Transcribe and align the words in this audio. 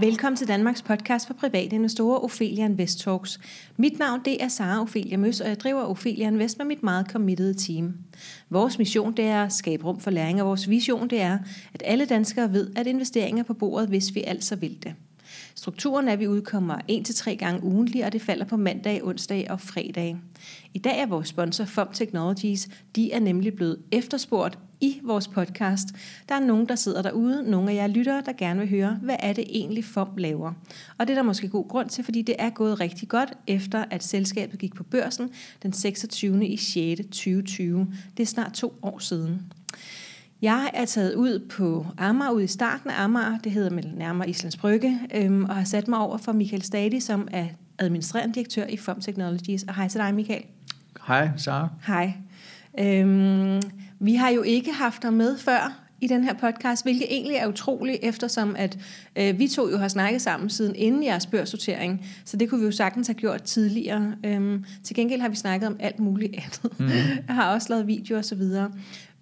Velkommen 0.00 0.36
til 0.36 0.48
Danmarks 0.48 0.82
podcast 0.82 1.26
for 1.26 1.34
private 1.34 1.76
investorer, 1.76 2.18
Ophelia 2.24 2.64
Invest 2.64 3.00
Talks. 3.00 3.40
Mit 3.76 3.98
navn 3.98 4.20
det 4.24 4.42
er 4.42 4.48
Sara 4.48 4.80
Ophelia 4.80 5.16
Møs, 5.16 5.40
og 5.40 5.48
jeg 5.48 5.60
driver 5.60 5.82
Ophelia 5.82 6.28
Invest 6.28 6.58
med 6.58 6.66
mit 6.66 6.82
meget 6.82 7.06
committed 7.10 7.54
team. 7.54 7.94
Vores 8.50 8.78
mission 8.78 9.12
det 9.16 9.24
er 9.24 9.44
at 9.44 9.52
skabe 9.52 9.84
rum 9.84 10.00
for 10.00 10.10
læring, 10.10 10.40
og 10.40 10.48
vores 10.48 10.68
vision 10.68 11.10
det 11.10 11.20
er, 11.20 11.38
at 11.74 11.82
alle 11.86 12.04
danskere 12.04 12.52
ved, 12.52 12.70
at 12.76 12.86
investeringer 12.86 13.42
er 13.42 13.46
på 13.46 13.54
bordet, 13.54 13.88
hvis 13.88 14.14
vi 14.14 14.22
altså 14.26 14.56
vil 14.56 14.82
det. 14.82 14.94
Strukturen 15.58 16.08
er, 16.08 16.12
at 16.12 16.18
vi 16.18 16.26
udkommer 16.28 16.78
1-3 16.90 17.34
gange 17.34 17.62
ugentlig, 17.62 18.04
og 18.04 18.12
det 18.12 18.22
falder 18.22 18.44
på 18.44 18.56
mandag, 18.56 19.04
onsdag 19.04 19.50
og 19.50 19.60
fredag. 19.60 20.16
I 20.74 20.78
dag 20.78 21.00
er 21.00 21.06
vores 21.06 21.28
sponsor 21.28 21.64
FOM 21.64 21.88
Technologies. 21.92 22.68
De 22.96 23.12
er 23.12 23.20
nemlig 23.20 23.54
blevet 23.54 23.78
efterspurgt 23.92 24.58
i 24.80 25.00
vores 25.02 25.28
podcast. 25.28 25.88
Der 26.28 26.34
er 26.34 26.40
nogen, 26.40 26.68
der 26.68 26.74
sidder 26.74 27.02
derude, 27.02 27.50
nogle 27.50 27.70
af 27.70 27.74
jer 27.74 27.86
lyttere, 27.86 28.22
der 28.26 28.32
gerne 28.32 28.60
vil 28.60 28.68
høre, 28.68 28.98
hvad 29.02 29.16
er 29.18 29.32
det 29.32 29.44
egentlig 29.48 29.84
FOM 29.84 30.16
laver. 30.16 30.52
Og 30.98 31.06
det 31.06 31.10
er 31.10 31.18
der 31.18 31.22
måske 31.22 31.48
god 31.48 31.68
grund 31.68 31.88
til, 31.88 32.04
fordi 32.04 32.22
det 32.22 32.36
er 32.38 32.50
gået 32.50 32.80
rigtig 32.80 33.08
godt, 33.08 33.32
efter 33.46 33.84
at 33.90 34.04
selskabet 34.04 34.58
gik 34.58 34.74
på 34.74 34.82
børsen 34.82 35.30
den 35.62 35.72
26. 35.72 36.46
i 36.46 36.56
6. 36.56 37.00
2020. 37.00 37.86
Det 38.16 38.22
er 38.22 38.26
snart 38.26 38.52
to 38.52 38.74
år 38.82 38.98
siden. 38.98 39.42
Jeg 40.42 40.70
er 40.74 40.84
taget 40.84 41.14
ud 41.14 41.38
på 41.38 41.86
Amager, 41.98 42.30
ud 42.30 42.42
i 42.42 42.46
starten 42.46 42.90
af 42.90 43.02
Amager, 43.04 43.38
det 43.38 43.52
hedder 43.52 43.80
nærmere 43.96 44.30
Islands 44.30 44.56
Brygge, 44.56 45.00
øhm, 45.14 45.44
og 45.44 45.54
har 45.54 45.64
sat 45.64 45.88
mig 45.88 45.98
over 45.98 46.18
for 46.18 46.32
Michael 46.32 46.62
Stadi, 46.62 47.00
som 47.00 47.28
er 47.32 47.46
administrerende 47.78 48.34
direktør 48.34 48.66
i 48.66 48.76
FOM 48.76 49.00
Technologies. 49.00 49.62
Og 49.62 49.74
hej 49.74 49.88
til 49.88 50.00
dig, 50.00 50.14
Michael. 50.14 50.42
Hej, 51.06 51.30
Sara. 51.36 51.68
Hej. 51.86 52.12
Øhm, 52.80 53.62
vi 54.00 54.14
har 54.14 54.28
jo 54.28 54.42
ikke 54.42 54.72
haft 54.72 55.02
dig 55.02 55.12
med 55.12 55.38
før 55.38 55.88
i 56.00 56.06
den 56.06 56.24
her 56.24 56.34
podcast, 56.34 56.84
hvilket 56.84 57.06
egentlig 57.10 57.36
er 57.36 57.46
utroligt, 57.46 57.98
eftersom 58.02 58.56
at 58.58 58.78
øh, 59.16 59.38
vi 59.38 59.48
to 59.48 59.70
jo 59.70 59.78
har 59.78 59.88
snakket 59.88 60.22
sammen 60.22 60.50
siden 60.50 60.74
inden 60.76 61.04
jeres 61.04 61.26
børssortering, 61.26 62.06
så 62.24 62.36
det 62.36 62.50
kunne 62.50 62.60
vi 62.60 62.66
jo 62.66 62.72
sagtens 62.72 63.06
have 63.06 63.14
gjort 63.14 63.42
tidligere. 63.42 64.14
Øhm, 64.24 64.64
til 64.84 64.96
gengæld 64.96 65.20
har 65.20 65.28
vi 65.28 65.36
snakket 65.36 65.66
om 65.66 65.76
alt 65.80 65.98
muligt 65.98 66.34
andet. 66.36 66.80
Mm. 66.80 66.88
Jeg 67.28 67.34
har 67.34 67.54
også 67.54 67.66
lavet 67.70 67.86
videoer 67.86 68.18
og 68.18 68.24
så 68.24 68.34
videre. 68.34 68.70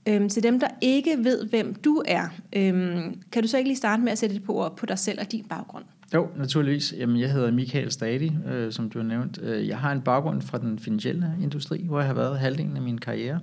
Øhm, 0.08 0.28
til 0.28 0.42
dem, 0.42 0.60
der 0.60 0.68
ikke 0.80 1.16
ved, 1.22 1.48
hvem 1.48 1.74
du 1.74 2.02
er, 2.08 2.28
øhm, 2.56 3.20
kan 3.32 3.42
du 3.42 3.48
så 3.48 3.56
ikke 3.56 3.68
lige 3.68 3.76
starte 3.76 4.02
med 4.02 4.12
at 4.12 4.18
sætte 4.18 4.34
det 4.34 4.44
på 4.44 4.54
ord 4.54 4.76
på 4.76 4.86
dig 4.86 4.98
selv 4.98 5.20
og 5.20 5.32
din 5.32 5.44
baggrund? 5.44 5.84
Jo, 6.14 6.28
naturligvis. 6.36 6.94
Jamen, 6.98 7.20
jeg 7.20 7.32
hedder 7.32 7.50
Michael 7.50 7.92
Stadi, 7.92 8.32
øh, 8.48 8.72
som 8.72 8.90
du 8.90 8.98
har 8.98 9.06
nævnt. 9.06 9.38
Øh, 9.42 9.68
jeg 9.68 9.78
har 9.78 9.92
en 9.92 10.00
baggrund 10.00 10.42
fra 10.42 10.58
den 10.58 10.78
finansielle 10.78 11.36
industri, 11.42 11.84
hvor 11.86 11.98
jeg 11.98 12.06
har 12.06 12.14
været 12.14 12.38
halvdelen 12.38 12.76
af 12.76 12.82
min 12.82 12.98
karriere. 12.98 13.40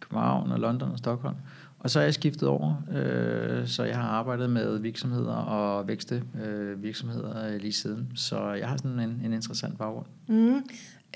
København 0.00 0.52
og 0.52 0.58
London 0.58 0.90
og 0.90 0.98
Stockholm. 0.98 1.36
Og 1.78 1.90
så 1.90 2.00
er 2.00 2.04
jeg 2.04 2.14
skiftet 2.14 2.48
over, 2.48 2.82
øh, 2.94 3.66
så 3.66 3.84
jeg 3.84 3.96
har 3.96 4.08
arbejdet 4.08 4.50
med 4.50 4.78
virksomheder 4.78 5.34
og 5.34 5.88
vækste 5.88 6.22
øh, 6.44 6.82
virksomheder 6.82 7.58
lige 7.58 7.72
siden. 7.72 8.12
Så 8.14 8.52
jeg 8.52 8.68
har 8.68 8.76
sådan 8.76 9.00
en, 9.00 9.22
en 9.24 9.32
interessant 9.32 9.78
baggrund. 9.78 10.06
Mm. 10.28 10.62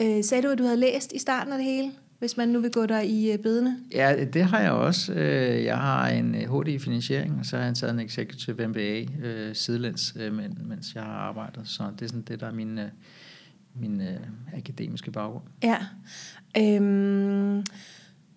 Øh, 0.00 0.24
sagde 0.24 0.42
du, 0.42 0.48
at 0.48 0.58
du 0.58 0.64
havde 0.64 0.76
læst 0.80 1.12
i 1.12 1.18
starten 1.18 1.52
af 1.52 1.58
det 1.58 1.66
hele? 1.66 1.90
Hvis 2.22 2.36
man 2.36 2.48
nu 2.48 2.60
vil 2.60 2.70
gå 2.70 2.86
der 2.86 3.00
i 3.00 3.32
øh, 3.32 3.38
bedene? 3.38 3.76
Ja, 3.92 4.24
det 4.24 4.44
har 4.44 4.60
jeg 4.60 4.72
også. 4.72 5.12
Øh, 5.12 5.64
jeg 5.64 5.78
har 5.78 6.08
en 6.08 6.34
HD 6.34 6.68
øh, 6.68 6.74
i 6.74 6.78
finansiering, 6.78 7.38
og 7.38 7.46
så 7.46 7.56
har 7.56 7.64
jeg 7.64 7.74
taget 7.74 7.94
en 7.94 8.00
Executive 8.00 8.66
MBA 8.68 9.04
sidelæns, 9.52 10.16
mens 10.64 10.94
jeg 10.94 11.02
har 11.02 11.12
arbejdet. 11.12 11.68
Så 11.68 11.82
det 11.98 12.04
er 12.04 12.08
sådan 12.08 12.22
det, 12.22 12.40
der 12.40 12.46
er 12.46 12.52
min, 12.52 12.80
min 13.74 14.02
akademiske 14.56 15.10
baggrund. 15.10 15.44
Ja. 15.62 15.76
Øhm, 16.58 17.64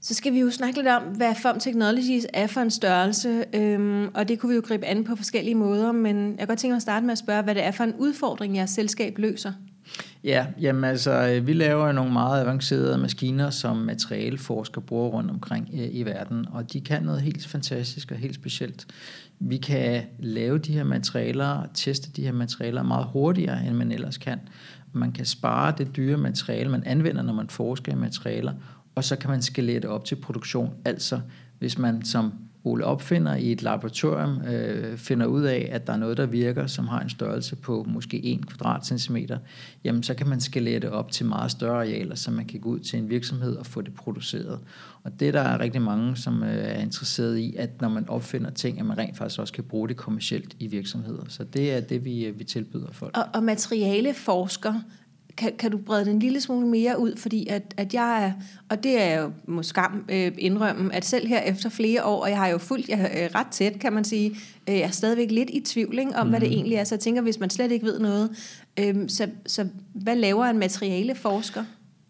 så 0.01 0.13
skal 0.13 0.33
vi 0.33 0.39
jo 0.39 0.51
snakke 0.51 0.77
lidt 0.77 0.87
om, 0.87 1.03
hvad 1.03 1.35
FOM 1.35 1.59
Technologies 1.59 2.27
er 2.33 2.47
for 2.47 2.61
en 2.61 2.71
størrelse, 2.71 3.45
øhm, 3.53 4.07
og 4.13 4.27
det 4.27 4.39
kunne 4.39 4.49
vi 4.49 4.55
jo 4.55 4.63
gribe 4.65 4.85
an 4.85 5.03
på 5.03 5.15
forskellige 5.15 5.55
måder, 5.55 5.91
men 5.91 6.29
jeg 6.29 6.37
kan 6.37 6.47
godt 6.47 6.59
tænke 6.59 6.71
mig 6.71 6.75
at 6.75 6.81
starte 6.81 7.05
med 7.05 7.11
at 7.11 7.17
spørge, 7.17 7.43
hvad 7.43 7.55
det 7.55 7.63
er 7.63 7.71
for 7.71 7.83
en 7.83 7.95
udfordring, 7.95 8.55
jeres 8.55 8.69
selskab 8.69 9.17
løser. 9.17 9.53
Ja, 10.25 10.45
jamen 10.61 10.83
altså, 10.83 11.11
øh, 11.11 11.47
vi 11.47 11.53
laver 11.53 11.91
nogle 11.91 12.13
meget 12.13 12.41
avancerede 12.41 12.97
maskiner, 12.97 13.49
som 13.49 13.77
materialeforskere 13.77 14.81
bruger 14.81 15.09
rundt 15.09 15.31
omkring 15.31 15.75
i, 15.75 15.85
i 15.85 16.05
verden, 16.05 16.45
og 16.51 16.73
de 16.73 16.81
kan 16.81 17.03
noget 17.03 17.21
helt 17.21 17.47
fantastisk 17.47 18.11
og 18.11 18.17
helt 18.17 18.35
specielt. 18.35 18.87
Vi 19.39 19.57
kan 19.57 20.03
lave 20.19 20.57
de 20.57 20.73
her 20.73 20.83
materialer 20.83 21.47
og 21.47 21.67
teste 21.73 22.11
de 22.11 22.21
her 22.21 22.31
materialer 22.31 22.83
meget 22.83 23.05
hurtigere, 23.05 23.65
end 23.67 23.75
man 23.75 23.91
ellers 23.91 24.17
kan. 24.17 24.39
Man 24.93 25.11
kan 25.11 25.25
spare 25.25 25.73
det 25.77 25.95
dyre 25.95 26.17
materiale, 26.17 26.69
man 26.69 26.83
anvender, 26.83 27.21
når 27.21 27.33
man 27.33 27.49
forsker 27.49 27.91
i 27.91 27.95
materialer, 27.95 28.53
og 28.95 29.03
så 29.03 29.15
kan 29.15 29.29
man 29.29 29.41
skalere 29.41 29.79
det 29.79 29.89
op 29.89 30.05
til 30.05 30.15
produktion. 30.15 30.73
Altså, 30.85 31.19
hvis 31.59 31.77
man 31.77 32.05
som 32.05 32.33
Ole 32.65 32.85
opfinder 32.85 33.35
i 33.35 33.51
et 33.51 33.63
laboratorium, 33.63 34.41
øh, 34.41 34.97
finder 34.97 35.25
ud 35.25 35.43
af, 35.43 35.69
at 35.71 35.87
der 35.87 35.93
er 35.93 35.97
noget, 35.97 36.17
der 36.17 36.25
virker, 36.25 36.67
som 36.67 36.87
har 36.87 36.99
en 36.99 37.09
størrelse 37.09 37.55
på 37.55 37.85
måske 37.87 38.25
1 38.25 38.47
kvadratcentimeter, 38.47 39.37
jamen 39.83 40.03
så 40.03 40.13
kan 40.13 40.27
man 40.27 40.41
skalere 40.41 40.79
det 40.79 40.89
op 40.89 41.11
til 41.11 41.25
meget 41.25 41.51
større 41.51 41.75
arealer, 41.75 42.15
så 42.15 42.31
man 42.31 42.45
kan 42.45 42.59
gå 42.59 42.69
ud 42.69 42.79
til 42.79 42.99
en 42.99 43.09
virksomhed 43.09 43.55
og 43.55 43.65
få 43.65 43.81
det 43.81 43.93
produceret. 43.93 44.59
Og 45.03 45.19
det 45.19 45.33
der 45.33 45.41
er 45.41 45.59
rigtig 45.59 45.81
mange, 45.81 46.15
som 46.15 46.43
øh, 46.43 46.49
er 46.49 46.79
interesseret 46.79 47.37
i, 47.37 47.55
at 47.55 47.81
når 47.81 47.89
man 47.89 48.09
opfinder 48.09 48.49
ting, 48.49 48.79
at 48.79 48.85
man 48.85 48.97
rent 48.97 49.17
faktisk 49.17 49.39
også 49.39 49.53
kan 49.53 49.63
bruge 49.63 49.87
det 49.87 49.97
kommercielt 49.97 50.55
i 50.59 50.67
virksomheder. 50.67 51.23
Så 51.27 51.43
det 51.43 51.73
er 51.73 51.79
det, 51.79 52.05
vi, 52.05 52.25
øh, 52.25 52.39
vi 52.39 52.43
tilbyder 52.43 52.91
folk. 52.91 53.17
Og, 53.17 53.23
og 53.33 53.43
materialeforsker, 53.43 54.73
kan, 55.37 55.53
kan 55.59 55.71
du 55.71 55.77
brede 55.77 56.05
den 56.05 56.13
en 56.13 56.19
lille 56.19 56.41
smule 56.41 56.67
mere 56.67 56.99
ud, 56.99 57.15
fordi 57.17 57.47
at, 57.47 57.73
at 57.77 57.93
jeg 57.93 58.25
er, 58.25 58.31
og 58.69 58.83
det 58.83 59.01
er 59.01 59.21
jo 59.21 59.31
måske 59.47 59.81
øh, 60.09 60.31
indrømme, 60.37 60.95
at 60.95 61.05
selv 61.05 61.27
her 61.27 61.39
efter 61.39 61.69
flere 61.69 62.03
år, 62.03 62.23
og 62.23 62.29
jeg 62.29 62.37
har 62.37 62.47
jo 62.47 62.57
fulgt 62.57 62.89
jer 62.89 63.05
øh, 63.05 63.29
ret 63.35 63.47
tæt, 63.51 63.79
kan 63.79 63.93
man 63.93 64.03
sige, 64.03 64.29
øh, 64.69 64.75
jeg 64.75 64.81
er 64.81 64.91
stadigvæk 64.91 65.31
lidt 65.31 65.49
i 65.49 65.59
tvivl 65.59 65.99
ikke, 65.99 66.15
om, 66.15 66.25
mm. 66.25 66.29
hvad 66.29 66.39
det 66.39 66.49
mhm. 66.49 66.55
egentlig 66.55 66.75
er, 66.75 66.83
så 66.83 66.95
jeg 66.95 66.99
tænker, 66.99 67.21
hvis 67.21 67.39
man 67.39 67.49
slet 67.49 67.71
ikke 67.71 67.85
ved 67.85 67.99
noget, 67.99 68.29
øh, 68.79 68.95
så, 69.07 69.27
så 69.45 69.67
hvad 69.93 70.15
laver 70.15 70.45
en 70.45 70.59
materialeforsker? 70.59 71.63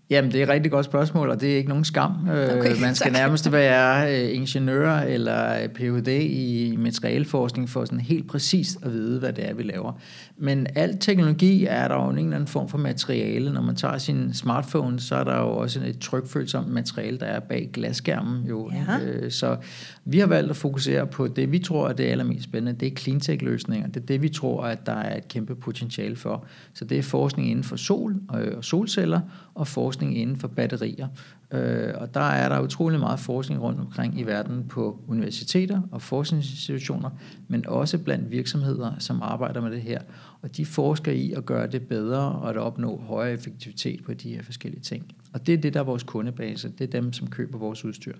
Jamen, 0.10 0.32
det 0.32 0.40
er 0.40 0.44
et 0.44 0.50
rigtig 0.50 0.72
godt 0.72 0.86
spørgsmål, 0.86 1.30
og 1.30 1.42
det 1.42 1.54
er 1.54 1.58
ikke 1.58 1.70
nogen 1.70 1.86
skam. 1.86 2.12
Øh, 2.30 2.58
okay, 2.58 2.82
Man 2.82 2.96
skal 2.96 3.12
tak. 3.12 3.22
nærmest 3.22 3.52
være 3.52 4.14
øh, 4.14 4.36
ingeniør 4.36 4.92
eller 4.92 5.68
Ph.D. 5.68 6.08
i 6.08 6.76
materialeforskning 6.80 7.70
for 7.70 7.86
sådan 7.86 8.00
helt 8.00 8.28
præcist 8.28 8.78
at 8.84 8.94
vide, 8.94 9.20
hvad 9.20 9.34
det 9.34 9.50
er, 9.50 9.54
vi 9.54 9.64
laver. 9.64 10.00
Men 10.38 10.68
al 10.76 10.98
teknologi 11.00 11.66
er 11.66 11.88
der 11.88 11.96
jo 11.96 12.10
en 12.10 12.18
eller 12.18 12.36
anden 12.36 12.48
form 12.48 12.70
for 12.70 12.78
materiale. 12.78 13.54
Når 13.54 13.62
man 13.62 13.76
tager 13.76 13.98
sin 13.98 14.34
smartphone, 14.34 15.00
så 15.00 15.16
er 15.16 15.24
der 15.24 15.38
jo 15.38 15.48
også 15.48 15.80
et 15.86 16.00
trykfølsomt 16.00 16.68
materiale, 16.68 17.18
der 17.18 17.26
er 17.26 17.40
bag 17.40 17.70
glasskærmen. 17.74 18.44
Jo. 18.50 18.72
Ja. 18.72 19.06
Øh, 19.06 19.32
så 19.32 19.58
vi 20.06 20.20
har 20.20 20.28
valgt 20.28 20.50
at 20.50 20.56
fokusere 20.56 21.08
på 21.08 21.28
det, 21.28 21.52
vi 21.52 21.60
tror 21.60 21.90
er 21.90 21.94
det 21.94 22.04
allermest 22.04 22.44
spændende. 22.44 22.80
Det 22.80 22.92
er 22.92 22.96
cleantech-løsninger. 22.96 23.88
Det 23.88 23.98
er 23.98 24.06
det, 24.06 24.22
vi 24.22 24.30
tror, 24.30 24.64
at 24.64 24.86
der 24.86 24.96
er 24.96 25.18
et 25.18 25.28
kæmpe 25.28 25.56
potentiale 25.56 26.16
for. 26.16 26.46
Så 26.74 26.86
det 26.86 26.98
er 26.98 27.04
forskning 27.04 27.50
inden 27.50 27.64
for 27.64 27.76
sol 27.76 28.16
og 28.30 28.64
solceller 28.64 29.20
og 29.56 29.68
forskning 29.68 29.95
forskning 29.96 30.18
inden 30.18 30.38
for 30.38 30.48
batterier. 30.48 31.08
Øh, 31.52 31.94
og 31.96 32.14
der 32.14 32.20
er 32.20 32.50
der 32.50 32.60
utrolig 32.60 33.00
meget 33.00 33.20
forskning 33.20 33.62
rundt 33.62 33.80
omkring 33.80 34.20
i 34.20 34.24
verden 34.24 34.66
på 34.70 35.00
universiteter 35.08 35.82
og 35.92 36.02
forskningsinstitutioner, 36.02 37.10
men 37.48 37.68
også 37.68 37.98
blandt 37.98 38.32
virksomheder, 38.32 38.92
som 39.00 39.22
arbejder 39.22 39.62
med 39.62 39.72
det 39.72 39.82
her. 39.82 40.02
Og 40.42 40.58
de 40.58 40.66
forsker 40.66 41.12
i 41.12 41.32
at 41.32 41.46
gøre 41.46 41.68
det 41.68 41.82
bedre 41.82 42.32
og 42.32 42.50
at 42.50 42.58
opnå 42.58 43.02
højere 43.08 43.34
effektivitet 43.34 44.04
på 44.04 44.14
de 44.14 44.30
her 44.30 44.44
forskellige 44.44 44.82
ting. 44.82 45.16
Og 45.34 45.48
det 45.48 45.54
er 45.54 45.58
det, 45.58 45.74
der 45.74 45.80
er 45.80 45.84
vores 45.84 46.04
kundebase. 46.04 46.70
Det 46.70 46.82
er 46.82 47.02
dem, 47.02 47.14
som 47.14 47.28
køber 47.28 47.58
vores 47.58 47.86
udstyr. 47.86 48.16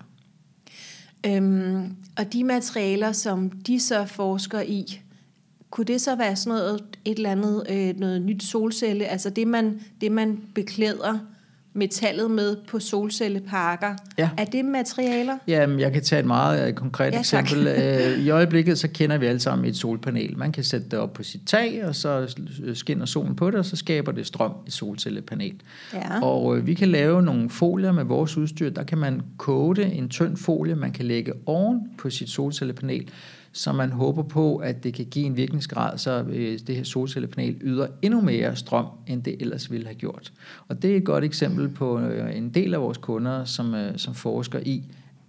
Øhm, 1.26 1.96
og 2.18 2.32
de 2.32 2.44
materialer, 2.44 3.12
som 3.12 3.50
de 3.50 3.80
så 3.80 4.04
forsker 4.04 4.60
i, 4.60 5.00
kunne 5.70 5.84
det 5.84 6.00
så 6.00 6.16
være 6.16 6.36
sådan 6.36 6.58
noget, 6.58 6.80
et 7.04 7.16
eller 7.16 7.30
andet, 7.30 7.66
øh, 7.70 8.00
noget 8.00 8.22
nyt 8.22 8.42
solcelle, 8.42 9.06
altså 9.06 9.30
det 9.30 9.48
man, 9.48 9.80
det 10.00 10.12
man 10.12 10.40
beklæder 10.54 11.18
metallet 11.76 12.30
med 12.30 12.56
på 12.68 12.78
solcelleparker. 12.78 13.94
Ja. 14.18 14.30
Er 14.36 14.44
det 14.44 14.64
materialer? 14.64 15.38
Jamen, 15.46 15.80
jeg 15.80 15.92
kan 15.92 16.02
tage 16.02 16.20
et 16.20 16.26
meget 16.26 16.68
uh, 16.68 16.74
konkret 16.74 17.12
ja, 17.12 17.18
eksempel. 17.18 17.66
Uh, 17.66 18.24
I 18.26 18.30
øjeblikket, 18.30 18.78
så 18.78 18.88
kender 18.88 19.18
vi 19.18 19.26
alle 19.26 19.40
sammen 19.40 19.68
et 19.68 19.76
solpanel. 19.76 20.38
Man 20.38 20.52
kan 20.52 20.64
sætte 20.64 20.88
det 20.88 20.98
op 20.98 21.12
på 21.12 21.22
sit 21.22 21.40
tag, 21.46 21.84
og 21.84 21.94
så 21.94 22.36
skinner 22.74 23.06
solen 23.06 23.36
på 23.36 23.50
det, 23.50 23.58
og 23.58 23.64
så 23.64 23.76
skaber 23.76 24.12
det 24.12 24.26
strøm 24.26 24.52
i 24.66 24.70
solcellepanel. 24.70 25.54
Ja. 25.94 26.22
Og 26.22 26.44
uh, 26.44 26.66
vi 26.66 26.74
kan 26.74 26.88
lave 26.88 27.22
nogle 27.22 27.50
folier 27.50 27.92
med 27.92 28.04
vores 28.04 28.36
udstyr. 28.36 28.70
Der 28.70 28.82
kan 28.82 28.98
man 28.98 29.22
kode 29.36 29.84
en 29.84 30.08
tynd 30.08 30.36
folie, 30.36 30.74
man 30.74 30.92
kan 30.92 31.04
lægge 31.04 31.32
oven 31.46 31.80
på 31.98 32.10
sit 32.10 32.30
solcellepanel, 32.30 33.08
som 33.56 33.74
man 33.74 33.92
håber 33.92 34.22
på, 34.22 34.56
at 34.56 34.84
det 34.84 34.94
kan 34.94 35.04
give 35.04 35.26
en 35.26 35.36
virkningsgrad, 35.36 35.98
så 35.98 36.24
øh, 36.28 36.58
det 36.66 36.76
her 36.76 36.84
solcellepanel 36.84 37.56
yder 37.60 37.86
endnu 38.02 38.20
mere 38.20 38.56
strøm, 38.56 38.86
end 39.06 39.22
det 39.22 39.36
ellers 39.40 39.70
ville 39.70 39.86
have 39.86 39.94
gjort. 39.94 40.32
Og 40.68 40.82
det 40.82 40.92
er 40.92 40.96
et 40.96 41.04
godt 41.04 41.24
eksempel 41.24 41.68
på 41.68 42.00
øh, 42.00 42.36
en 42.36 42.50
del 42.50 42.74
af 42.74 42.80
vores 42.80 42.98
kunder, 42.98 43.44
som, 43.44 43.74
øh, 43.74 43.98
som 43.98 44.14
forsker 44.14 44.58
i 44.58 44.82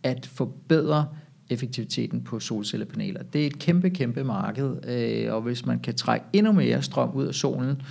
at 0.04 0.26
forbedre 0.26 1.06
effektiviteten 1.50 2.22
på 2.22 2.40
solcellepaneler. 2.40 3.24
Det 3.24 3.42
er 3.42 3.48
et 3.48 3.60
kæmpe, 3.60 3.90
kæmpe 3.90 4.24
marked, 4.24 4.76
øh, 4.88 5.34
og 5.34 5.42
hvis 5.42 5.66
man 5.66 5.80
kan 5.80 5.96
trække 5.96 6.26
endnu 6.34 6.52
mere 6.52 6.82
strøm 6.82 7.10
ud 7.14 7.26
af 7.26 7.34
solen, 7.34 7.82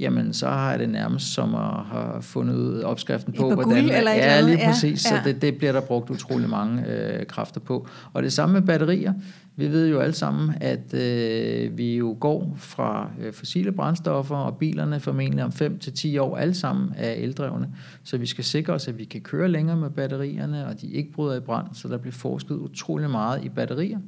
jamen 0.00 0.32
så 0.32 0.48
har 0.48 0.76
det 0.76 0.88
nærmest 0.88 1.34
som 1.34 1.54
at 1.54 1.84
have 1.84 2.22
fundet 2.22 2.84
opskriften 2.84 3.32
på, 3.32 3.42
på 3.42 3.54
hvordan 3.54 3.82
guld 3.82 3.90
eller 3.96 4.12
ja, 4.12 4.40
lige 4.40 4.58
ja, 4.58 4.68
præcis, 4.68 5.04
ja. 5.04 5.08
så 5.08 5.20
det, 5.24 5.42
det 5.42 5.58
bliver 5.58 5.72
der 5.72 5.80
brugt 5.80 6.10
utrolig 6.10 6.48
mange 6.48 6.84
øh, 6.88 7.26
kræfter 7.26 7.60
på. 7.60 7.88
Og 8.12 8.22
det 8.22 8.32
samme 8.32 8.52
med 8.52 8.62
batterier. 8.62 9.12
Vi 9.58 9.72
ved 9.72 9.88
jo 9.88 9.98
alle 9.98 10.14
sammen, 10.14 10.54
at 10.60 10.94
øh, 10.94 11.78
vi 11.78 11.96
jo 11.96 12.16
går 12.20 12.54
fra 12.56 13.10
øh, 13.20 13.32
fossile 13.32 13.72
brændstoffer, 13.72 14.36
og 14.36 14.56
bilerne 14.56 15.00
formentlig 15.00 15.44
om 15.44 15.52
5 15.52 15.78
til 15.78 15.92
10 15.92 16.18
år 16.18 16.36
alle 16.36 16.54
sammen 16.54 16.92
er 16.96 17.10
eldrevne. 17.10 17.68
Så 18.04 18.18
vi 18.18 18.26
skal 18.26 18.44
sikre 18.44 18.72
os, 18.72 18.88
at 18.88 18.98
vi 18.98 19.04
kan 19.04 19.20
køre 19.20 19.48
længere 19.48 19.76
med 19.76 19.90
batterierne, 19.90 20.66
og 20.66 20.80
de 20.80 20.86
ikke 20.86 21.12
bryder 21.12 21.36
i 21.36 21.40
brand, 21.40 21.66
så 21.72 21.88
der 21.88 21.98
bliver 21.98 22.12
forsket 22.12 22.54
utrolig 22.54 23.10
meget 23.10 23.44
i 23.44 23.48
batterier. 23.48 23.98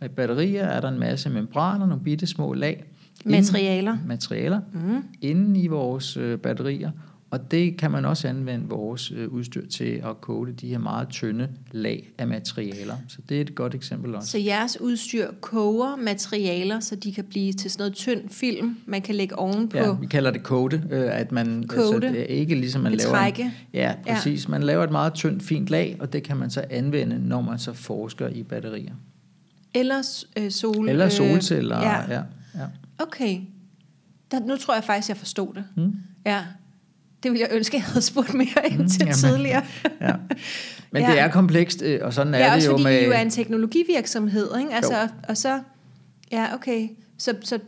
Og 0.00 0.06
i 0.06 0.08
batterier 0.08 0.64
er 0.64 0.80
der 0.80 0.88
en 0.88 0.98
masse 0.98 1.30
membraner, 1.30 1.86
nogle 1.86 2.04
bitte 2.04 2.26
små 2.26 2.52
lag. 2.52 2.84
Materialer. 3.24 3.92
Inden, 3.92 4.08
materialer. 4.08 4.60
Mm. 4.72 5.04
Inden 5.20 5.56
i 5.56 5.66
vores 5.66 6.16
øh, 6.16 6.38
batterier. 6.38 6.90
Og 7.30 7.50
det 7.50 7.76
kan 7.76 7.90
man 7.90 8.04
også 8.04 8.28
anvende 8.28 8.68
vores 8.68 9.12
øh, 9.16 9.28
udstyr 9.28 9.66
til 9.66 10.02
at 10.04 10.20
kode 10.20 10.52
de 10.52 10.68
her 10.68 10.78
meget 10.78 11.08
tynde 11.08 11.48
lag 11.72 12.12
af 12.18 12.26
materialer. 12.26 12.94
Så 13.08 13.18
det 13.28 13.36
er 13.36 13.40
et 13.40 13.54
godt 13.54 13.74
eksempel 13.74 14.14
også. 14.14 14.28
Så 14.30 14.38
jeres 14.38 14.80
udstyr 14.80 15.26
koger 15.40 15.96
materialer, 15.96 16.80
så 16.80 16.96
de 16.96 17.12
kan 17.12 17.24
blive 17.24 17.52
til 17.52 17.70
sådan 17.70 17.82
noget 17.82 17.94
tynd 17.94 18.28
film, 18.28 18.76
man 18.86 19.02
kan 19.02 19.14
lægge 19.14 19.38
ovenpå. 19.38 19.78
Ja, 19.78 19.92
vi 20.00 20.06
kalder 20.06 20.30
det 20.30 20.42
kode, 20.42 20.82
øh, 20.90 21.20
at 21.20 21.32
man 21.32 21.64
Kode. 21.68 21.94
Altså, 21.94 21.98
det 21.98 22.20
er 22.20 22.24
ikke 22.24 22.54
ligesom 22.54 22.82
man 22.82 22.92
laver 22.92 23.16
en, 23.16 23.50
ja, 23.72 23.94
præcis. 24.08 24.48
Man 24.48 24.62
laver 24.62 24.84
et 24.84 24.90
meget 24.90 25.14
tyndt, 25.14 25.42
fint 25.42 25.68
lag, 25.68 25.96
og 26.00 26.12
det 26.12 26.22
kan 26.22 26.36
man 26.36 26.50
så 26.50 26.64
anvende, 26.70 27.18
når 27.28 27.40
man 27.40 27.58
så 27.58 27.72
forsker 27.72 28.28
i 28.28 28.42
batterier. 28.42 28.94
Eller 29.74 30.24
øh, 30.38 30.50
sol. 30.50 30.88
Eller 30.88 31.08
solceller. 31.08 31.78
Øh, 31.78 31.84
ja. 31.84 32.14
ja, 32.14 32.22
ja. 32.54 32.60
Okay. 32.98 33.40
Der, 34.30 34.40
nu 34.40 34.56
tror 34.56 34.74
jeg 34.74 34.84
faktisk, 34.84 35.08
jeg 35.08 35.16
forstod 35.16 35.54
det. 35.54 35.64
Mm. 35.76 35.92
Ja. 36.26 36.44
Det 37.22 37.30
ville 37.32 37.46
jeg 37.50 37.56
ønske, 37.56 37.76
jeg 37.76 37.84
havde 37.84 38.02
spurgt 38.02 38.34
mere 38.34 38.70
ind 38.70 38.78
Mm, 38.80 38.88
til 38.88 39.00
jamen. 39.00 39.14
tidligere. 39.14 39.62
ja. 40.00 40.12
Men 40.92 41.02
Ja. 41.02 41.10
det 41.10 41.20
er 41.20 41.28
komplekst, 41.28 41.82
øh, 41.82 42.00
og 42.02 42.12
sådan 42.14 42.34
er 42.34 42.38
Ja, 42.38 42.44
det 42.44 42.52
også 42.54 42.66
jo 42.70 42.72
fordi 42.72 42.84
med... 42.84 43.00
I 43.00 43.04
jo 43.04 43.10
er 43.12 43.18
en 43.20 43.30
teknologivirksomhed, 43.30 44.48
ikke? 44.58 44.74
Altså, 44.74 45.00
Jo. 45.00 45.08
og, 45.28 45.36
så... 45.36 45.60
Ja, 46.32 46.54
okay. 46.54 46.88
Så, 47.18 47.34
så 47.40 47.58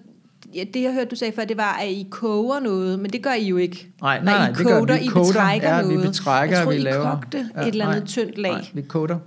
ja, 0.54 0.64
det, 0.74 0.82
jeg 0.82 0.92
hørte, 0.92 1.10
du 1.10 1.16
sagde 1.16 1.32
før, 1.36 1.44
det 1.44 1.56
var, 1.56 1.72
at 1.82 1.88
I 1.88 2.06
koger 2.10 2.60
noget, 2.60 2.98
men 2.98 3.12
det 3.12 3.22
gør 3.22 3.32
I 3.32 3.46
jo 3.48 3.56
ikke. 3.56 3.92
Nej, 4.00 4.20
nej, 4.24 4.38
nej, 4.38 4.48
I 4.48 4.52
det 4.54 4.66
gør 4.66 4.80
koder, 4.80 4.98
vi. 4.98 5.04
I 5.04 5.06
Koder, 5.06 5.26
betrækker 5.26 5.76
ja, 5.76 5.82
vi 5.82 5.94
noget. 5.94 6.06
betrækker, 6.10 6.56
jeg 6.56 6.64
troede, 6.64 6.76
vi 6.78 6.82
I 6.82 6.84
laver- 6.84 7.10
kogte 7.20 7.50
Ja, 7.56 7.60
et 7.62 7.68
eller 7.68 7.86
andet 7.86 8.00
nej, 8.02 8.06
tyndt 8.06 8.38
lag. 8.38 8.52
Nej, 8.52 8.66
vi 8.74 8.82
koder. 8.82 9.18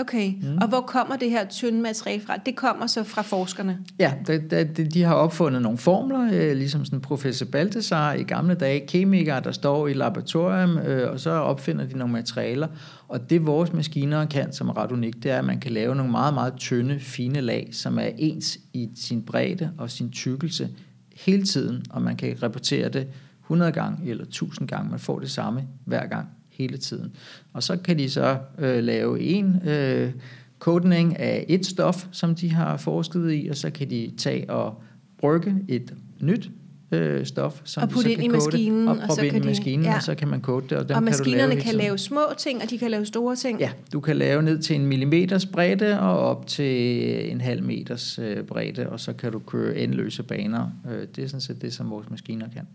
Okay, 0.00 0.32
mm. 0.42 0.58
og 0.60 0.68
hvor 0.68 0.80
kommer 0.80 1.16
det 1.16 1.30
her 1.30 1.44
tynde 1.48 1.82
materiale 1.82 2.22
fra? 2.22 2.36
Det 2.36 2.56
kommer 2.56 2.86
så 2.86 3.04
fra 3.04 3.22
forskerne. 3.22 3.78
Ja, 3.98 4.12
det, 4.26 4.50
det, 4.50 4.94
de 4.94 5.02
har 5.02 5.14
opfundet 5.14 5.62
nogle 5.62 5.78
formler, 5.78 6.30
øh, 6.32 6.56
ligesom 6.56 6.84
sådan 6.84 7.00
professor 7.00 7.46
Balthasar 7.46 8.12
i 8.12 8.22
gamle 8.22 8.54
dage, 8.54 8.86
kemikere, 8.86 9.40
der 9.40 9.52
står 9.52 9.88
i 9.88 9.92
laboratorium, 9.92 10.78
øh, 10.78 11.12
og 11.12 11.20
så 11.20 11.30
opfinder 11.30 11.86
de 11.86 11.98
nogle 11.98 12.12
materialer. 12.12 12.68
Og 13.08 13.30
det 13.30 13.46
vores 13.46 13.72
maskiner 13.72 14.26
kan, 14.26 14.52
som 14.52 14.68
er 14.68 14.76
ret 14.76 14.92
unikt, 14.92 15.22
det 15.22 15.30
er, 15.30 15.38
at 15.38 15.44
man 15.44 15.60
kan 15.60 15.72
lave 15.72 15.94
nogle 15.94 16.10
meget, 16.10 16.34
meget 16.34 16.54
tynde, 16.56 17.00
fine 17.00 17.40
lag, 17.40 17.68
som 17.72 17.98
er 17.98 18.10
ens 18.18 18.58
i 18.72 18.88
sin 18.96 19.22
bredde 19.22 19.70
og 19.78 19.90
sin 19.90 20.10
tykkelse 20.10 20.68
hele 21.16 21.42
tiden, 21.42 21.84
og 21.90 22.02
man 22.02 22.16
kan 22.16 22.42
repetere 22.42 22.88
det 22.88 23.06
100 23.42 23.72
gange 23.72 24.10
eller 24.10 24.24
1000 24.24 24.68
gange. 24.68 24.90
Man 24.90 24.98
får 24.98 25.18
det 25.18 25.30
samme 25.30 25.66
hver 25.84 26.06
gang, 26.06 26.28
hele 26.58 26.76
tiden. 26.78 27.12
Og 27.52 27.62
så 27.62 27.76
kan 27.76 27.98
de 27.98 28.10
så 28.10 28.38
øh, 28.58 28.84
lave 28.84 29.20
en 29.20 29.68
øh, 29.68 30.10
kodning 30.58 31.18
af 31.18 31.44
et 31.48 31.66
stof, 31.66 32.06
som 32.12 32.34
de 32.34 32.50
har 32.52 32.76
forsket 32.76 33.32
i, 33.32 33.48
og 33.50 33.56
så 33.56 33.70
kan 33.70 33.90
de 33.90 34.12
tage 34.18 34.50
og 34.50 34.82
brygge 35.18 35.54
et 35.68 35.94
nyt 36.20 36.50
øh, 36.92 37.26
stof, 37.26 37.60
som 37.64 37.82
Og 37.82 37.88
de 37.88 37.94
putte 37.94 38.08
så 38.08 38.12
ind 38.12 38.20
kan 38.20 38.24
i 38.24 38.28
kode, 38.28 38.44
maskinen, 38.44 38.88
og 38.88 38.96
og 39.08 39.14
så 39.14 39.22
ind 39.22 39.30
kan 39.30 39.40
i 39.40 39.42
de- 39.42 39.48
maskinen, 39.48 39.84
ja. 39.84 39.96
og 39.96 40.02
så 40.02 40.14
kan 40.14 40.28
man 40.28 40.40
kode 40.40 40.64
det, 40.70 40.78
og 40.78 40.88
dem 40.88 40.96
og 40.96 41.02
kan 41.02 41.02
du 41.02 41.04
maskinerne 41.04 41.48
lave 41.54 41.60
kan 41.62 41.74
lave 41.74 41.98
små 41.98 42.20
ting, 42.38 42.62
og 42.62 42.70
de 42.70 42.78
kan 42.78 42.90
lave 42.90 43.06
store 43.06 43.36
ting. 43.36 43.60
Ja, 43.60 43.70
du 43.92 44.00
kan 44.00 44.16
lave 44.16 44.42
ned 44.42 44.58
til 44.58 44.76
en 44.76 44.86
millimeters 44.86 45.46
bredde 45.46 46.00
og 46.00 46.18
op 46.18 46.46
til 46.46 47.30
en 47.32 47.40
halv 47.40 47.62
meters 47.62 48.18
øh, 48.18 48.44
bredde, 48.44 48.88
og 48.88 49.00
så 49.00 49.12
kan 49.12 49.32
du 49.32 49.38
køre 49.38 49.76
endeløse 49.76 50.22
baner. 50.22 50.70
Øh, 50.90 51.06
det 51.16 51.24
er 51.24 51.28
sådan 51.28 51.40
set 51.40 51.62
det, 51.62 51.72
som 51.72 51.90
vores 51.90 52.10
maskiner 52.10 52.48
kan. 52.48 52.66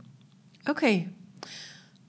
Okay. 0.69 1.01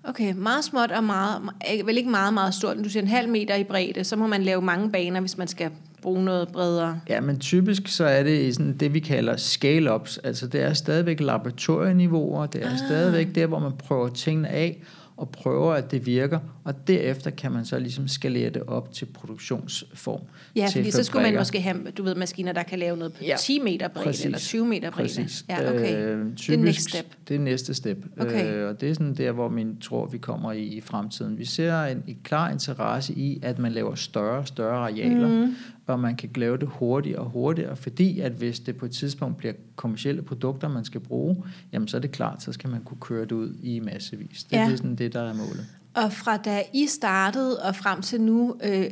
Okay, 0.08 0.32
meget 0.36 0.64
småt 0.64 0.90
og 0.90 1.04
meget, 1.04 1.42
eh, 1.72 1.86
vel 1.86 1.96
ikke 1.96 2.10
meget, 2.10 2.34
meget 2.34 2.54
stort. 2.54 2.76
Du 2.76 2.88
siger 2.88 3.02
en 3.02 3.08
halv 3.08 3.28
meter 3.28 3.54
i 3.54 3.64
bredde, 3.64 4.04
så 4.04 4.16
må 4.16 4.26
man 4.26 4.42
lave 4.42 4.62
mange 4.62 4.90
baner, 4.90 5.20
hvis 5.20 5.38
man 5.38 5.48
skal 5.48 5.70
bruge 6.02 6.24
noget 6.24 6.48
bredere. 6.48 7.00
Ja, 7.08 7.20
men 7.20 7.38
typisk 7.38 7.88
så 7.88 8.04
er 8.04 8.22
det 8.22 8.40
i 8.40 8.52
sådan 8.52 8.76
det, 8.76 8.94
vi 8.94 9.00
kalder 9.00 9.36
scale-ups. 9.36 10.18
Altså 10.24 10.46
det 10.46 10.62
er 10.62 10.72
stadigvæk 10.72 11.20
laboratorieniveauer, 11.20 12.46
det 12.46 12.64
er 12.64 12.70
ah. 12.70 12.78
stadigvæk 12.78 13.34
der, 13.34 13.46
hvor 13.46 13.58
man 13.58 13.72
prøver 13.72 14.08
tingene 14.08 14.48
af, 14.48 14.82
og 15.16 15.28
prøver, 15.28 15.72
at 15.72 15.90
det 15.90 16.06
virker, 16.06 16.38
og 16.64 16.88
derefter 16.88 17.30
kan 17.30 17.52
man 17.52 17.64
så 17.64 17.78
ligesom 17.78 18.08
skalere 18.08 18.50
det 18.50 18.62
op 18.62 18.92
til 18.92 19.06
produktionsform. 19.06 20.20
Ja, 20.56 20.68
til 20.72 20.80
fordi 20.80 20.90
så 20.90 21.04
skulle 21.04 21.22
man 21.22 21.34
måske 21.34 21.60
have, 21.60 21.76
du 21.96 22.02
ved, 22.02 22.14
maskiner, 22.14 22.52
der 22.52 22.62
kan 22.62 22.78
lave 22.78 22.96
noget 22.96 23.12
på 23.12 23.24
Ja, 23.24 23.36
10 23.38 23.58
meter 23.58 23.88
bredde, 23.88 24.08
præcis. 24.08 24.24
eller 24.24 24.38
20 24.38 24.66
meter 24.66 24.90
bredde. 24.90 25.08
Præcis. 25.08 25.44
Ja, 25.48 25.74
okay. 25.74 25.96
Øh, 25.96 26.26
det 26.26 26.36
typisk, 26.36 26.58
er 26.58 26.64
next 26.64 26.90
step. 26.90 27.06
Det 27.28 27.34
er 27.34 27.40
næste 27.40 27.74
step. 27.74 27.98
Okay. 28.20 28.54
Øh, 28.54 28.68
og 28.68 28.80
det 28.80 28.90
er 28.90 28.94
sådan 28.94 29.14
der, 29.14 29.32
hvor 29.32 29.48
man 29.48 29.76
tror, 29.80 30.06
vi 30.06 30.18
kommer 30.18 30.52
i, 30.52 30.62
i 30.62 30.80
fremtiden. 30.80 31.38
Vi 31.38 31.44
ser 31.44 31.82
en, 31.82 32.02
en 32.06 32.18
klar 32.24 32.50
interesse 32.50 33.12
i, 33.12 33.40
at 33.42 33.58
man 33.58 33.72
laver 33.72 33.94
større 33.94 34.38
og 34.38 34.48
større 34.48 34.76
arealer, 34.76 35.28
mm. 35.28 35.54
Og 35.86 36.00
man 36.00 36.16
kan 36.16 36.30
lave 36.36 36.56
det 36.56 36.68
hurtigere 36.68 37.18
og 37.20 37.30
hurtigere, 37.30 37.76
fordi 37.76 38.20
at 38.20 38.32
hvis 38.32 38.60
det 38.60 38.76
på 38.76 38.86
et 38.86 38.92
tidspunkt 38.92 39.36
bliver 39.36 39.54
kommersielle 39.76 40.22
produkter, 40.22 40.68
man 40.68 40.84
skal 40.84 41.00
bruge, 41.00 41.36
jamen 41.72 41.88
så 41.88 41.96
er 41.96 42.00
det 42.00 42.10
klart, 42.12 42.42
så 42.42 42.52
skal 42.52 42.70
man 42.70 42.80
kunne 42.82 43.00
køre 43.00 43.22
det 43.22 43.32
ud 43.32 43.54
i 43.62 43.80
massevis. 43.80 44.44
Det, 44.44 44.56
Ja. 44.56 44.70
er 44.70 44.76
sådan 44.76 44.94
det, 44.96 45.12
der 45.12 45.20
er 45.22 45.34
målet. 45.34 45.66
Og 45.94 46.12
fra 46.12 46.36
da 46.36 46.62
I 46.74 46.86
startede 46.86 47.58
og 47.62 47.76
frem 47.76 48.02
til 48.02 48.20
nu, 48.20 48.56
øh, 48.64 48.84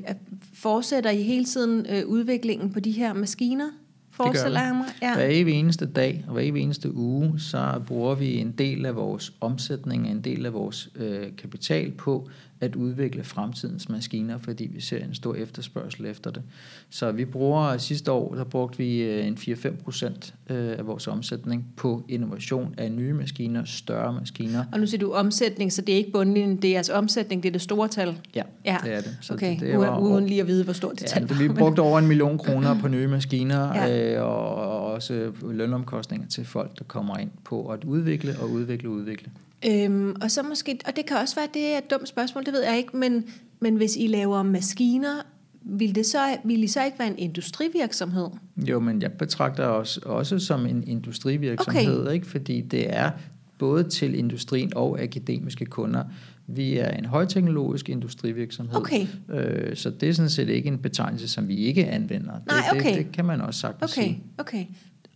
fortsætter 0.55 1.11
I 1.11 1.23
hele 1.23 1.45
tiden 1.45 1.87
øh, 1.91 2.07
udviklingen 2.07 2.73
på 2.73 2.81
de 2.81 2.91
her 2.91 3.13
maskiner? 3.13 3.69
Forestiller 4.11 4.63
jeg 4.63 4.75
mig? 4.75 4.87
Ja. 5.03 5.15
Hver 5.15 5.27
evig 5.31 5.55
eneste 5.55 5.87
dag 5.87 6.25
og 6.27 6.33
hver 6.33 6.43
evig 6.43 6.63
eneste 6.63 6.95
uge, 6.95 7.41
så 7.41 7.81
bruger 7.87 8.15
vi 8.15 8.37
en 8.39 8.53
del 8.53 8.87
af 8.87 8.97
vores 8.97 9.33
omsætning, 9.41 10.09
en 10.09 10.21
del 10.21 10.47
af 10.47 10.53
vores 10.53 10.91
øh, 10.97 11.27
kapital 11.39 11.91
på 11.91 12.29
at 12.63 12.77
udvikle 12.77 13.25
fremtidens 13.25 13.89
maskiner, 13.89 14.39
fordi 14.39 14.71
vi 14.75 14.81
ser 14.81 15.05
en 15.05 15.15
stor 15.15 15.35
efterspørgsel 15.35 16.07
efter 16.07 16.31
det. 16.31 16.43
Så 16.91 17.13
vi 17.13 17.25
bruger 17.25 17.77
sidste 17.79 18.13
år, 18.13 18.35
der 18.35 18.45
brugte 18.45 18.79
vi 18.79 19.03
øh, 19.03 19.27
en 19.27 19.35
4-5 19.35 19.83
procent 19.85 20.35
øh, 20.51 20.79
af 20.79 20.87
vores 20.87 21.07
omsætning 21.09 21.67
på 21.77 22.05
innovation 22.09 22.75
af 22.79 22.93
nye 22.93 23.13
maskiner, 23.13 23.65
større 23.65 24.13
maskiner. 24.13 24.65
Og 24.73 24.81
nu 24.81 24.87
siger 24.87 25.01
du 25.01 25.13
omsætning, 25.13 25.73
så 25.73 25.83
det 25.83 25.93
er 25.93 25.97
ikke 25.97 26.13
bundlinjen, 26.13 26.57
det 26.57 26.69
er 26.69 26.73
jeres 26.73 26.89
omsætning, 26.89 27.43
det 27.43 27.49
er 27.49 27.53
det 27.53 27.61
store 27.63 27.89
tal. 27.89 28.19
Ja, 28.35 28.43
Ja. 28.65 28.77
det 28.85 28.93
er 28.95 29.01
det. 29.01 29.17
Så 29.21 29.35
okay, 29.35 29.51
det, 29.53 29.61
det 29.61 29.79
var, 29.79 29.99
uden 29.99 30.27
lige 30.27 30.41
at 30.41 30.47
vide, 30.47 30.65
hvor 30.65 30.73
stort 30.73 30.93
det 30.95 31.03
Ja, 31.03 31.07
tal 31.07 31.29
var. 31.29 31.37
vi 31.39 31.49
brugte 31.49 31.81
over 31.81 31.99
en 31.99 32.07
million 32.09 32.39
kroner 32.39 32.81
på 32.81 32.89
nye 32.89 33.07
maskiner, 33.09 33.75
Ja. 33.89 34.15
øh, 34.17 34.23
og, 34.27 34.55
og 34.55 34.85
også 34.93 35.33
lønomkostninger 35.51 36.29
til 36.29 36.45
folk, 36.45 36.79
der 36.79 36.85
kommer 36.85 37.17
ind 37.19 37.31
på 37.45 37.67
at 37.67 37.85
udvikle 37.85 38.35
og 38.41 38.51
udvikle 38.51 38.89
og 38.89 38.93
udvikle. 38.93 39.31
Øhm, 39.67 40.17
og 40.23 40.31
så 40.31 40.43
måske, 40.43 40.79
og 40.87 40.97
det 40.97 41.07
kan 41.07 41.17
også 41.17 41.35
være, 41.35 41.49
det 41.55 41.67
er 41.75 41.79
et 41.79 41.91
dumt 41.91 42.09
spørgsmål, 42.09 42.45
det 42.45 42.53
ved 42.53 42.65
jeg 42.65 42.79
ikke, 42.79 42.97
men, 42.97 43.25
men 43.61 43.77
hvis 43.77 43.97
I 43.97 44.07
laver 44.07 44.43
maskiner, 44.43 45.23
vil, 45.65 45.95
det 45.95 46.07
så, 46.07 46.37
vil 46.45 46.63
I 46.63 46.67
så 46.67 46.85
ikke 46.85 46.99
være 46.99 47.09
en 47.09 47.19
industrivirksomhed? 47.19 48.29
Jo, 48.57 48.81
men 48.81 49.03
jeg 49.03 49.13
betragter 49.13 49.65
os 49.67 49.97
også 49.97 50.39
som 50.39 50.67
en 50.67 50.85
industrivirksomhed, 50.87 52.01
okay. 52.01 52.15
ikke? 52.15 52.27
fordi 52.27 52.61
det 52.61 52.97
er 52.97 53.11
både 53.59 53.85
til 53.85 54.15
industrien 54.19 54.73
og 54.77 55.01
akademiske 55.03 55.67
kunder. 55.67 56.05
Vi 56.47 56.79
er 56.79 56.91
en 56.91 57.05
højteknologisk 57.05 57.89
industrivirksomhed, 57.89 58.77
Okay. 58.77 59.07
øh, 59.31 59.77
så 59.77 59.91
det 59.91 60.09
er 60.09 60.13
sådan 60.13 60.31
set 60.31 60.49
ikke 60.49 60.69
en 60.69 60.79
betegnelse, 60.79 61.29
som 61.29 61.49
vi 61.49 61.57
ikke 61.57 61.87
anvender. 61.87 62.33
Nej, 62.47 62.57
det, 62.73 62.81
okay. 62.81 62.99
det, 62.99 63.05
det 63.05 63.13
kan 63.13 63.25
man 63.25 63.41
også 63.41 63.61
sagtens 63.61 63.93
Okay, 63.93 64.03
sige. 64.03 64.23
okay. 64.39 64.65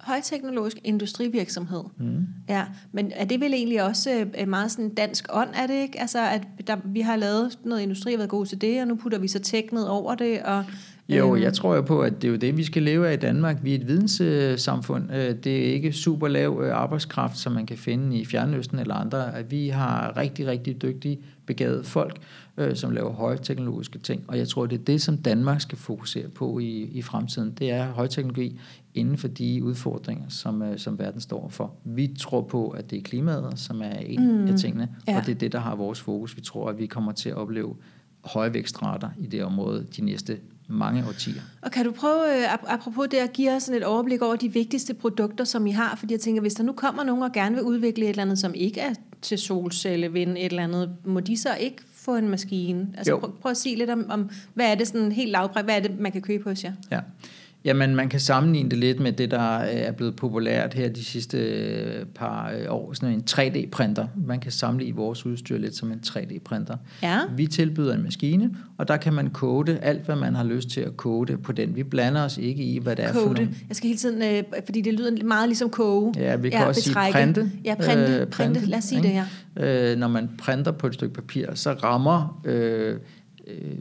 Højteknologisk 0.06 0.78
industrivirksomhed. 0.84 1.82
Mm. 1.98 2.26
Ja, 2.48 2.64
men 2.92 3.12
er 3.14 3.24
det 3.24 3.40
vel 3.40 3.54
egentlig 3.54 3.82
også 3.82 4.26
øh, 4.40 4.48
meget 4.48 4.70
sådan 4.70 4.94
dansk 4.94 5.26
ånd, 5.32 5.48
er 5.54 5.66
det 5.66 5.74
ikke? 5.74 6.00
Altså, 6.00 6.18
at 6.28 6.42
der, 6.66 6.76
vi 6.84 7.00
har 7.00 7.16
lavet 7.16 7.58
noget 7.64 7.82
industri 7.82 8.12
og 8.12 8.18
været 8.18 8.30
gode 8.30 8.48
til 8.48 8.60
det, 8.60 8.80
og 8.82 8.88
nu 8.88 8.94
putter 8.94 9.18
vi 9.18 9.28
så 9.28 9.38
tech 9.38 9.72
ned 9.72 9.82
over 9.82 10.14
det, 10.14 10.42
og... 10.42 10.64
Jo, 11.08 11.34
øhm, 11.34 11.42
jeg 11.42 11.52
tror 11.52 11.74
jo 11.74 11.82
på, 11.82 12.00
at 12.00 12.22
det 12.22 12.28
er 12.28 12.32
jo 12.32 12.36
det, 12.36 12.56
vi 12.56 12.64
skal 12.64 12.82
leve 12.82 13.08
af 13.08 13.12
i 13.12 13.16
Danmark. 13.16 13.56
Vi 13.62 13.70
er 13.70 13.78
et 13.78 13.88
videnssamfund. 13.88 15.12
Øh, 15.14 15.34
Det 15.44 15.68
er 15.68 15.72
ikke 15.72 15.92
super 15.92 16.28
lav 16.28 16.62
øh, 16.64 16.76
arbejdskraft, 16.76 17.38
som 17.38 17.52
man 17.52 17.66
kan 17.66 17.78
finde 17.78 18.18
i 18.18 18.24
Fjernøsten 18.24 18.78
eller 18.78 18.94
andre. 18.94 19.34
At 19.36 19.50
Vi 19.50 19.68
har 19.68 20.16
rigtig, 20.16 20.46
rigtig 20.46 20.82
dygtige, 20.82 21.18
begavede 21.46 21.84
folk, 21.84 22.18
øh, 22.56 22.76
som 22.76 22.90
laver 22.90 23.12
højteknologiske 23.12 23.98
ting. 23.98 24.24
Og 24.28 24.38
jeg 24.38 24.48
tror, 24.48 24.66
det 24.66 24.80
er 24.80 24.84
det, 24.84 25.02
som 25.02 25.18
Danmark 25.18 25.60
skal 25.60 25.78
fokusere 25.78 26.28
på 26.28 26.58
i, 26.58 26.82
i 26.82 27.02
fremtiden. 27.02 27.50
Det 27.50 27.70
er 27.70 27.86
højteknologi 27.92 28.60
inden 28.94 29.18
for 29.18 29.28
de 29.28 29.64
udfordringer, 29.64 30.24
som, 30.28 30.62
øh, 30.62 30.78
som 30.78 30.98
verden 30.98 31.20
står 31.20 31.48
for. 31.48 31.74
Vi 31.84 32.14
tror 32.18 32.42
på, 32.42 32.68
at 32.68 32.90
det 32.90 32.98
er 32.98 33.02
klimaet, 33.02 33.58
som 33.58 33.82
er 33.82 33.90
en 33.98 34.26
Mm, 34.26 34.46
af 34.46 34.58
tingene, 34.58 34.88
ja. 35.08 35.16
og 35.18 35.26
det 35.26 35.34
er 35.34 35.38
det, 35.38 35.52
der 35.52 35.58
har 35.58 35.74
vores 35.74 36.00
fokus. 36.00 36.36
Vi 36.36 36.40
tror, 36.40 36.68
at 36.68 36.78
vi 36.78 36.86
kommer 36.86 37.12
til 37.12 37.28
at 37.28 37.34
opleve 37.36 37.76
høje 38.24 38.54
vækstrater 38.54 39.08
i 39.18 39.26
det 39.26 39.44
område 39.44 39.86
de 39.96 40.02
næste 40.02 40.38
mange 40.68 41.04
årtier. 41.08 41.42
Og 41.62 41.70
kan 41.70 41.84
du 41.84 41.92
prøve, 41.92 42.38
øh, 42.38 42.72
apropos 42.72 43.08
det, 43.10 43.16
at 43.16 43.32
give 43.32 43.52
os 43.52 43.62
sådan 43.62 43.80
et 43.80 43.86
overblik 43.86 44.22
over 44.22 44.36
de 44.36 44.52
vigtigste 44.52 44.94
produkter, 44.94 45.44
som 45.44 45.66
I 45.66 45.70
har? 45.70 45.96
Fordi 45.96 46.12
jeg 46.12 46.20
tænker, 46.20 46.40
hvis 46.40 46.54
der 46.54 46.64
nu 46.64 46.72
kommer 46.72 47.04
nogen 47.04 47.22
og 47.22 47.32
gerne 47.32 47.54
vil 47.54 47.64
udvikle 47.64 48.04
et 48.04 48.08
eller 48.08 48.22
andet, 48.22 48.38
som 48.38 48.54
ikke 48.54 48.80
er 48.80 48.94
til 49.22 49.38
solcelle, 49.38 50.12
vind 50.12 50.30
et 50.30 50.44
eller 50.44 50.64
andet, 50.64 50.90
må 51.04 51.20
de 51.20 51.36
så 51.36 51.54
ikke 51.54 51.82
få 51.92 52.16
en 52.16 52.28
maskine? 52.28 52.88
Altså 52.96 53.18
prøv, 53.18 53.36
prøv 53.40 53.50
at 53.50 53.56
sige 53.56 53.76
lidt 53.76 53.90
om, 53.90 54.06
om, 54.10 54.30
hvad 54.54 54.70
er 54.70 54.74
det 54.74 54.86
sådan 54.88 55.12
helt 55.12 55.30
lavpræg, 55.30 55.64
hvad 55.64 55.76
er 55.76 55.80
det, 55.80 55.98
man 55.98 56.12
kan 56.12 56.22
købe 56.22 56.44
hos 56.44 56.64
jer? 56.64 56.72
Ja. 56.90 57.00
Jamen, 57.66 57.96
man 57.96 58.08
kan 58.08 58.20
sammenligne 58.20 58.70
det 58.70 58.78
lidt 58.78 59.00
med 59.00 59.12
det, 59.12 59.30
der 59.30 59.58
er 59.58 59.92
blevet 59.92 60.16
populært 60.16 60.74
her 60.74 60.88
de 60.88 61.04
sidste 61.04 61.38
øh, 61.38 62.06
par 62.14 62.52
øh, 62.58 62.66
år, 62.68 62.92
sådan 62.92 63.14
en 63.14 63.24
3D-printer. 63.30 64.06
Man 64.26 64.40
kan 64.40 64.52
sammenligne 64.52 64.96
vores 64.96 65.26
udstyr 65.26 65.58
lidt 65.58 65.76
som 65.76 65.92
en 65.92 66.00
3D-printer. 66.06 66.76
Ja. 67.02 67.20
Vi 67.36 67.46
tilbyder 67.46 67.94
en 67.94 68.02
maskine, 68.02 68.56
og 68.78 68.88
der 68.88 68.96
kan 68.96 69.12
man 69.12 69.30
kode 69.30 69.78
alt, 69.78 70.04
hvad 70.04 70.16
man 70.16 70.34
har 70.34 70.44
lyst 70.44 70.68
til 70.68 70.80
at 70.80 70.96
kode 70.96 71.36
på 71.36 71.52
den. 71.52 71.76
Vi 71.76 71.82
blander 71.82 72.24
os 72.24 72.38
ikke 72.38 72.62
i, 72.62 72.78
hvad 72.78 72.96
det 72.96 73.04
er 73.04 73.12
kode. 73.12 73.26
for 73.26 73.34
nogle... 73.34 73.48
Jeg 73.68 73.76
skal 73.76 73.86
hele 73.86 73.98
tiden, 73.98 74.22
øh, 74.22 74.42
fordi 74.64 74.80
det 74.80 74.94
lyder 74.94 75.24
meget 75.24 75.48
ligesom 75.48 75.70
koge. 75.70 76.14
Ja, 76.16 76.36
vi 76.36 76.50
kan 76.50 76.60
ja, 76.60 76.66
også 76.66 76.90
betrække. 76.90 77.18
sige 77.18 77.24
printe. 77.24 77.50
Ja, 77.64 77.74
printe, 77.74 78.02
øh, 78.02 78.08
printe. 78.08 78.26
printe. 78.26 78.60
Lad 78.66 78.78
os 78.78 78.84
sige 78.84 78.98
ikke? 78.98 79.08
det 79.08 79.24
her. 79.56 79.92
Øh, 79.92 79.98
når 79.98 80.08
man 80.08 80.30
printer 80.38 80.72
på 80.72 80.86
et 80.86 80.94
stykke 80.94 81.14
papir, 81.14 81.46
så 81.54 81.72
rammer... 81.72 82.40
Øh, 82.44 82.96
øh, 83.46 83.76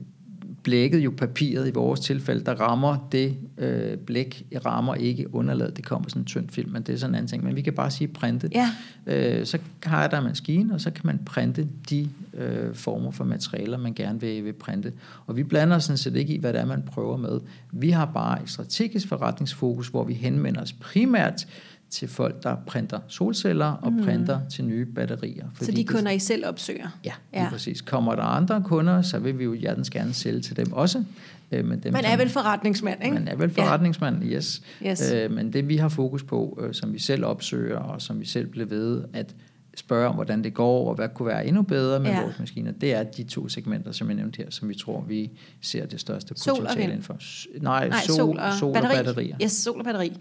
blækket 0.65 1.00
jo 1.00 1.13
papiret 1.17 1.67
i 1.67 1.72
vores 1.72 2.00
tilfælde, 2.00 2.45
der 2.45 2.53
rammer 2.53 3.07
det 3.12 3.38
øh, 3.57 3.98
blæk, 3.98 4.45
rammer 4.65 4.95
ikke 4.95 5.36
underlaget, 5.36 5.77
det 5.77 5.86
kommer 5.86 6.10
sådan 6.10 6.22
en 6.22 6.25
tynd 6.25 6.50
film, 6.50 6.72
men 6.72 6.84
det 6.84 6.93
er 6.93 6.98
sådan 6.98 7.12
en 7.12 7.15
anden 7.15 7.27
ting. 7.27 7.43
Men 7.43 7.55
vi 7.55 7.62
kan 7.62 7.74
bare 7.74 7.91
sige 7.91 8.07
printe. 8.07 8.50
Ja. 8.55 8.69
Øh, 9.07 9.45
så 9.45 9.57
har 9.84 10.01
jeg 10.01 10.12
der 10.12 10.17
en 10.17 10.24
maskine, 10.24 10.74
og 10.74 10.81
så 10.81 10.91
kan 10.91 11.01
man 11.03 11.19
printe 11.25 11.67
de 11.89 12.10
øh, 12.34 12.75
former 12.75 13.12
for 13.12 13.24
materialer, 13.24 13.77
man 13.77 13.93
gerne 13.93 14.22
vil, 14.22 14.45
vil 14.45 14.53
printe. 14.53 14.93
Og 15.25 15.38
vi 15.38 15.43
blander 15.43 15.79
sådan 15.79 15.98
set 15.98 16.15
ikke 16.15 16.34
i, 16.34 16.39
hvad 16.39 16.53
det 16.53 16.62
er, 16.62 16.65
man 16.65 16.81
prøver 16.81 17.17
med. 17.17 17.39
Vi 17.72 17.89
har 17.89 18.05
bare 18.05 18.43
et 18.43 18.50
strategisk 18.50 19.07
forretningsfokus, 19.07 19.88
hvor 19.88 20.03
vi 20.03 20.13
henvender 20.13 20.62
os 20.62 20.74
primært 20.74 21.48
til 21.95 22.07
folk, 22.07 22.43
der 22.43 22.55
printer 22.67 22.99
solceller 23.07 23.65
og 23.65 23.93
mm. 23.93 24.03
printer 24.03 24.39
til 24.49 24.65
nye 24.65 24.85
batterier. 24.85 25.45
Fordi 25.53 25.65
så 25.65 25.71
de 25.71 25.83
kunder, 25.83 26.11
I 26.11 26.19
selv 26.19 26.45
opsøger? 26.45 26.99
Ja, 27.05 27.13
ja. 27.33 27.49
præcis. 27.49 27.81
Kommer 27.81 28.15
der 28.15 28.23
andre 28.23 28.63
kunder, 28.65 29.01
så 29.01 29.19
vil 29.19 29.39
vi 29.39 29.43
jo 29.43 29.53
hjertens 29.53 29.89
gerne 29.89 30.13
sælge 30.13 30.41
til 30.41 30.57
dem 30.57 30.73
også. 30.73 31.03
Øh, 31.51 31.65
men 31.65 31.79
dem, 31.79 31.93
man 31.93 32.05
er 32.05 32.17
vel 32.17 32.29
forretningsmand, 32.29 33.03
ikke? 33.03 33.13
Man 33.13 33.27
er 33.27 33.35
vel 33.35 33.49
forretningsmand, 33.49 34.23
ja. 34.23 34.35
yes. 34.35 34.61
yes. 34.85 35.11
Øh, 35.11 35.31
men 35.31 35.53
det 35.53 35.67
vi 35.67 35.77
har 35.77 35.89
fokus 35.89 36.23
på, 36.23 36.59
øh, 36.61 36.73
som 36.73 36.93
vi 36.93 36.99
selv 36.99 37.25
opsøger, 37.25 37.77
og 37.77 38.01
som 38.01 38.19
vi 38.19 38.25
selv 38.25 38.47
bliver 38.47 38.67
ved, 38.67 39.03
at 39.13 39.35
spørge 39.75 40.08
om, 40.08 40.15
hvordan 40.15 40.44
det 40.44 40.53
går, 40.53 40.89
og 40.89 40.96
hvad 40.96 41.10
kunne 41.10 41.27
være 41.27 41.46
endnu 41.46 41.62
bedre 41.62 42.00
med 42.00 42.12
ja. 42.12 42.22
vores 42.22 42.39
maskiner. 42.39 42.72
Det 42.72 42.94
er 42.94 43.03
de 43.03 43.24
to 43.24 43.50
segmenter, 43.50 43.91
som 43.91 44.08
jeg 44.08 44.15
nævnte 44.15 44.38
her, 44.38 44.46
som 44.50 44.70
vi 44.70 44.75
tror, 44.75 45.05
vi 45.08 45.32
ser 45.62 45.86
det 45.86 46.00
største 46.00 46.34
potentiale 46.34 46.84
inden 46.84 47.03
for. 47.03 47.17
Nej, 47.62 47.88
Nej 47.89 48.00
sol, 48.01 48.15
sol, 48.15 48.39
og, 48.39 48.53
sol 48.53 48.74
batteri. 48.74 49.00
og 49.00 49.05
batterier. 49.05 49.36
Yes, 49.44 49.51
sol 49.51 49.79
og 49.79 49.86
batteri. 49.86 50.12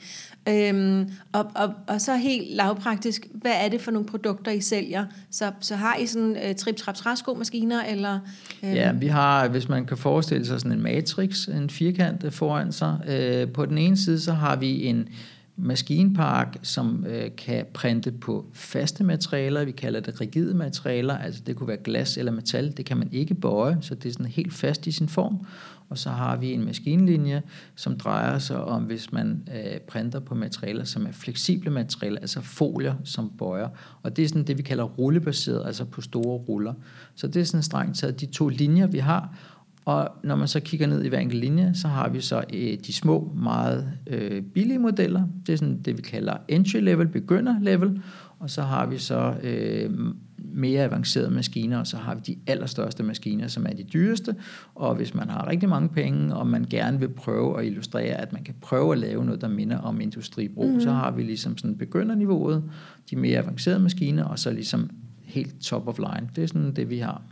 Øhm, 0.48 1.10
og, 1.32 1.46
og, 1.54 1.74
og 1.86 2.00
så 2.00 2.16
helt 2.16 2.56
lavpraktisk, 2.56 3.26
hvad 3.34 3.52
er 3.64 3.68
det 3.68 3.80
for 3.80 3.90
nogle 3.90 4.08
produkter, 4.08 4.52
I 4.52 4.60
sælger? 4.60 5.06
Så, 5.30 5.52
så 5.60 5.76
har 5.76 5.96
I 5.96 6.06
sådan 6.06 6.30
uh, 6.30 6.54
trip 6.56 6.76
trap 6.76 6.94
træsko 6.94 7.34
maskiner 7.34 7.84
eller 7.84 8.18
øhm? 8.62 8.72
Ja, 8.72 8.92
vi 8.92 9.06
har, 9.06 9.48
hvis 9.48 9.68
man 9.68 9.86
kan 9.86 9.96
forestille 9.96 10.46
sig 10.46 10.60
sådan 10.60 10.72
en 10.72 10.82
matrix, 10.82 11.48
en 11.48 11.70
firkant 11.70 12.34
foran 12.34 12.72
sig. 12.72 12.98
Øh, 13.08 13.48
på 13.48 13.66
den 13.66 13.78
ene 13.78 13.96
side, 13.96 14.20
så 14.20 14.32
har 14.32 14.56
vi 14.56 14.84
en 14.86 15.08
maskinpark, 15.56 16.56
som 16.62 17.06
øh, 17.08 17.30
kan 17.36 17.66
printe 17.74 18.12
på 18.12 18.46
faste 18.52 19.04
materialer. 19.04 19.64
Vi 19.64 19.72
kalder 19.72 20.00
det 20.00 20.20
rigide 20.20 20.54
materialer, 20.54 21.18
altså 21.18 21.42
det 21.46 21.56
kunne 21.56 21.68
være 21.68 21.82
glas 21.84 22.16
eller 22.16 22.32
metal. 22.32 22.76
Det 22.76 22.86
kan 22.86 22.96
man 22.96 23.08
ikke 23.12 23.34
bøje, 23.34 23.78
så 23.80 23.94
det 23.94 24.08
er 24.08 24.12
sådan 24.12 24.26
helt 24.26 24.52
fast 24.52 24.86
i 24.86 24.92
sin 24.92 25.08
form. 25.08 25.46
Og 25.88 25.98
så 25.98 26.10
har 26.10 26.36
vi 26.36 26.52
en 26.52 26.64
maskinlinje, 26.64 27.42
som 27.74 27.98
drejer 27.98 28.38
sig 28.38 28.64
om, 28.64 28.82
hvis 28.82 29.12
man 29.12 29.48
øh, 29.54 29.80
printer 29.80 30.20
på 30.20 30.34
materialer, 30.34 30.84
som 30.84 31.06
er 31.06 31.12
fleksible 31.12 31.70
materialer, 31.70 32.20
altså 32.20 32.40
folier, 32.40 32.94
som 33.04 33.30
bøjer. 33.38 33.68
Og 34.02 34.16
det 34.16 34.24
er 34.24 34.28
sådan 34.28 34.44
det, 34.44 34.58
vi 34.58 34.62
kalder 34.62 34.84
rullebaseret, 34.84 35.66
altså 35.66 35.84
på 35.84 36.00
store 36.00 36.38
ruller. 36.38 36.74
Så 37.14 37.26
det 37.26 37.40
er 37.40 37.44
sådan 37.44 37.62
strengt 37.62 37.96
taget 37.96 38.20
de 38.20 38.26
to 38.26 38.48
linjer, 38.48 38.86
vi 38.86 38.98
har. 38.98 39.36
Og 39.84 40.08
når 40.22 40.36
man 40.36 40.48
så 40.48 40.60
kigger 40.60 40.86
ned 40.86 41.04
i 41.04 41.08
hver 41.08 41.18
enkelt 41.18 41.40
linje, 41.40 41.74
så 41.74 41.88
har 41.88 42.08
vi 42.08 42.20
så 42.20 42.44
øh, 42.54 42.78
de 42.86 42.92
små, 42.92 43.32
meget 43.36 43.92
øh, 44.06 44.42
billige 44.42 44.78
modeller. 44.78 45.22
Det 45.46 45.52
er 45.52 45.56
sådan 45.56 45.82
det, 45.82 45.96
vi 45.96 46.02
kalder 46.02 46.36
entry 46.48 46.80
level, 46.80 47.08
begynder 47.08 47.60
level. 47.60 48.02
Og 48.38 48.50
så 48.50 48.62
har 48.62 48.86
vi 48.86 48.98
så 48.98 49.34
øh, 49.42 49.90
mere 50.38 50.84
avancerede 50.84 51.30
maskiner, 51.30 51.78
og 51.78 51.86
så 51.86 51.96
har 51.96 52.14
vi 52.14 52.20
de 52.26 52.36
allerstørste 52.46 53.02
maskiner, 53.02 53.48
som 53.48 53.66
er 53.66 53.72
de 53.72 53.82
dyreste. 53.82 54.36
Og 54.74 54.94
hvis 54.94 55.14
man 55.14 55.30
har 55.30 55.48
rigtig 55.48 55.68
mange 55.68 55.88
penge, 55.88 56.34
og 56.34 56.46
man 56.46 56.66
gerne 56.70 56.98
vil 56.98 57.08
prøve 57.08 57.58
at 57.58 57.66
illustrere, 57.66 58.14
at 58.14 58.32
man 58.32 58.42
kan 58.42 58.54
prøve 58.60 58.92
at 58.92 58.98
lave 58.98 59.24
noget, 59.24 59.40
der 59.40 59.48
minder 59.48 59.78
om 59.78 60.00
industribrug, 60.00 60.72
mm. 60.74 60.80
så 60.80 60.90
har 60.90 61.10
vi 61.10 61.22
ligesom 61.22 61.58
sådan 61.58 61.78
begynderniveauet, 61.78 62.64
de 63.10 63.16
mere 63.16 63.38
avancerede 63.38 63.80
maskiner, 63.80 64.24
og 64.24 64.38
så 64.38 64.50
ligesom 64.50 64.90
helt 65.22 65.60
top 65.60 65.88
of 65.88 65.98
line. 65.98 66.28
Det 66.36 66.44
er 66.44 66.48
sådan 66.48 66.72
det, 66.72 66.90
vi 66.90 66.98
har. 66.98 67.22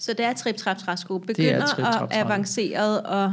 Så 0.00 0.12
det 0.12 0.26
er 0.26 0.32
trip 0.32 0.56
trap 0.56 0.78
træsko. 0.78 1.18
Begynder 1.18 1.66
og 1.78 2.14
avanceret 2.14 3.02
og... 3.02 3.32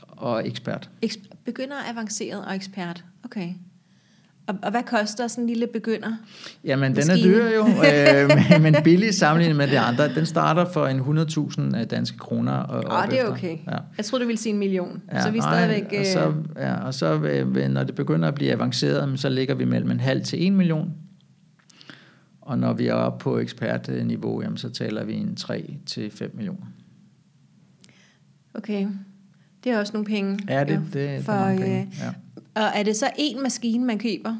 Og 0.00 0.48
ekspert. 0.48 0.90
Eksp- 1.04 1.30
begynder, 1.44 1.76
avanceret 1.90 2.44
og 2.44 2.54
ekspert. 2.54 3.04
Okay. 3.24 3.48
Og, 4.46 4.54
og 4.62 4.70
hvad 4.70 4.82
koster 4.82 5.26
sådan 5.26 5.44
en 5.44 5.48
lille 5.48 5.66
begynder? 5.66 6.16
Jamen, 6.64 6.96
den 6.96 7.10
er 7.10 7.16
dyr 7.16 7.48
jo, 7.48 7.66
øh, 8.56 8.62
men 8.62 8.76
billig 8.84 9.14
sammenlignet 9.14 9.56
med 9.56 9.68
de 9.68 9.78
andre. 9.78 10.14
Den 10.14 10.26
starter 10.26 10.64
for 10.64 10.86
en 10.86 11.00
100.000 11.00 11.84
danske 11.84 12.18
kroner. 12.18 12.52
Og, 12.52 12.84
oh, 12.98 13.10
det 13.10 13.20
er 13.20 13.24
okay. 13.24 13.56
Ja. 13.66 13.76
Jeg 13.96 14.04
troede, 14.04 14.22
du 14.22 14.26
ville 14.26 14.40
sige 14.40 14.52
en 14.52 14.58
million. 14.58 15.02
Ja, 15.12 15.22
så 15.22 15.30
vi 15.30 15.38
er 15.38 15.42
stadigvæk... 15.42 15.94
Og 16.00 16.06
så, 16.06 16.32
ja, 16.56 16.74
og 16.74 16.94
så 16.94 17.18
når 17.70 17.84
det 17.84 17.94
begynder 17.94 18.28
at 18.28 18.34
blive 18.34 18.52
avanceret, 18.52 19.20
så 19.20 19.28
ligger 19.28 19.54
vi 19.54 19.64
mellem 19.64 19.90
en 19.90 20.00
halv 20.00 20.24
til 20.24 20.46
en 20.46 20.56
million. 20.56 20.92
Og 22.48 22.58
når 22.58 22.72
vi 22.72 22.86
er 22.86 22.94
oppe 22.94 23.22
på 23.22 23.38
ekspertniveau, 23.38 24.42
jamen, 24.42 24.56
så 24.56 24.70
taler 24.70 25.04
vi 25.04 25.14
en 25.14 25.36
3-5 25.40 26.36
millioner. 26.36 26.66
Okay. 28.54 28.88
Det 29.64 29.72
er 29.72 29.78
også 29.78 29.92
nogle 29.92 30.06
penge. 30.06 30.38
Ja, 30.48 30.60
det, 30.60 30.68
det, 30.68 30.92
det 30.94 31.24
for, 31.24 31.32
er 31.32 31.48
nogle 31.48 31.62
penge. 31.62 31.80
Øh, 31.80 31.98
ja. 32.00 32.08
Og 32.62 32.70
er 32.74 32.82
det 32.82 32.96
så 32.96 33.10
en 33.18 33.42
maskine, 33.42 33.84
man 33.84 33.98
køber? 33.98 34.36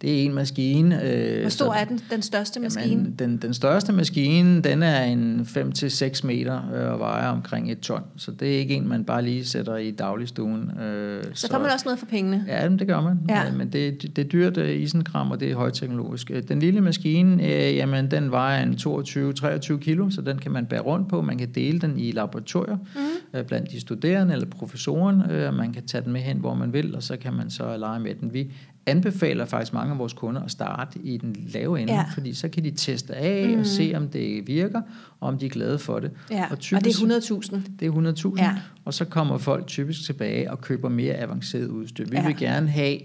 Det 0.00 0.20
er 0.20 0.24
en 0.24 0.34
maskine. 0.34 1.04
Øh, 1.04 1.40
Hvor 1.40 1.48
stor 1.48 1.66
så, 1.66 1.70
er 1.70 1.84
den, 1.84 2.00
den 2.10 2.22
største 2.22 2.60
maskine? 2.60 2.86
Jamen, 2.86 3.14
den, 3.18 3.36
den 3.36 3.54
største 3.54 3.92
maskine, 3.92 4.60
den 4.60 4.82
er 4.82 5.02
en 5.02 5.40
5-6 5.40 6.26
meter 6.26 6.70
øh, 6.74 6.92
og 6.92 6.98
vejer 6.98 7.28
omkring 7.28 7.72
et 7.72 7.80
ton. 7.80 8.02
Så 8.16 8.30
det 8.30 8.54
er 8.54 8.58
ikke 8.58 8.74
en, 8.74 8.88
man 8.88 9.04
bare 9.04 9.22
lige 9.22 9.44
sætter 9.44 9.76
i 9.76 9.90
dagligstuen. 9.90 10.70
Øh, 10.80 11.24
så, 11.24 11.30
så 11.34 11.48
får 11.50 11.58
man 11.58 11.70
også 11.70 11.84
noget 11.84 11.98
for 11.98 12.06
pengene? 12.06 12.44
Ja, 12.48 12.68
det 12.68 12.86
gør 12.86 13.00
man. 13.00 13.18
Ja. 13.28 13.52
Men 13.52 13.72
det, 13.72 14.02
det, 14.02 14.16
det 14.16 14.24
er 14.24 14.28
dyrt 14.28 14.56
uh, 14.56 14.70
isenkram, 14.70 15.30
og 15.30 15.40
det 15.40 15.50
er 15.50 15.56
højteknologisk. 15.56 16.30
Øh, 16.30 16.42
den 16.48 16.58
lille 16.58 16.80
maskine, 16.80 17.44
øh, 17.44 17.76
jamen, 17.76 18.10
den 18.10 18.30
vejer 18.30 18.62
en 18.62 18.72
22-23 18.72 19.78
kilo, 19.78 20.10
så 20.10 20.20
den 20.20 20.38
kan 20.38 20.52
man 20.52 20.66
bære 20.66 20.80
rundt 20.80 21.08
på. 21.08 21.22
Man 21.22 21.38
kan 21.38 21.48
dele 21.54 21.78
den 21.78 21.98
i 21.98 22.12
laboratorier 22.12 22.76
mm. 22.76 23.38
øh, 23.38 23.44
blandt 23.44 23.70
de 23.70 23.80
studerende 23.80 24.32
eller 24.34 24.46
professoren. 24.46 25.30
Øh, 25.30 25.54
man 25.54 25.72
kan 25.72 25.86
tage 25.86 26.04
den 26.04 26.12
med 26.12 26.20
hen, 26.20 26.38
hvor 26.38 26.54
man 26.54 26.72
vil, 26.72 26.94
og 26.94 27.02
så 27.02 27.16
kan 27.16 27.32
man 27.32 27.50
så 27.50 27.76
lege 27.76 28.00
med 28.00 28.14
den. 28.14 28.32
Vi 28.32 28.52
anbefaler 28.88 29.44
faktisk 29.44 29.72
mange 29.72 29.92
af 29.92 29.98
vores 29.98 30.12
kunder 30.12 30.42
at 30.42 30.50
starte 30.50 30.98
i 30.98 31.16
den 31.16 31.36
lave 31.48 31.80
ende, 31.80 31.92
ja. 31.92 32.04
fordi 32.14 32.34
så 32.34 32.48
kan 32.48 32.64
de 32.64 32.70
teste 32.70 33.14
af 33.14 33.48
mm. 33.48 33.60
og 33.60 33.66
se, 33.66 33.92
om 33.96 34.08
det 34.08 34.46
virker, 34.46 34.82
og 35.20 35.28
om 35.28 35.38
de 35.38 35.46
er 35.46 35.50
glade 35.50 35.78
for 35.78 35.98
det. 35.98 36.10
Ja. 36.30 36.46
Og, 36.50 36.58
typisk, 36.58 37.02
og 37.02 37.10
det 37.10 37.30
er 37.30 37.40
100.000? 37.40 37.60
Det 37.80 37.88
er 37.88 38.32
100.000, 38.36 38.42
ja. 38.42 38.56
og 38.84 38.94
så 38.94 39.04
kommer 39.04 39.38
folk 39.38 39.66
typisk 39.66 40.04
tilbage 40.04 40.50
og 40.50 40.60
køber 40.60 40.88
mere 40.88 41.14
avanceret 41.14 41.66
udstyr. 41.66 42.04
Vi 42.04 42.16
ja. 42.16 42.26
vil 42.26 42.36
gerne 42.36 42.68
have 42.68 42.98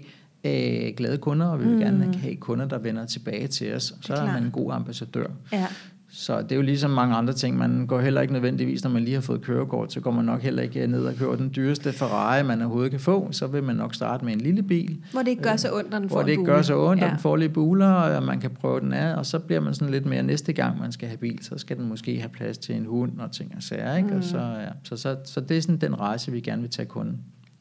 øh, 0.44 0.94
glade 0.96 1.18
kunder, 1.18 1.46
og 1.46 1.60
vi 1.60 1.64
vil 1.64 1.74
mm. 1.74 1.80
gerne 1.80 2.14
have 2.14 2.36
kunder, 2.36 2.68
der 2.68 2.78
vender 2.78 3.06
tilbage 3.06 3.46
til 3.46 3.74
os. 3.74 3.94
Så 4.00 4.14
er, 4.14 4.20
er 4.20 4.32
man 4.32 4.42
en 4.42 4.50
god 4.50 4.72
ambassadør. 4.72 5.26
Ja. 5.52 5.66
Så 6.16 6.42
det 6.42 6.52
er 6.52 6.56
jo 6.56 6.62
ligesom 6.62 6.90
mange 6.90 7.14
andre 7.14 7.32
ting. 7.32 7.56
Man 7.58 7.86
går 7.86 8.00
heller 8.00 8.20
ikke 8.20 8.32
nødvendigvis, 8.32 8.84
når 8.84 8.90
man 8.90 9.04
lige 9.04 9.14
har 9.14 9.20
fået 9.20 9.42
kørekort, 9.42 9.92
så 9.92 10.00
går 10.00 10.10
man 10.10 10.24
nok 10.24 10.42
heller 10.42 10.62
ikke 10.62 10.86
ned 10.86 11.04
og 11.04 11.14
køber 11.14 11.36
den 11.36 11.52
dyreste 11.56 11.92
Ferrari, 11.92 12.42
man 12.42 12.60
overhovedet 12.60 12.90
kan 12.90 13.00
få. 13.00 13.28
Så 13.30 13.46
vil 13.46 13.62
man 13.62 13.76
nok 13.76 13.94
starte 13.94 14.24
med 14.24 14.32
en 14.32 14.40
lille 14.40 14.62
bil. 14.62 14.98
Hvor 15.12 15.22
det 15.22 15.28
ikke 15.28 15.42
gør 15.42 15.56
så 15.56 15.74
ondt, 15.74 15.90
når 15.90 15.98
den 15.98 16.08
får 16.08 16.16
Hvor 16.16 16.22
det 16.22 16.30
ikke 16.30 16.44
gør 16.44 16.62
så 16.62 16.78
ondt, 16.78 17.02
ja. 17.02 17.08
den 17.08 17.18
får 17.18 17.36
lidt 17.36 17.52
buler, 17.52 17.86
og 17.86 18.22
man 18.22 18.40
kan 18.40 18.50
prøve 18.50 18.80
den 18.80 18.92
af. 18.92 19.16
Og 19.16 19.26
så 19.26 19.38
bliver 19.38 19.60
man 19.60 19.74
sådan 19.74 19.92
lidt 19.92 20.06
mere 20.06 20.22
næste 20.22 20.52
gang, 20.52 20.80
man 20.80 20.92
skal 20.92 21.08
have 21.08 21.18
bil, 21.18 21.38
så 21.42 21.58
skal 21.58 21.76
den 21.76 21.88
måske 21.88 22.18
have 22.18 22.30
plads 22.30 22.58
til 22.58 22.74
en 22.74 22.84
hund 22.86 23.18
og 23.18 23.32
ting 23.32 23.52
og 23.56 23.62
sager. 23.62 23.96
Ikke? 23.96 24.08
Mm. 24.08 24.16
Og 24.16 24.24
så, 24.24 24.38
ja. 24.38 24.68
så, 24.82 24.96
så, 24.96 25.16
så 25.24 25.40
det 25.40 25.56
er 25.56 25.60
sådan 25.60 25.76
den 25.76 26.00
rejse, 26.00 26.32
vi 26.32 26.40
gerne 26.40 26.62
vil 26.62 26.70
tage 26.70 26.86
kunden. 26.86 27.18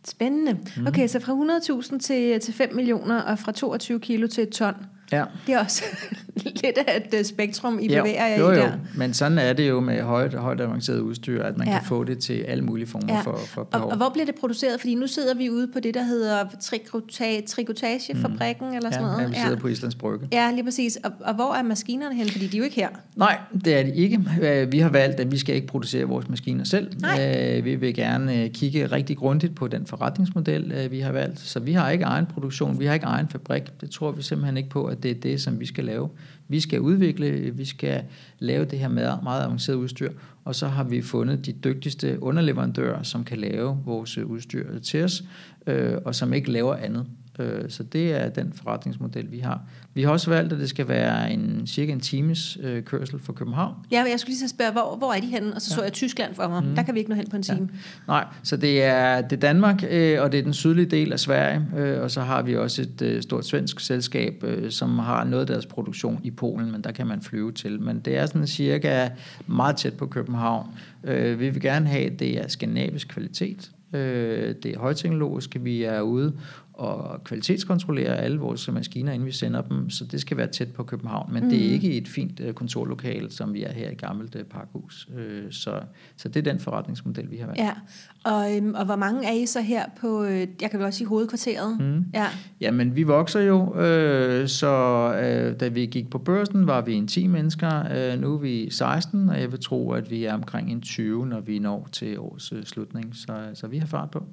Spændende. 0.07 0.57
Mm. 0.77 0.88
Okay, 0.88 1.07
så 1.07 1.19
fra 1.19 1.33
100.000 1.81 2.00
til, 2.00 2.39
til 2.39 2.53
5 2.53 2.75
millioner, 2.75 3.22
og 3.22 3.39
fra 3.39 3.51
22 3.51 4.00
kilo 4.00 4.27
til 4.27 4.43
et 4.43 4.50
ton. 4.50 4.74
Ja. 5.13 5.24
Det 5.48 5.55
er 5.55 5.60
også 5.60 5.84
lidt 6.63 6.77
af 6.88 6.98
et 6.98 7.20
øh, 7.20 7.25
spektrum, 7.25 7.79
I 7.79 7.88
bevæger 7.88 8.27
jer 8.27 8.39
jo, 8.39 8.51
i 8.51 8.55
der. 8.55 8.72
Men 8.96 9.13
sådan 9.13 9.38
er 9.38 9.53
det 9.53 9.70
jo 9.70 9.79
med 9.79 10.01
højt, 10.01 10.34
højt 10.34 10.62
avanceret 10.62 11.00
udstyr, 11.00 11.43
at 11.43 11.58
man 11.58 11.67
ja. 11.67 11.74
kan 11.74 11.88
få 11.88 12.03
det 12.03 12.20
til 12.20 12.34
alle 12.34 12.63
mulige 12.63 12.88
former 12.88 13.13
ja. 13.13 13.22
for, 13.22 13.39
for 13.48 13.63
behov. 13.63 13.86
Og, 13.86 13.91
og 13.91 13.98
hvor 13.98 14.10
bliver 14.10 14.25
det 14.25 14.36
produceret? 14.36 14.79
Fordi 14.79 14.96
nu 14.96 15.08
sidder 15.08 15.36
vi 15.36 15.50
ude 15.50 15.67
på 15.67 15.79
det, 15.79 15.93
der 15.93 16.03
hedder 16.03 16.43
trikota- 16.43 17.46
trikotagefabrikken, 17.48 18.70
mm. 18.70 18.75
eller 18.75 18.91
sådan 18.91 19.05
ja, 19.05 19.12
noget. 19.12 19.24
Ja, 19.24 19.27
vi 19.27 19.36
sidder 19.36 19.50
ja. 19.50 19.55
på 19.55 19.67
Islands 19.67 19.96
Brygge. 19.96 20.27
Ja, 20.32 20.51
lige 20.51 20.63
præcis. 20.63 20.98
Og, 21.03 21.12
og 21.20 21.34
hvor 21.34 21.53
er 21.53 21.63
maskinerne 21.63 22.15
hen? 22.15 22.29
Fordi 22.29 22.48
de 22.48 22.58
er 22.58 22.60
jo 22.60 22.63
ikke 22.63 22.75
her. 22.75 22.89
Nej, 23.15 23.38
det 23.65 23.79
er 23.79 23.84
de 23.84 23.96
ikke. 23.96 24.20
Øh, 24.41 24.72
vi 24.72 24.79
har 24.79 24.89
valgt, 24.89 25.20
at 25.20 25.32
vi 25.32 25.38
skal 25.38 25.55
ikke 25.55 25.67
producere 25.67 26.03
vores 26.03 26.29
maskiner 26.29 26.63
selv. 26.63 26.91
Nej. 27.01 27.58
Øh, 27.58 27.65
vi 27.65 27.75
vil 27.75 27.93
gerne 27.96 28.50
kigge 28.50 28.86
rigtig 28.86 29.17
grundigt 29.17 29.55
på 29.55 29.67
den 29.67 29.86
forretningsmodel, 29.86 30.88
vi 30.91 31.00
har 31.00 31.12
valgt. 31.12 31.39
Så 31.39 31.60
vi 31.60 31.74
har 31.74 31.89
ikke 31.89 32.05
egen 32.05 32.25
produktion, 32.25 32.79
vi 32.79 32.86
har 32.86 32.93
ikke 32.93 33.05
egen 33.05 33.27
fabrik. 33.27 33.63
Det 33.82 33.89
tror 33.89 34.12
vi 34.12 34.22
simpelthen 34.22 34.58
ikke 34.58 34.70
på, 34.70 34.86
at 34.86 35.02
det 35.03 35.12
er 35.12 35.15
det, 35.15 35.41
som 35.41 35.60
vi 35.60 35.65
skal 35.65 35.83
lave. 35.83 36.10
Vi 36.48 36.60
skal 36.60 36.81
udvikle, 36.81 37.51
vi 37.55 37.65
skal 37.65 38.03
lave 38.39 38.65
det 38.65 38.79
her 38.79 38.88
med 38.88 39.12
meget 39.24 39.43
avanceret 39.43 39.75
udstyr, 39.75 40.12
og 40.45 40.55
så 40.55 40.67
har 40.67 40.83
vi 40.83 41.01
fundet 41.01 41.45
de 41.45 41.51
dygtigste 41.51 42.24
underleverandører, 42.24 43.03
som 43.03 43.24
kan 43.24 43.38
lave 43.38 43.77
vores 43.86 44.17
udstyr 44.17 44.79
til 44.79 45.03
os, 45.03 45.24
øh, 45.67 45.93
og 46.05 46.15
som 46.15 46.33
ikke 46.33 46.51
laver 46.51 46.75
andet. 46.75 47.05
Øh, 47.40 47.70
så 47.70 47.84
det 47.84 48.13
er 48.13 48.30
den 48.30 48.54
forretningsmodel, 48.54 49.32
vi 49.32 49.40
har. 49.40 49.62
Vi 49.94 50.04
har 50.04 50.12
også 50.12 50.30
valgt, 50.30 50.54
at 50.54 50.60
det 50.60 50.70
skal 50.70 50.88
være 50.88 51.32
en 51.32 51.68
cirka 51.68 51.92
en 51.92 52.00
times 52.00 52.58
øh, 52.62 52.84
kørsel 52.84 53.20
fra 53.20 53.34
København. 53.34 53.74
Ja, 53.92 54.04
jeg 54.12 54.20
skulle 54.20 54.32
lige 54.32 54.40
så 54.40 54.48
spørge, 54.48 54.72
hvor, 54.72 54.96
hvor 54.98 55.13
er 55.13 55.20
de 55.20 55.28
henne? 55.28 55.54
Og 55.56 55.62
så 55.62 55.72
ja. 55.72 55.75
så 55.75 55.84
jeg 55.84 55.94
Tyskland 55.94 56.36
for 56.36 56.48
mig. 56.48 56.63
Mm. 56.63 56.75
Der 56.75 56.84
kan 56.84 56.94
vi 56.94 57.00
ikke 57.00 57.12
nå 57.12 57.16
hen 57.16 57.30
på 57.30 57.36
en 57.36 57.44
time. 57.44 57.70
Ja. 57.72 57.78
Nej, 58.08 58.25
så 58.44 58.58
det 58.58 58.84
er, 58.84 59.22
det 59.22 59.34
er 59.34 59.40
Danmark, 59.40 59.84
øh, 59.90 60.22
og 60.22 60.32
det 60.32 60.40
er 60.40 60.44
den 60.44 60.54
sydlige 60.54 60.86
del 60.86 61.13
af 61.13 61.20
Sverige. 61.20 61.68
Øh, 61.78 62.02
og 62.02 62.12
så 62.12 62.22
har 62.22 62.42
vi 62.42 62.56
også 62.56 62.82
et 62.82 63.02
øh, 63.02 63.22
stort 63.22 63.46
svensk 63.46 63.80
selskab, 63.80 64.44
øh, 64.44 64.72
som 64.72 65.00
har 65.00 65.24
noget 65.24 65.42
af 65.42 65.48
deres 65.48 65.66
produktion 65.66 66.20
i 66.24 66.32
Polen, 66.32 66.72
men 66.72 66.82
der 66.82 66.92
kan 66.92 67.08
man 67.08 67.22
flyve 67.22 67.52
til. 67.52 67.82
Men 67.82 68.00
det 68.00 68.18
er 68.18 68.25
sådan 68.25 68.48
cirka 68.48 69.10
meget 69.48 69.75
tæt 69.75 69.94
på 69.94 70.06
København. 70.06 70.68
Øh, 71.04 71.40
vi 71.40 71.50
vil 71.50 71.62
gerne 71.62 71.88
have, 71.88 72.06
at 72.06 72.20
det 72.20 72.40
er 72.40 72.48
skandinavisk 72.48 73.08
kvalitet. 73.08 73.72
Øh, 73.94 74.56
det 74.63 74.66
er 74.66 74.80
højteknologisk, 74.80 75.58
vi 75.60 75.84
er 75.84 76.02
ude 76.02 76.34
og 76.74 77.24
kvalitetskontrollere 77.24 78.18
alle 78.18 78.39
vores 78.39 78.72
maskiner, 78.72 79.12
inden 79.12 79.25
vi 79.25 79.32
sender 79.32 79.62
dem, 79.62 79.89
så 79.89 80.06
det 80.06 80.22
skal 80.22 80.38
være 80.38 80.48
tæt 80.48 80.72
på 80.72 80.84
København. 80.84 81.34
Men 81.34 81.44
mm. 81.44 81.50
det 81.50 81.63
er 81.63 81.68
mm. 81.68 81.74
ikke 81.74 81.98
et 81.98 82.08
fint 82.08 82.39
uh, 82.39 82.51
kontorlokale, 82.51 83.32
som 83.32 83.53
vi 83.53 83.63
er 83.63 83.72
her 83.72 83.89
i 83.89 83.96
gammelt 83.96 84.36
uh, 84.36 84.42
parkhus. 84.42 85.08
Uh, 85.13 85.51
så, 85.51 85.80
så 86.18 86.30
det 86.30 86.48
er 86.48 86.51
den 86.51 86.60
forretningsmodel, 86.60 87.32
vi 87.32 87.38
har 87.38 87.46
valgt. 87.46 87.62
Ja, 87.62 87.74
og, 88.24 88.56
øhm, 88.56 88.74
og 88.74 88.86
hvor 88.86 88.96
mange 88.96 89.27
er 89.27 89.32
I 89.32 89.46
så 89.46 89.62
her 89.62 89.86
på, 90.01 90.24
øh, 90.24 90.48
jeg 90.62 90.72
kan 90.72 90.80
vel 90.80 90.86
også 90.86 90.98
sige 90.98 91.08
hovedkvarteret? 91.08 91.80
Mm. 91.80 92.06
Ja. 92.13 92.27
Jamen, 92.62 92.96
vi 92.96 93.03
vokser 93.03 93.42
jo, 93.42 93.82
øh, 93.82 94.48
så 94.48 94.68
øh, 95.24 95.60
da 95.60 95.68
vi 95.68 95.86
gik 95.86 96.10
på 96.10 96.18
børsen, 96.18 96.68
var 96.68 96.82
vi 96.82 96.94
en 96.94 97.08
10 97.08 97.27
mennesker, 97.27 97.84
øh, 97.96 98.22
nu 98.22 98.34
er 98.34 98.38
vi 98.38 98.70
16, 98.70 99.30
og 99.30 99.42
jeg 99.42 99.51
vil 99.51 99.60
tro, 99.60 99.92
at 99.92 100.12
vi 100.12 100.24
er 100.24 100.34
omkring 100.34 100.72
en 100.72 100.82
20, 100.82 101.25
når 101.25 101.39
vi 101.39 101.60
når 101.60 101.89
til 101.92 102.20
års 102.20 102.51
øh, 102.51 102.63
slutning, 102.63 103.15
så, 103.15 103.38
så 103.53 103.68
vi 103.68 103.77
har 103.77 103.88
fart 103.88 104.12
på. 104.12 104.24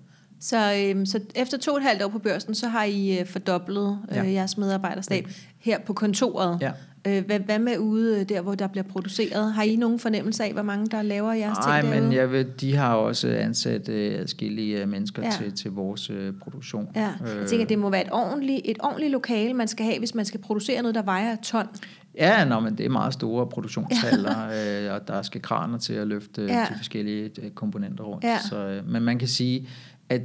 Så, 0.40 0.74
øhm, 0.74 1.06
så 1.06 1.20
efter 1.34 1.58
to 1.58 1.70
og 1.70 1.76
et 1.76 1.82
halvt 1.82 2.02
år 2.02 2.08
på 2.08 2.18
børsen, 2.18 2.54
så 2.54 2.68
har 2.68 2.84
I 2.84 3.18
øh, 3.18 3.26
fordoblet 3.26 3.98
øh, 4.10 4.16
ja. 4.16 4.30
jeres 4.30 4.58
medarbejderstab 4.58 5.26
ja. 5.26 5.32
her 5.58 5.78
på 5.78 5.92
kontoret. 5.92 6.58
Ja. 6.60 6.70
Øh, 7.06 7.26
hvad, 7.26 7.40
hvad 7.40 7.58
med 7.58 7.78
ude 7.78 8.20
øh, 8.20 8.28
der, 8.28 8.40
hvor 8.40 8.54
der 8.54 8.66
bliver 8.66 8.84
produceret? 8.84 9.52
Har 9.52 9.62
I 9.62 9.76
nogen 9.76 9.98
fornemmelse 9.98 10.44
af, 10.44 10.52
hvor 10.52 10.62
mange 10.62 10.86
der 10.86 11.02
laver 11.02 11.32
jeres 11.32 11.58
Nej, 11.58 11.80
ting 11.80 11.92
derude? 11.92 12.06
men 12.06 12.12
jeg 12.12 12.32
ved, 12.32 12.44
de 12.44 12.76
har 12.76 12.94
også 12.94 13.28
ansat 13.28 13.88
øh, 13.88 14.20
adskillige 14.20 14.86
mennesker 14.86 15.22
ja. 15.22 15.30
til, 15.30 15.56
til 15.56 15.70
vores 15.70 16.10
øh, 16.10 16.32
produktion. 16.42 16.88
Ja. 16.96 17.08
Jeg 17.40 17.46
tænker, 17.48 17.66
det 17.66 17.78
må 17.78 17.90
være 17.90 18.06
et 18.06 18.12
ordentligt, 18.12 18.60
et 18.64 18.76
ordentligt 18.80 19.12
lokale, 19.12 19.54
man 19.54 19.68
skal 19.68 19.86
have, 19.86 19.98
hvis 19.98 20.14
man 20.14 20.24
skal 20.24 20.40
producere 20.40 20.82
noget, 20.82 20.94
der 20.94 21.02
vejer 21.02 21.32
et 21.32 21.40
ton. 21.40 21.66
Ja, 22.14 22.44
nå, 22.44 22.60
men 22.60 22.78
det 22.78 22.86
er 22.86 22.90
meget 22.90 23.12
store 23.12 23.46
produktionshaller, 23.46 24.48
øh, 24.88 24.94
og 24.94 25.08
der 25.08 25.22
skal 25.22 25.42
kraner 25.42 25.78
til 25.78 25.92
at 25.92 26.06
løfte 26.06 26.42
ja. 26.42 26.66
de 26.70 26.76
forskellige 26.76 27.50
komponenter 27.54 28.04
rundt. 28.04 28.24
Ja. 28.24 28.38
Så, 28.48 28.56
øh, 28.56 28.88
men 28.88 29.02
man 29.02 29.18
kan 29.18 29.28
sige, 29.28 29.68
at 30.08 30.22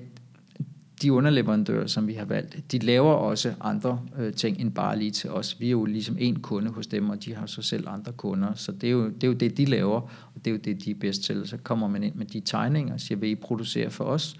de 1.01 1.13
underleverandører, 1.13 1.87
som 1.87 2.07
vi 2.07 2.13
har 2.13 2.25
valgt, 2.25 2.71
de 2.71 2.79
laver 2.79 3.13
også 3.13 3.53
andre 3.61 4.01
øh, 4.17 4.33
ting 4.33 4.59
end 4.59 4.71
bare 4.71 4.99
lige 4.99 5.11
til 5.11 5.29
os. 5.29 5.59
Vi 5.59 5.65
er 5.65 5.71
jo 5.71 5.85
ligesom 5.85 6.15
en 6.19 6.39
kunde 6.39 6.71
hos 6.71 6.87
dem, 6.87 7.09
og 7.09 7.25
de 7.25 7.35
har 7.35 7.45
så 7.45 7.61
selv 7.61 7.89
andre 7.89 8.11
kunder. 8.11 8.53
Så 8.53 8.71
det 8.71 8.87
er 8.87 8.91
jo 8.91 9.09
det, 9.09 9.23
er 9.23 9.27
jo 9.27 9.33
det 9.33 9.57
de 9.57 9.65
laver, 9.65 10.01
og 10.35 10.45
det 10.45 10.47
er 10.47 10.51
jo 10.51 10.57
det, 10.57 10.85
de 10.85 10.91
er 10.91 10.95
bedst 10.95 11.23
til. 11.23 11.47
Så 11.47 11.57
kommer 11.57 11.87
man 11.87 12.03
ind 12.03 12.15
med 12.15 12.25
de 12.25 12.39
tegninger 12.39 12.93
og 12.93 12.99
siger, 12.99 13.17
vil 13.17 13.29
I 13.29 13.35
producere 13.35 13.89
for 13.89 14.03
os? 14.03 14.35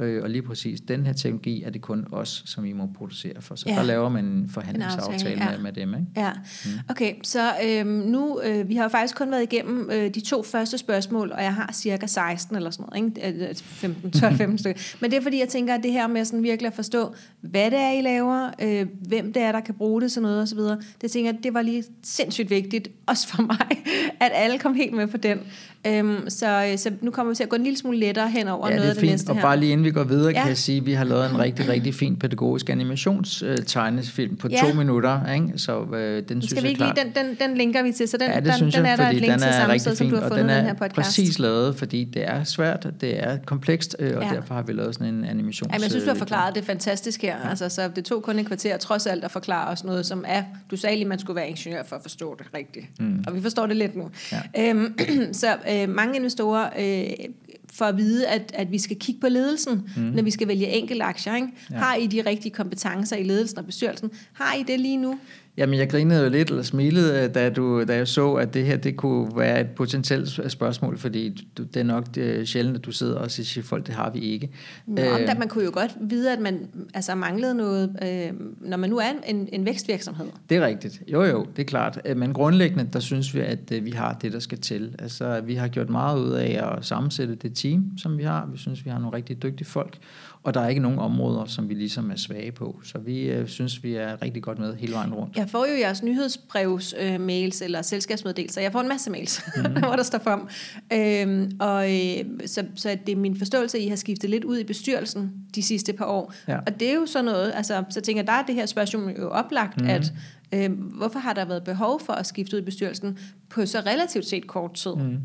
Øh, 0.00 0.22
og 0.22 0.30
lige 0.30 0.42
præcis, 0.42 0.80
den 0.80 1.06
her 1.06 1.12
teknologi 1.12 1.62
er 1.62 1.70
det 1.70 1.80
kun 1.80 2.06
os, 2.12 2.42
som 2.46 2.64
I 2.64 2.72
må 2.72 2.88
producere 2.94 3.40
for. 3.40 3.54
Så 3.54 3.64
ja. 3.68 3.74
der 3.74 3.82
laver 3.82 4.08
man 4.08 4.24
en 4.24 4.48
forhandlingsaftale 4.48 5.32
en 5.32 5.38
ja. 5.38 5.50
med, 5.50 5.58
med 5.58 5.72
dem. 5.72 5.94
Ikke? 5.94 6.06
Ja, 6.16 6.32
mm. 6.64 6.70
okay. 6.88 7.14
Så 7.22 7.52
øhm, 7.64 7.88
nu, 7.88 8.40
øh, 8.40 8.68
vi 8.68 8.74
har 8.74 8.82
jo 8.82 8.88
faktisk 8.88 9.16
kun 9.16 9.30
været 9.30 9.42
igennem 9.42 9.90
øh, 9.92 10.14
de 10.14 10.20
to 10.20 10.42
første 10.42 10.78
spørgsmål, 10.78 11.32
og 11.32 11.42
jeg 11.42 11.54
har 11.54 11.70
cirka 11.72 12.06
16 12.06 12.56
eller 12.56 12.70
sådan 12.70 12.86
noget, 12.92 13.20
ikke? 13.28 13.54
15, 13.54 14.10
12, 14.10 14.36
15 14.36 14.58
stykker. 14.58 14.80
Men 15.00 15.10
det 15.10 15.16
er 15.16 15.22
fordi, 15.22 15.38
jeg 15.38 15.48
tænker, 15.48 15.74
at 15.74 15.82
det 15.82 15.92
her 15.92 16.06
med 16.06 16.24
sådan 16.24 16.42
virkelig 16.42 16.66
at 16.66 16.74
forstå, 16.74 17.14
hvad 17.40 17.70
det 17.70 17.78
er, 17.78 17.90
I 17.90 18.02
laver, 18.02 18.50
øh, 18.62 18.86
hvem 19.08 19.32
det 19.32 19.42
er, 19.42 19.52
der 19.52 19.60
kan 19.60 19.74
bruge 19.74 20.02
det, 20.02 20.12
sådan 20.12 20.22
noget 20.22 20.42
osv., 20.42 20.58
det 21.00 21.10
tænker 21.10 21.30
jeg, 21.32 21.44
det 21.44 21.54
var 21.54 21.62
lige 21.62 21.84
sindssygt 22.02 22.50
vigtigt, 22.50 22.88
også 23.06 23.28
for 23.28 23.42
mig, 23.42 23.82
at 24.20 24.30
alle 24.34 24.58
kom 24.58 24.74
helt 24.74 24.92
med 24.92 25.06
på 25.06 25.16
den. 25.16 25.38
Øhm, 25.86 26.30
så, 26.30 26.74
så 26.76 26.90
nu 27.00 27.10
kommer 27.10 27.32
vi 27.32 27.36
til 27.36 27.42
at 27.42 27.48
gå 27.48 27.56
en 27.56 27.62
lille 27.62 27.78
smule 27.78 27.98
lettere 27.98 28.30
hen 28.30 28.48
over 28.48 28.68
ja, 28.68 28.76
noget 28.76 28.88
af 28.88 28.94
det 28.94 29.04
næste 29.04 29.32
her. 29.32 29.40
Og 29.40 29.42
bare 29.42 29.56
lige 29.56 29.72
inden 29.72 29.84
vi 29.84 29.90
går 29.90 30.04
videre, 30.04 30.32
ja. 30.32 30.40
kan 30.40 30.48
jeg 30.48 30.56
sige, 30.56 30.78
at 30.78 30.86
vi 30.86 30.92
har 30.92 31.04
lavet 31.04 31.30
en 31.30 31.38
rigtig, 31.38 31.68
rigtig 31.68 31.94
fin 31.94 32.16
pædagogisk 32.16 32.70
animationstegnefilm 32.70 34.36
på 34.36 34.48
ja. 34.48 34.60
to 34.60 34.76
minutter. 34.76 35.32
Ikke? 35.32 35.52
Så 35.56 35.84
øh, 35.94 36.22
den 36.28 36.42
synes 36.42 36.50
Skal 36.50 36.62
vi 36.62 36.68
ikke 36.68 36.80
lige, 36.80 36.92
den, 36.96 37.26
den, 37.26 37.48
den 37.48 37.56
linker 37.56 37.82
vi 37.82 37.92
til, 37.92 38.08
så 38.08 38.16
den, 38.16 38.30
ja, 38.30 38.36
det 38.36 38.44
den, 38.44 38.52
synes 38.52 38.74
den 38.74 38.84
jeg, 38.84 38.92
er 38.92 38.96
der 38.96 39.08
et 39.08 39.14
link 39.14 39.32
den 39.32 39.40
til 39.40 39.52
samme 39.52 39.78
sted, 39.78 39.94
som 39.94 40.10
du 40.10 40.16
har 40.16 40.28
fundet 40.28 40.48
den, 40.48 40.64
her 40.64 40.74
podcast. 40.74 40.94
præcis 40.94 41.38
lavet, 41.38 41.76
fordi 41.76 42.04
det 42.04 42.28
er 42.28 42.44
svært, 42.44 42.86
det 43.00 43.22
er 43.22 43.38
komplekst, 43.46 43.96
øh, 43.98 44.16
og 44.16 44.22
ja. 44.22 44.28
derfor 44.34 44.54
har 44.54 44.62
vi 44.62 44.72
lavet 44.72 44.94
sådan 44.94 45.14
en 45.14 45.24
animations... 45.24 45.72
Jamen, 45.72 45.82
jeg 45.82 45.90
synes, 45.90 46.04
du 46.04 46.10
har 46.10 46.16
forklaret 46.16 46.54
det 46.54 46.64
fantastisk 46.64 47.22
her. 47.22 47.29
Ja. 47.36 47.48
Altså, 47.48 47.68
så 47.68 47.88
det 47.88 48.04
tog 48.04 48.22
kun 48.22 48.38
en 48.38 48.44
kvarter, 48.44 48.76
trods 48.76 49.06
alt 49.06 49.24
at 49.24 49.30
forklare 49.30 49.68
os 49.68 49.84
noget, 49.84 50.06
som 50.06 50.24
er... 50.28 50.42
Du 50.70 50.76
sagde 50.76 50.96
lige, 50.96 51.08
man 51.08 51.18
skulle 51.18 51.36
være 51.36 51.48
ingeniør 51.48 51.82
for 51.82 51.96
at 51.96 52.02
forstå 52.02 52.34
det 52.34 52.46
rigtigt. 52.54 52.86
Mm. 53.00 53.24
Og 53.26 53.34
vi 53.34 53.42
forstår 53.42 53.66
det 53.66 53.76
lidt 53.76 53.96
nu. 53.96 54.10
Ja. 54.32 54.70
Øhm, 54.70 54.98
så 55.32 55.56
øh, 55.70 55.88
mange 55.88 56.16
investorer 56.16 56.70
øh, 56.78 57.26
for 57.72 57.84
at 57.84 57.96
vide, 57.96 58.28
at, 58.28 58.52
at 58.54 58.70
vi 58.70 58.78
skal 58.78 58.96
kigge 58.96 59.20
på 59.20 59.28
ledelsen, 59.28 59.90
mm. 59.96 60.02
når 60.02 60.22
vi 60.22 60.30
skal 60.30 60.48
vælge 60.48 60.68
enkelte 60.68 61.04
aktier. 61.04 61.34
Ikke? 61.34 61.48
Ja. 61.70 61.76
Har 61.76 61.94
I 61.94 62.06
de 62.06 62.20
rigtige 62.20 62.52
kompetencer 62.52 63.16
i 63.16 63.22
ledelsen 63.22 63.58
og 63.58 63.66
bestyrelsen? 63.66 64.10
Har 64.32 64.54
I 64.54 64.62
det 64.62 64.80
lige 64.80 64.96
nu? 64.96 65.18
Jamen, 65.60 65.78
jeg 65.78 65.90
grinede 65.90 66.22
jo 66.22 66.28
lidt 66.28 66.50
eller 66.50 66.62
smilede, 66.62 67.28
da, 67.28 67.50
du, 67.50 67.84
da 67.84 67.96
jeg 67.96 68.08
så, 68.08 68.34
at 68.34 68.54
det 68.54 68.64
her 68.64 68.76
det 68.76 68.96
kunne 68.96 69.36
være 69.36 69.60
et 69.60 69.66
potentielt 69.66 70.52
spørgsmål, 70.52 70.98
fordi 70.98 71.46
du, 71.58 71.62
det 71.62 71.80
er 71.80 71.84
nok 71.84 72.14
det 72.14 72.48
sjældent, 72.48 72.76
at 72.76 72.84
du 72.84 72.92
sidder 72.92 73.16
og 73.16 73.30
siger 73.30 73.64
folk, 73.64 73.86
det 73.86 73.94
har 73.94 74.10
vi 74.10 74.18
ikke. 74.18 74.50
Nå, 74.86 75.02
øh, 75.02 75.38
man 75.38 75.48
kunne 75.48 75.64
jo 75.64 75.70
godt 75.74 75.90
vide, 76.00 76.32
at 76.32 76.40
man 76.40 76.68
altså, 76.94 77.14
manglede 77.14 77.54
noget, 77.54 77.96
øh, 78.02 78.32
når 78.60 78.76
man 78.76 78.90
nu 78.90 78.98
er 78.98 79.12
en, 79.26 79.48
en 79.52 79.64
vækstvirksomhed. 79.64 80.26
Det 80.50 80.56
er 80.56 80.66
rigtigt. 80.66 81.02
Jo, 81.12 81.24
jo, 81.24 81.46
det 81.56 81.62
er 81.62 81.66
klart. 81.66 82.00
Øh, 82.04 82.16
men 82.16 82.32
grundlæggende, 82.32 82.88
der 82.92 83.00
synes 83.00 83.34
vi, 83.34 83.40
at 83.40 83.72
øh, 83.72 83.84
vi 83.84 83.90
har 83.90 84.18
det, 84.22 84.32
der 84.32 84.38
skal 84.38 84.58
til. 84.58 84.94
Altså, 84.98 85.40
vi 85.40 85.54
har 85.54 85.68
gjort 85.68 85.90
meget 85.90 86.20
ud 86.20 86.30
af 86.30 86.60
at 86.62 86.84
sammensætte 86.84 87.34
det 87.34 87.54
team, 87.54 87.92
som 87.98 88.18
vi 88.18 88.22
har. 88.22 88.48
Vi 88.52 88.58
synes, 88.58 88.84
vi 88.84 88.90
har 88.90 88.98
nogle 88.98 89.16
rigtig 89.16 89.42
dygtige 89.42 89.66
folk, 89.68 89.98
og 90.42 90.54
der 90.54 90.60
er 90.60 90.68
ikke 90.68 90.80
nogen 90.80 90.98
områder, 90.98 91.44
som 91.44 91.68
vi 91.68 91.74
ligesom 91.74 92.10
er 92.10 92.16
svage 92.16 92.52
på. 92.52 92.80
Så 92.84 92.98
vi 92.98 93.20
øh, 93.20 93.48
synes, 93.48 93.82
vi 93.82 93.94
er 93.94 94.22
rigtig 94.22 94.42
godt 94.42 94.58
med 94.58 94.76
hele 94.76 94.92
vejen 94.92 95.14
rundt. 95.14 95.36
Jeg 95.36 95.48
får 95.48 95.66
jo 95.66 95.78
jeres 95.78 96.02
nyhedsbrevs 96.02 96.94
øh, 97.00 97.20
mails 97.20 97.62
eller 97.62 97.82
selskabsmeddelelser. 97.82 98.60
Jeg 98.60 98.72
får 98.72 98.80
en 98.80 98.88
masse 98.88 99.10
mails, 99.10 99.42
mm. 99.56 99.62
hvor 99.84 99.96
der 99.96 100.02
står 100.02 100.18
for 100.18 100.48
øhm, 100.92 101.56
og 101.60 101.92
øh, 101.92 102.24
så, 102.46 102.64
så 102.74 102.98
det 103.06 103.12
er 103.12 103.16
min 103.16 103.36
forståelse, 103.36 103.78
at 103.78 103.84
I 103.84 103.88
har 103.88 103.96
skiftet 103.96 104.30
lidt 104.30 104.44
ud 104.44 104.58
i 104.58 104.64
bestyrelsen 104.64 105.32
de 105.54 105.62
sidste 105.62 105.92
par 105.92 106.04
år. 106.04 106.34
Ja. 106.48 106.58
Og 106.58 106.80
det 106.80 106.90
er 106.90 106.94
jo 106.94 107.06
sådan 107.06 107.24
noget, 107.24 107.52
altså, 107.54 107.84
så 107.90 108.00
tænker 108.00 108.22
jeg, 108.22 108.26
der 108.26 108.32
er 108.32 108.42
det 108.42 108.54
her 108.54 108.66
spørgsmål 108.66 109.14
jo 109.18 109.30
oplagt, 109.30 109.80
mm. 109.80 109.88
at 109.88 110.12
øh, 110.52 110.70
hvorfor 110.72 111.18
har 111.18 111.32
der 111.32 111.44
været 111.44 111.64
behov 111.64 112.00
for 112.00 112.12
at 112.12 112.26
skifte 112.26 112.56
ud 112.56 112.62
i 112.62 112.64
bestyrelsen 112.64 113.18
på 113.48 113.66
så 113.66 113.80
relativt 113.80 114.26
set 114.26 114.46
kort 114.46 114.74
tid? 114.74 114.94
Mm. 114.94 115.18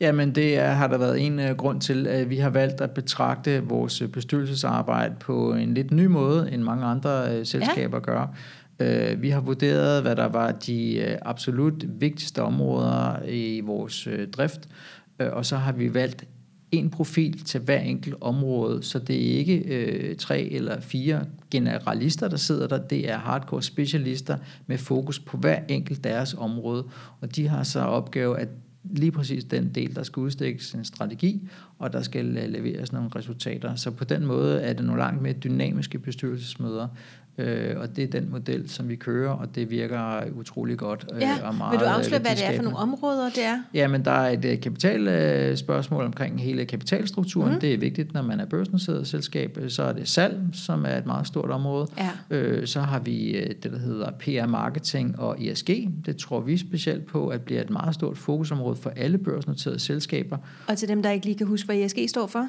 Jamen 0.00 0.34
det 0.34 0.58
er, 0.58 0.70
har 0.70 0.88
der 0.88 0.98
været 0.98 1.26
en 1.26 1.38
uh, 1.38 1.50
grund 1.56 1.80
til, 1.80 2.06
at 2.06 2.30
vi 2.30 2.36
har 2.36 2.50
valgt 2.50 2.80
at 2.80 2.90
betragte 2.90 3.64
vores 3.64 4.02
bestyrelsesarbejde 4.12 5.14
på 5.20 5.54
en 5.54 5.74
lidt 5.74 5.90
ny 5.90 6.06
måde, 6.06 6.52
end 6.52 6.62
mange 6.62 6.84
andre 6.84 7.38
uh, 7.38 7.46
selskaber 7.46 7.96
ja. 7.96 8.02
gør. 8.02 8.36
Uh, 8.80 9.22
vi 9.22 9.30
har 9.30 9.40
vurderet, 9.40 10.02
hvad 10.02 10.16
der 10.16 10.28
var 10.28 10.52
de 10.52 11.04
uh, 11.06 11.30
absolut 11.30 12.00
vigtigste 12.00 12.42
områder 12.42 13.26
i 13.28 13.60
vores 13.60 14.06
uh, 14.06 14.24
drift, 14.36 14.68
uh, 15.22 15.26
og 15.32 15.46
så 15.46 15.56
har 15.56 15.72
vi 15.72 15.94
valgt 15.94 16.24
en 16.72 16.90
profil 16.90 17.44
til 17.44 17.60
hver 17.60 17.80
enkelt 17.80 18.14
område, 18.20 18.82
så 18.82 18.98
det 18.98 19.16
er 19.16 19.38
ikke 19.38 19.56
øh, 19.56 20.16
tre 20.16 20.42
eller 20.42 20.80
fire 20.80 21.24
generalister, 21.50 22.28
der 22.28 22.36
sidder 22.36 22.66
der, 22.66 22.78
det 22.78 23.10
er 23.10 23.18
hardcore 23.18 23.62
specialister 23.62 24.36
med 24.66 24.78
fokus 24.78 25.18
på 25.18 25.36
hver 25.36 25.58
enkelt 25.68 26.04
deres 26.04 26.34
område, 26.34 26.84
og 27.20 27.36
de 27.36 27.48
har 27.48 27.62
så 27.62 27.80
opgave 27.80 28.38
at 28.38 28.48
lige 28.84 29.12
præcis 29.12 29.44
den 29.44 29.74
del, 29.74 29.96
der 29.96 30.02
skal 30.02 30.20
udstikkes 30.20 30.74
en 30.74 30.84
strategi, 30.84 31.48
og 31.78 31.92
der 31.92 32.02
skal 32.02 32.36
øh, 32.36 32.48
leveres 32.48 32.92
nogle 32.92 33.10
resultater. 33.16 33.74
Så 33.74 33.90
på 33.90 34.04
den 34.04 34.26
måde 34.26 34.60
er 34.60 34.72
det 34.72 34.84
nogle 34.84 35.00
langt 35.00 35.22
mere 35.22 35.32
dynamiske 35.32 35.98
bestyrelsesmøder, 35.98 36.88
Øh, 37.38 37.80
og 37.80 37.96
det 37.96 38.04
er 38.04 38.20
den 38.20 38.30
model, 38.30 38.68
som 38.68 38.88
vi 38.88 38.96
kører, 38.96 39.30
og 39.30 39.54
det 39.54 39.70
virker 39.70 40.20
utrolig 40.34 40.78
godt. 40.78 41.06
Øh, 41.14 41.20
ja, 41.20 41.48
og 41.48 41.54
meget 41.54 41.72
vil 41.72 41.80
du 41.80 41.84
afsløre, 41.84 42.20
hvad 42.20 42.30
det 42.30 42.46
er 42.46 42.56
for 42.56 42.62
nogle 42.62 42.78
områder, 42.78 43.30
det 43.30 43.44
er? 43.44 43.62
Ja, 43.74 43.88
men 43.88 44.04
der 44.04 44.10
er 44.10 44.28
et 44.28 44.44
uh, 44.44 44.60
kapitalspørgsmål 44.60 46.00
uh, 46.00 46.06
omkring 46.06 46.42
hele 46.42 46.64
kapitalstrukturen. 46.64 47.52
Mm. 47.52 47.60
Det 47.60 47.74
er 47.74 47.78
vigtigt, 47.78 48.14
når 48.14 48.22
man 48.22 48.40
er 48.40 48.44
børsnoteret 48.44 49.06
selskab. 49.06 49.58
Så 49.68 49.82
er 49.82 49.92
det 49.92 50.08
salg, 50.08 50.40
som 50.52 50.84
er 50.84 50.96
et 50.96 51.06
meget 51.06 51.26
stort 51.26 51.50
område. 51.50 51.86
Ja. 51.98 52.10
Øh, 52.30 52.66
så 52.66 52.80
har 52.80 52.98
vi 52.98 53.42
uh, 53.42 53.50
det, 53.62 53.72
der 53.72 53.78
hedder 53.78 54.10
PR-marketing 54.10 55.18
og 55.18 55.44
ESG. 55.44 55.70
Det 56.06 56.16
tror 56.16 56.40
vi 56.40 56.56
specielt 56.56 57.06
på, 57.06 57.28
at 57.28 57.40
bliver 57.40 57.60
et 57.60 57.70
meget 57.70 57.94
stort 57.94 58.18
fokusområde 58.18 58.76
for 58.76 58.92
alle 58.96 59.18
børsnoterede 59.18 59.78
selskaber. 59.78 60.36
Og 60.68 60.78
til 60.78 60.88
dem, 60.88 61.02
der 61.02 61.10
ikke 61.10 61.26
lige 61.26 61.38
kan 61.38 61.46
huske, 61.46 61.66
hvad 61.66 61.76
ESG 61.76 61.98
står 62.08 62.26
for? 62.26 62.48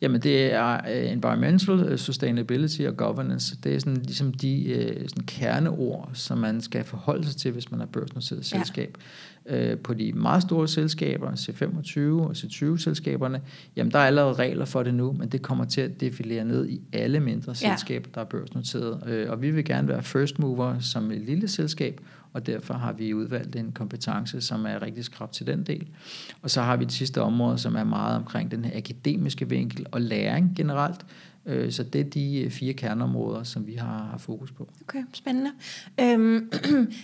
Jamen 0.00 0.20
det 0.20 0.52
er 0.52 0.74
uh, 0.74 1.12
environmental 1.12 1.98
sustainability 1.98 2.80
og 2.82 2.96
governance. 2.96 3.56
Det 3.64 3.74
er 3.74 3.78
sådan 3.78 3.96
ligesom 3.96 4.32
de 4.32 4.76
uh, 4.78 5.08
sådan 5.08 5.24
kerneord, 5.26 6.10
som 6.14 6.38
man 6.38 6.60
skal 6.60 6.84
forholde 6.84 7.26
sig 7.26 7.36
til, 7.36 7.52
hvis 7.52 7.70
man 7.70 7.80
er 7.80 7.86
børsnoteret 7.86 8.52
ja. 8.52 8.58
selskab. 8.58 8.98
Uh, 9.44 9.78
på 9.84 9.94
de 9.94 10.12
meget 10.12 10.42
store 10.42 10.68
selskaber, 10.68 11.30
C25 11.30 12.00
og 12.00 12.30
C20-selskaberne, 12.30 13.40
jamen 13.76 13.92
der 13.92 13.98
er 13.98 14.06
allerede 14.06 14.32
regler 14.32 14.64
for 14.64 14.82
det 14.82 14.94
nu, 14.94 15.12
men 15.12 15.28
det 15.28 15.42
kommer 15.42 15.64
til 15.64 15.80
at 15.80 16.00
defilere 16.00 16.44
ned 16.44 16.68
i 16.68 16.80
alle 16.92 17.20
mindre 17.20 17.54
ja. 17.62 17.68
selskaber, 17.68 18.10
der 18.14 18.20
er 18.20 18.24
børsnoteret. 18.24 19.24
Uh, 19.26 19.30
og 19.30 19.42
vi 19.42 19.50
vil 19.50 19.64
gerne 19.64 19.88
være 19.88 20.02
first 20.02 20.38
mover 20.38 20.78
som 20.78 21.10
et 21.10 21.20
lille 21.20 21.48
selskab, 21.48 22.00
og 22.32 22.46
derfor 22.46 22.74
har 22.74 22.92
vi 22.92 23.14
udvalgt 23.14 23.56
en 23.56 23.72
kompetence, 23.72 24.40
som 24.40 24.66
er 24.66 24.82
rigtig 24.82 25.04
skrab 25.04 25.32
til 25.32 25.46
den 25.46 25.62
del. 25.62 25.88
Og 26.42 26.50
så 26.50 26.62
har 26.62 26.76
vi 26.76 26.84
det 26.84 26.92
sidste 26.92 27.22
område, 27.22 27.58
som 27.58 27.76
er 27.76 27.84
meget 27.84 28.16
omkring 28.16 28.50
den 28.50 28.64
her 28.64 28.78
akademiske 28.78 29.48
vinkel 29.48 29.86
og 29.92 30.00
læring 30.00 30.52
generelt. 30.56 31.06
Øh, 31.46 31.72
så 31.72 31.82
det 31.82 32.00
er 32.00 32.04
de 32.04 32.46
fire 32.50 32.72
kerneområder, 32.72 33.42
som 33.42 33.66
vi 33.66 33.74
har, 33.74 34.14
fokus 34.18 34.52
på. 34.52 34.68
Okay, 34.88 35.02
spændende. 35.12 35.50
Øhm, 36.00 36.52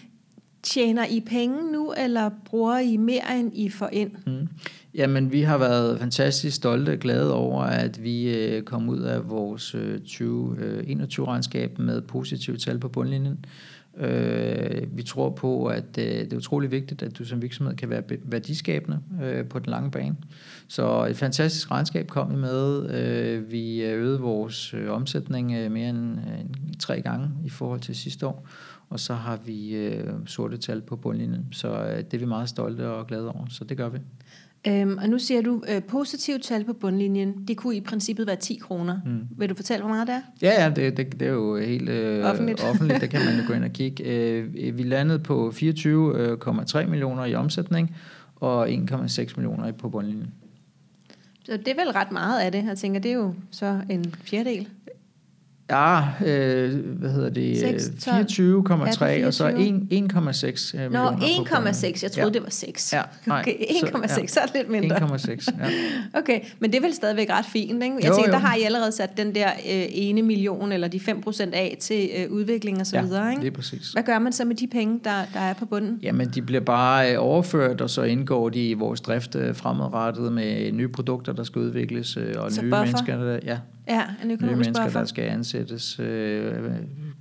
tjener 0.63 1.07
I 1.11 1.21
penge 1.21 1.73
nu, 1.73 1.93
eller 1.93 2.31
bruger 2.45 2.79
I 2.79 2.97
mere, 2.97 3.41
end 3.41 3.53
I 3.55 3.69
får 3.69 3.89
ind? 3.93 4.11
Mm. 4.27 4.49
Jamen, 4.95 5.33
vi 5.33 5.41
har 5.41 5.59
været 5.59 5.99
fantastisk 5.99 6.57
stolte 6.57 6.91
og 6.91 6.99
glade 6.99 7.35
over, 7.35 7.63
at 7.63 8.03
vi 8.03 8.37
øh, 8.37 8.63
kom 8.63 8.89
ud 8.89 9.01
af 9.01 9.31
vores 9.31 9.75
2021-regnskab 9.75 11.77
øh, 11.79 11.87
med 11.87 12.03
positive 12.03 12.57
tal 12.57 12.79
på 12.79 12.89
bundlinjen. 12.89 13.33
Øh, 13.33 13.39
Øh, 13.99 14.97
vi 14.97 15.03
tror 15.03 15.31
på, 15.31 15.67
at 15.67 15.99
øh, 15.99 16.05
det 16.05 16.33
er 16.33 16.37
utrolig 16.37 16.71
vigtigt, 16.71 17.03
at 17.03 17.19
du 17.19 17.25
som 17.25 17.43
virksomhed 17.43 17.77
kan 17.77 17.91
være 17.91 18.03
værdiskabende 18.25 19.01
øh, 19.23 19.45
på 19.45 19.59
den 19.59 19.67
lange 19.67 19.91
bane. 19.91 20.17
Så 20.69 21.07
et 21.11 21.17
fantastisk 21.17 21.71
regnskab 21.71 22.09
kom 22.09 22.31
vi 22.31 22.37
med. 22.37 22.91
Øh, 22.91 23.53
vi 23.53 23.83
øh, 23.83 24.03
øgede 24.03 24.21
vores 24.21 24.75
øh, 24.75 24.91
omsætning 24.91 25.53
øh, 25.53 25.73
mere 25.73 25.89
end 25.89 26.19
øh, 26.19 26.45
tre 26.79 27.01
gange 27.01 27.29
i 27.45 27.49
forhold 27.49 27.81
til 27.81 27.97
sidste 27.97 28.27
år. 28.27 28.49
Og 28.91 29.01
så 29.01 29.15
har 29.15 29.39
vi 29.47 29.77
øh, 29.77 30.13
sorte 30.27 30.57
tal 30.57 30.81
på 30.81 30.97
bundlinjen. 30.97 31.47
Så 31.53 31.69
øh, 31.69 31.97
det 31.97 32.15
er 32.15 32.19
vi 32.19 32.25
meget 32.25 32.49
stolte 32.49 32.89
og 32.89 33.07
glade 33.07 33.33
over. 33.33 33.47
Så 33.49 33.65
det 33.65 33.77
gør 33.77 33.89
vi. 33.89 33.99
Øhm, 34.69 34.99
og 34.99 35.09
nu 35.09 35.19
siger 35.19 35.43
du 35.43 35.63
øh, 35.69 35.83
positivt 35.83 36.43
tal 36.43 36.65
på 36.65 36.73
bundlinjen. 36.73 37.45
Det 37.49 37.57
kunne 37.57 37.77
i 37.77 37.81
princippet 37.81 38.27
være 38.27 38.37
10 38.37 38.55
kroner. 38.55 39.01
Mm. 39.07 39.21
Vil 39.39 39.49
du 39.49 39.55
fortælle, 39.55 39.85
hvor 39.85 39.95
meget 39.95 40.07
det 40.07 40.15
er? 40.15 40.21
Ja, 40.43 40.63
ja 40.63 40.71
det, 40.71 40.97
det, 40.97 41.21
det 41.21 41.29
er 41.29 41.33
jo 41.33 41.57
helt 41.57 41.89
øh, 41.89 42.25
offentligt. 42.25 42.65
offentligt. 42.71 43.01
Det 43.01 43.11
kan 43.11 43.21
man 43.25 43.37
jo 43.37 43.43
gå 43.47 43.53
ind 43.53 43.65
og 43.65 43.73
kigge. 43.81 44.05
Øh, 44.05 44.55
vi 44.79 44.83
landede 44.83 45.19
på 45.19 45.53
24,3 45.55 45.69
øh, 45.89 46.91
millioner 46.91 47.25
i 47.25 47.35
omsætning 47.35 47.97
og 48.37 48.69
1,6 48.69 49.33
millioner 49.37 49.73
på 49.73 49.89
bundlinjen. 49.89 50.31
Så 51.45 51.57
det 51.57 51.69
er 51.69 51.85
vel 51.85 51.93
ret 51.93 52.13
meget 52.13 52.41
af 52.41 52.53
det. 52.53 52.65
Jeg 52.65 52.79
tænker, 52.79 53.01
det 53.01 53.11
er 53.11 53.15
jo 53.15 53.35
så 53.51 53.81
en 53.91 54.15
fjerdedel. 54.25 54.69
Ja, 55.71 56.03
øh, 56.27 56.99
hvad 56.99 57.11
hedder 57.11 57.31
det? 57.31 57.55
24,3 57.55 59.27
og 59.27 59.35
så 59.35 59.49
1,6 59.49 60.81
øh, 60.81 60.93
Nå, 60.93 61.09
1,6. 61.09 62.03
Jeg 62.03 62.13
troede, 62.13 62.27
ja. 62.27 62.29
det 62.29 62.43
var 62.43 62.51
6. 62.51 62.93
Ja, 62.93 63.03
nej. 63.27 63.41
Okay, 63.41 63.53
1,6, 63.53 64.09
så, 64.09 64.21
ja. 64.21 64.27
så 64.27 64.41
er 64.41 64.47
det 64.47 64.55
lidt 64.55 64.71
mindre. 64.71 64.97
1,6, 64.97 65.47
ja. 65.59 65.71
okay, 66.21 66.41
men 66.59 66.73
det 66.73 66.79
er 66.79 66.83
vel 66.83 66.95
stadigvæk 66.95 67.31
ret 67.31 67.45
fint, 67.45 67.83
ikke? 67.83 67.97
Jeg 68.03 68.09
jo, 68.09 68.15
tænker, 68.15 68.29
jo. 68.29 68.33
der 68.33 68.39
har 68.39 68.57
I 68.57 68.63
allerede 68.63 68.93
sat 68.93 69.17
den 69.17 69.35
der 69.35 69.49
øh, 69.49 69.85
ene 69.91 70.23
million, 70.23 70.73
eller 70.73 70.89
de 70.89 70.99
5% 70.99 71.55
af 71.55 71.77
til 71.81 72.11
øh, 72.17 72.33
udvikling 72.33 72.81
og 72.81 72.87
så 72.87 72.97
ja, 72.97 73.03
videre, 73.03 73.31
ikke? 73.31 73.43
det 73.43 73.49
er 73.49 73.57
præcis. 73.57 73.93
Hvad 73.93 74.03
gør 74.03 74.19
man 74.19 74.33
så 74.33 74.45
med 74.45 74.55
de 74.57 74.67
penge, 74.67 75.01
der, 75.05 75.23
der 75.35 75.41
er 75.41 75.55
på 75.55 75.67
bunden? 75.67 75.99
Jamen, 76.03 76.29
de 76.29 76.43
bliver 76.43 76.61
bare 76.61 77.13
øh, 77.13 77.17
overført, 77.19 77.81
og 77.81 77.91
så 77.91 78.03
indgår 78.03 78.49
de 78.49 78.69
i 78.69 78.75
vores 78.75 79.01
drift 79.01 79.35
øh, 79.35 79.55
fremadrettet 79.55 80.33
med 80.33 80.73
nye 80.73 80.89
produkter, 80.89 81.33
der 81.33 81.45
skal 81.45 81.59
udvikles, 81.63 82.17
øh, 82.17 82.35
og 82.37 82.53
så 82.53 82.63
nye 82.63 82.71
buffer. 82.71 82.85
mennesker. 82.85 83.17
Der, 83.17 83.39
ja, 83.45 83.59
Ja, 83.89 84.03
en 84.25 84.31
økonomisk 84.31 84.43
Nye 84.43 84.65
mennesker, 84.65 84.85
buffer. 84.85 85.01
der 85.01 85.07
skal 85.07 85.25
ansættes, 85.25 85.99
øh, 86.01 86.53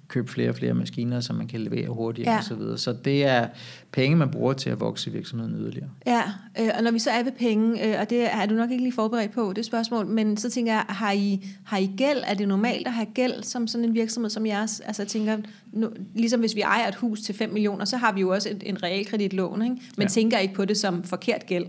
købe 0.07 0.31
flere 0.31 0.49
og 0.49 0.55
flere 0.55 0.73
maskiner, 0.73 1.19
som 1.19 1.35
man 1.35 1.47
kan 1.47 1.59
levere 1.59 1.87
hurtigere 1.87 2.31
ja. 2.31 2.39
osv. 2.39 2.47
Så, 2.47 2.55
videre. 2.55 2.77
så 2.77 2.93
det 3.05 3.25
er 3.25 3.47
penge, 3.91 4.15
man 4.15 4.31
bruger 4.31 4.53
til 4.53 4.69
at 4.69 4.79
vokse 4.79 5.11
virksomheden 5.11 5.55
yderligere. 5.55 5.89
Ja, 6.07 6.21
øh, 6.59 6.69
og 6.77 6.83
når 6.83 6.91
vi 6.91 6.99
så 6.99 7.09
er 7.09 7.23
ved 7.23 7.31
penge, 7.31 7.87
øh, 7.87 8.01
og 8.01 8.09
det 8.09 8.33
er 8.33 8.45
du 8.45 8.55
nok 8.55 8.71
ikke 8.71 8.83
lige 8.83 8.93
forberedt 8.93 9.31
på, 9.31 9.53
det 9.55 9.65
spørgsmål, 9.65 10.07
men 10.07 10.37
så 10.37 10.49
tænker 10.49 10.73
jeg, 10.73 10.85
har 10.89 11.11
I, 11.11 11.45
har 11.65 11.77
I 11.77 11.91
gæld? 11.97 12.23
Er 12.27 12.33
det 12.33 12.47
normalt 12.47 12.87
at 12.87 12.93
have 12.93 13.07
gæld 13.13 13.43
som 13.43 13.67
sådan 13.67 13.85
en 13.85 13.93
virksomhed 13.93 14.29
som 14.29 14.45
jeres? 14.45 14.79
Altså 14.79 15.01
jeg 15.01 15.07
tænker, 15.07 15.37
nu, 15.73 15.89
ligesom 16.15 16.39
hvis 16.39 16.55
vi 16.55 16.61
ejer 16.61 16.87
et 16.87 16.95
hus 16.95 17.21
til 17.21 17.35
5 17.35 17.49
millioner, 17.49 17.85
så 17.85 17.97
har 17.97 18.13
vi 18.13 18.21
jo 18.21 18.29
også 18.29 18.49
en, 18.49 18.61
en 18.65 18.83
realkreditlån, 18.83 19.61
ikke? 19.61 19.75
men 19.97 20.03
ja. 20.03 20.07
tænker 20.07 20.37
ikke 20.37 20.53
på 20.53 20.65
det 20.65 20.77
som 20.77 21.03
forkert 21.03 21.45
gæld 21.45 21.65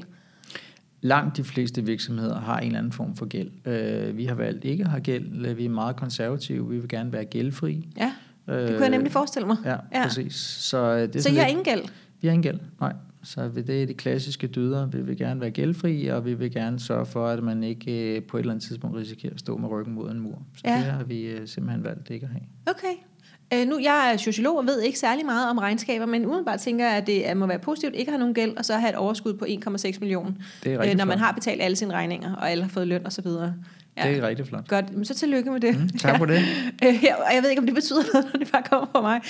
langt 1.07 1.37
de 1.37 1.45
fleste 1.45 1.85
virksomheder 1.85 2.41
har 2.41 2.59
en 2.59 2.67
eller 2.67 2.79
anden 2.79 2.93
form 2.93 3.17
for 3.17 3.27
gæld. 3.27 3.51
Øh, 3.67 4.17
vi 4.17 4.25
har 4.25 4.35
valgt 4.35 4.65
ikke 4.65 4.85
at 4.85 4.91
have 4.91 5.01
gæld. 5.01 5.55
Vi 5.55 5.65
er 5.65 5.69
meget 5.69 5.97
konservative. 5.97 6.69
Vi 6.69 6.79
vil 6.79 6.89
gerne 6.89 7.13
være 7.13 7.25
gældfri. 7.25 7.89
Ja, 7.97 8.13
det 8.47 8.69
kunne 8.69 8.81
jeg 8.81 8.91
nemlig 8.91 9.13
forestille 9.13 9.47
mig. 9.47 9.57
Ja, 9.65 9.77
ja. 9.95 10.03
præcis. 10.03 10.35
Så, 10.35 10.79
øh, 10.79 11.01
det 11.01 11.17
er 11.17 11.21
så 11.21 11.31
I 11.31 11.35
har 11.35 11.47
ingen 11.47 11.65
gæld? 11.65 11.83
Vi 12.21 12.29
har 12.29 12.33
ingen 12.33 12.43
gæld, 12.43 12.61
nej. 12.81 12.93
Så 13.23 13.49
det 13.49 13.83
er 13.83 13.87
de 13.87 13.95
klassiske 13.95 14.47
dyder. 14.47 14.87
Vi 14.87 15.01
vil 15.01 15.17
gerne 15.17 15.41
være 15.41 15.51
gældfri, 15.51 16.07
og 16.07 16.25
vi 16.25 16.35
vil 16.35 16.53
gerne 16.53 16.81
sørge 16.81 17.07
for, 17.07 17.29
at 17.29 17.43
man 17.43 17.63
ikke 17.63 18.17
øh, 18.17 18.23
på 18.23 18.37
et 18.37 18.41
eller 18.41 18.53
andet 18.53 18.65
tidspunkt 18.65 18.97
risikerer 18.97 19.35
at 19.35 19.41
stå 19.41 19.57
med 19.57 19.69
ryggen 19.69 19.95
mod 19.95 20.11
en 20.11 20.21
mur. 20.21 20.43
Så 20.57 20.63
ja. 20.65 20.77
det 20.77 20.85
har 20.85 21.05
vi 21.05 21.23
øh, 21.23 21.49
simpelthen 21.49 21.85
valgt 21.85 22.11
ikke 22.11 22.25
at 22.25 22.33
have. 22.33 22.43
Okay. 22.67 22.95
Øh, 23.55 23.67
nu, 23.69 23.79
jeg 23.79 24.13
er 24.13 24.17
sociolog 24.17 24.59
og 24.59 24.67
ved 24.67 24.81
ikke 24.81 24.99
særlig 24.99 25.27
meget 25.27 25.51
om 25.51 25.59
regnskaber, 25.59 26.07
men 26.07 26.27
udenbart 26.27 26.61
tænker 26.61 26.87
jeg, 26.87 26.97
at 26.97 27.07
det 27.07 27.37
må 27.37 27.47
være 27.47 27.59
positivt 27.59 27.95
ikke 27.95 28.09
at 28.09 28.13
have 28.13 28.19
nogen 28.19 28.35
gæld, 28.35 28.57
og 28.57 28.65
så 28.65 28.77
have 28.77 28.91
et 28.91 28.97
overskud 28.97 29.35
på 29.35 29.45
1,6 29.45 30.01
millioner, 30.01 30.33
øh, 30.67 30.95
når 30.97 31.05
man 31.05 31.19
har 31.19 31.33
betalt 31.33 31.63
alle 31.63 31.77
sine 31.77 31.95
regninger, 31.95 32.35
og 32.35 32.51
alle 32.51 32.65
har 32.65 32.71
fået 32.71 32.89
løn 32.89 33.07
osv. 33.07 33.27
Ja. 33.97 34.09
Det 34.09 34.19
er 34.19 34.29
rigtig 34.29 34.47
flot. 34.47 34.69
Godt, 34.69 34.95
men 34.97 35.05
så 35.05 35.15
tillykke 35.15 35.51
med 35.51 35.61
det. 35.61 35.81
Mm, 35.81 35.89
tak 35.89 36.19
for 36.19 36.25
det. 36.25 36.43
Øh, 36.85 37.05
og 37.29 37.35
jeg 37.35 37.43
ved 37.43 37.51
ikke, 37.51 37.61
om 37.61 37.67
det 37.67 37.75
betyder 37.75 38.03
noget, 38.13 38.29
når 38.33 38.39
det 38.39 38.53
bare 38.53 38.63
kommer 38.63 38.87
fra 38.93 39.01
mig. 39.01 39.21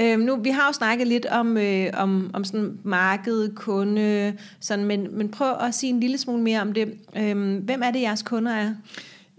Øh, 0.00 0.18
nu, 0.18 0.36
vi 0.36 0.50
har 0.50 0.66
jo 0.66 0.72
snakket 0.72 1.06
lidt 1.06 1.26
om, 1.26 1.56
øh, 1.56 1.86
om, 1.94 2.30
om 2.34 2.44
sådan 2.44 2.78
marked, 2.84 3.54
kunde, 3.54 4.34
sådan, 4.60 4.84
men, 4.84 5.18
men 5.18 5.30
prøv 5.30 5.54
at 5.60 5.74
sige 5.74 5.90
en 5.90 6.00
lille 6.00 6.18
smule 6.18 6.42
mere 6.42 6.60
om 6.60 6.72
det. 6.72 6.94
Øh, 7.16 7.56
hvem 7.64 7.82
er 7.82 7.90
det, 7.90 8.02
jeres 8.02 8.22
kunder 8.22 8.52
er? 8.52 8.70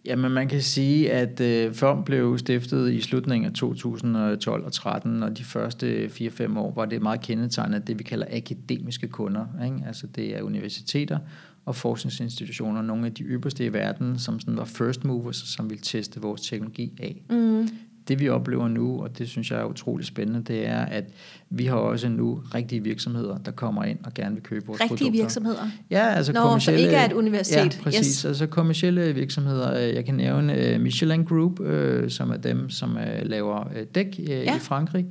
Jamen 0.07 0.31
man 0.31 0.47
kan 0.47 0.61
sige, 0.61 1.11
at 1.11 1.39
øh, 1.39 1.73
FOM 1.73 2.03
blev 2.03 2.37
stiftet 2.37 2.93
i 2.93 3.01
slutningen 3.01 3.45
af 3.45 3.53
2012 3.53 4.65
og 4.65 4.73
13, 4.73 5.23
og 5.23 5.37
de 5.37 5.43
første 5.43 6.05
4-5 6.05 6.59
år 6.59 6.73
var 6.75 6.85
det 6.85 7.01
meget 7.01 7.21
kendetegnet 7.21 7.87
det, 7.87 7.99
vi 7.99 8.03
kalder 8.03 8.25
akademiske 8.31 9.07
kunder. 9.07 9.45
Ikke? 9.65 9.83
Altså 9.87 10.07
det 10.07 10.37
er 10.37 10.41
universiteter 10.41 11.19
og 11.65 11.75
forskningsinstitutioner, 11.75 12.81
nogle 12.81 13.05
af 13.05 13.13
de 13.13 13.23
ypperste 13.23 13.65
i 13.65 13.73
verden, 13.73 14.19
som 14.19 14.39
sådan 14.39 14.57
var 14.57 14.65
first 14.65 15.05
movers, 15.05 15.37
som 15.37 15.69
vil 15.69 15.77
teste 15.77 16.21
vores 16.21 16.41
teknologi 16.41 16.93
af. 16.99 17.21
Mm 17.29 17.69
det 18.07 18.19
vi 18.19 18.29
oplever 18.29 18.67
nu, 18.67 19.01
og 19.03 19.17
det 19.17 19.29
synes 19.29 19.51
jeg 19.51 19.59
er 19.59 19.65
utrolig 19.65 20.05
spændende, 20.05 20.53
det 20.53 20.67
er, 20.67 20.79
at 20.85 21.03
vi 21.49 21.65
har 21.65 21.75
også 21.75 22.09
nu 22.09 22.41
rigtige 22.55 22.83
virksomheder, 22.83 23.37
der 23.37 23.51
kommer 23.51 23.83
ind 23.83 23.97
og 24.05 24.13
gerne 24.13 24.35
vil 24.35 24.43
købe 24.43 24.65
vores 24.65 24.81
rigtige 24.81 24.87
produkter. 24.87 25.05
Rigtige 25.05 25.21
virksomheder? 25.21 25.69
Ja, 25.91 26.07
altså 26.07 26.33
Nå, 26.33 26.39
kommersielle... 26.39 26.81
ikke 26.81 26.95
er 26.95 27.05
et 27.05 27.13
universitet? 27.13 27.77
Ja, 27.77 27.83
præcis. 27.83 28.07
Yes. 28.07 28.25
Altså 28.25 28.47
kommersielle 28.47 29.13
virksomheder. 29.13 29.87
Øh, 29.87 29.95
jeg 29.95 30.05
kan 30.05 30.15
nævne 30.15 30.53
øh, 30.53 30.81
Michelin 30.81 31.23
Group, 31.23 31.59
øh, 31.59 32.09
som 32.09 32.31
er 32.31 32.37
dem, 32.37 32.69
som 32.69 32.97
laver 33.23 33.67
dæk 33.95 34.19
ja. 34.27 34.55
i 34.55 34.59
Frankrig. 34.59 35.05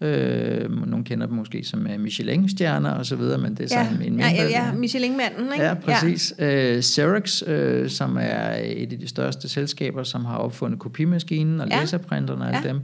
Øh, 0.00 0.86
nogle 0.86 1.04
kender 1.04 1.26
dem 1.26 1.36
måske 1.36 1.64
som 1.64 1.86
uh, 1.94 2.00
Michelin-stjerner 2.00 2.90
og 2.90 3.06
så 3.06 3.16
videre, 3.16 3.38
men 3.38 3.54
det 3.54 3.72
er 3.72 3.80
ja. 3.80 3.88
en, 3.88 3.94
en 3.94 4.16
mindre... 4.16 4.30
Ja, 4.30 4.48
ja, 4.48 4.72
Michelin-manden, 4.72 5.52
ikke? 5.52 5.64
Ja, 5.64 5.74
præcis. 5.74 6.34
Ja. 6.38 6.76
Uh, 6.76 6.82
Xerox, 6.82 7.42
uh, 7.42 7.88
som 7.88 8.16
er 8.20 8.54
et 8.64 8.92
af 8.92 8.98
de 8.98 9.08
største 9.08 9.48
selskaber, 9.48 10.02
som 10.02 10.24
har 10.24 10.36
opfundet 10.36 10.78
kopimaskinen 10.78 11.60
og 11.60 11.68
ja. 11.68 11.80
laserprinterne 11.80 12.44
og 12.44 12.52
ja. 12.52 12.68
dem, 12.68 12.80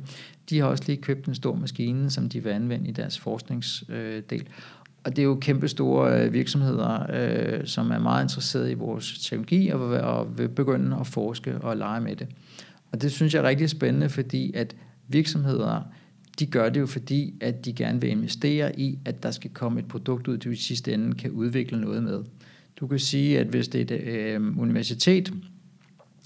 de 0.50 0.58
har 0.58 0.66
også 0.66 0.84
lige 0.86 1.02
købt 1.02 1.26
en 1.26 1.34
stor 1.34 1.54
maskine, 1.54 2.10
som 2.10 2.28
de 2.28 2.42
vil 2.42 2.50
anvende 2.50 2.88
i 2.88 2.92
deres 2.92 3.18
forskningsdel. 3.18 4.42
Uh, 4.42 4.80
og 5.04 5.16
det 5.16 5.18
er 5.22 5.26
jo 5.26 5.38
kæmpe 5.40 5.68
store 5.68 6.30
virksomheder, 6.30 7.06
øh, 7.12 7.66
som 7.66 7.90
er 7.90 7.98
meget 7.98 8.24
interesserede 8.24 8.70
i 8.70 8.74
vores 8.74 9.18
teknologi 9.18 9.68
og, 9.68 9.80
og 9.80 10.38
vil 10.38 10.48
begynde 10.48 10.96
at 11.00 11.06
forske 11.06 11.58
og 11.58 11.76
lege 11.76 12.00
med 12.00 12.16
det. 12.16 12.26
Og 12.92 13.02
det 13.02 13.12
synes 13.12 13.34
jeg 13.34 13.40
er 13.40 13.48
rigtig 13.48 13.70
spændende, 13.70 14.08
fordi 14.08 14.52
at 14.54 14.76
virksomheder 15.08 15.82
de 16.40 16.46
gør 16.46 16.68
det 16.68 16.80
jo 16.80 16.86
fordi, 16.86 17.34
at 17.40 17.64
de 17.64 17.72
gerne 17.72 18.00
vil 18.00 18.10
investere 18.10 18.80
i, 18.80 18.98
at 19.04 19.22
der 19.22 19.30
skal 19.30 19.50
komme 19.50 19.80
et 19.80 19.88
produkt 19.88 20.28
ud, 20.28 20.38
du 20.38 20.50
i 20.50 20.56
sidste 20.56 20.94
ende 20.94 21.14
kan 21.14 21.30
udvikle 21.30 21.80
noget 21.80 22.02
med. 22.02 22.24
Du 22.76 22.86
kan 22.86 22.98
sige, 22.98 23.38
at 23.38 23.46
hvis 23.46 23.68
det 23.68 23.90
er 23.90 23.96
et 23.96 24.02
øh, 24.02 24.58
universitet, 24.58 25.32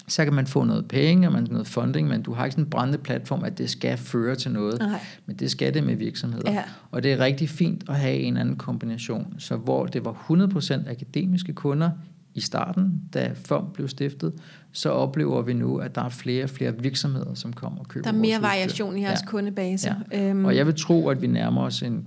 så 0.08 0.24
kan 0.24 0.34
man 0.34 0.46
få 0.46 0.64
noget 0.64 0.88
penge 0.88 1.28
og 1.28 1.32
man 1.32 1.46
noget 1.50 1.66
funding, 1.66 2.08
men 2.08 2.22
du 2.22 2.32
har 2.32 2.44
ikke 2.44 2.52
sådan 2.52 2.64
en 2.64 2.70
brændende 2.70 2.98
platform, 2.98 3.44
at 3.44 3.58
det 3.58 3.70
skal 3.70 3.98
føre 3.98 4.34
til 4.34 4.50
noget. 4.50 4.78
Nej. 4.78 5.00
Men 5.26 5.36
det 5.36 5.50
skal 5.50 5.74
det 5.74 5.84
med 5.84 5.96
virksomheder. 5.96 6.52
Ja. 6.52 6.62
Og 6.90 7.02
det 7.02 7.12
er 7.12 7.18
rigtig 7.18 7.48
fint 7.48 7.84
at 7.88 7.96
have 7.96 8.16
en 8.16 8.36
anden 8.36 8.56
kombination. 8.56 9.34
Så 9.38 9.56
hvor 9.56 9.86
det 9.86 10.04
var 10.04 10.26
100% 10.30 10.90
akademiske 10.90 11.52
kunder 11.52 11.90
i 12.34 12.40
starten, 12.40 13.02
da 13.14 13.32
FOM 13.34 13.70
blev 13.74 13.88
stiftet, 13.88 14.32
så 14.72 14.90
oplever 14.90 15.42
vi 15.42 15.52
nu, 15.52 15.76
at 15.76 15.94
der 15.94 16.02
er 16.02 16.08
flere 16.08 16.44
og 16.44 16.50
flere 16.50 16.78
virksomheder, 16.78 17.34
som 17.34 17.52
kommer 17.52 17.80
og 17.80 17.88
køber 17.88 18.10
Der 18.10 18.16
er 18.16 18.20
mere 18.20 18.42
variation 18.42 18.96
i 18.96 19.02
jeres 19.02 19.20
ja. 19.20 19.26
kundebase. 19.26 19.96
Ja. 20.12 20.30
Øhm, 20.30 20.44
Og 20.44 20.56
jeg 20.56 20.66
vil 20.66 20.74
tro, 20.74 21.08
at 21.08 21.22
vi 21.22 21.26
nærmer 21.26 21.62
os 21.62 21.82
en 21.82 22.06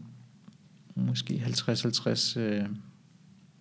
måske 0.96 1.44
50-50 1.46 2.40
øh, 2.40 2.66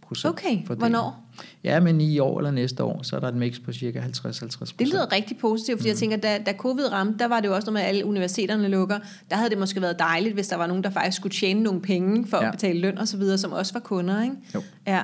procent. 0.01 0.33
Okay, 0.33 0.67
fordeling. 0.67 0.79
hvornår? 0.79 1.26
Ja, 1.65 1.81
men 1.81 2.01
i 2.01 2.19
år 2.19 2.39
eller 2.39 2.51
næste 2.51 2.85
år, 2.85 3.03
så 3.03 3.17
er 3.17 3.21
der 3.21 3.29
et 3.29 3.35
mix 3.35 3.57
på 3.65 3.73
cirka 3.73 4.01
50-50 4.01 4.73
Det 4.79 4.89
lyder 4.89 5.13
rigtig 5.13 5.37
positivt, 5.37 5.79
fordi 5.79 5.89
mm. 5.89 5.91
jeg 5.91 5.97
tænker, 5.97 6.17
da, 6.17 6.39
da 6.47 6.53
covid 6.53 6.93
ramte, 6.93 7.19
der 7.19 7.29
var 7.29 7.41
det 7.41 7.49
jo 7.49 7.55
også 7.55 7.67
noget 7.67 7.73
med, 7.73 7.83
at 7.83 7.89
alle 7.89 8.05
universiteterne 8.05 8.69
lukker. 8.69 8.99
Der 9.31 9.37
havde 9.37 9.51
det 9.51 9.59
måske 9.59 9.83
været 9.83 9.99
dejligt, 9.99 10.35
hvis 10.35 10.49
der 10.49 10.57
var 10.57 10.67
nogen, 10.67 10.85
der 10.85 10.91
faktisk 10.91 11.17
skulle 11.17 11.33
tjene 11.33 11.63
nogle 11.63 11.81
penge 11.81 12.27
for 12.27 12.37
ja. 12.37 12.47
At 12.47 12.53
betale 12.53 12.81
løn 12.81 12.99
og 12.99 13.09
så 13.09 13.17
videre, 13.17 13.39
som 13.39 13.53
også 13.53 13.73
var 13.73 13.81
kunder, 13.81 14.23
ikke? 14.23 14.37
Jo. 14.55 14.63
Ja. 14.87 15.01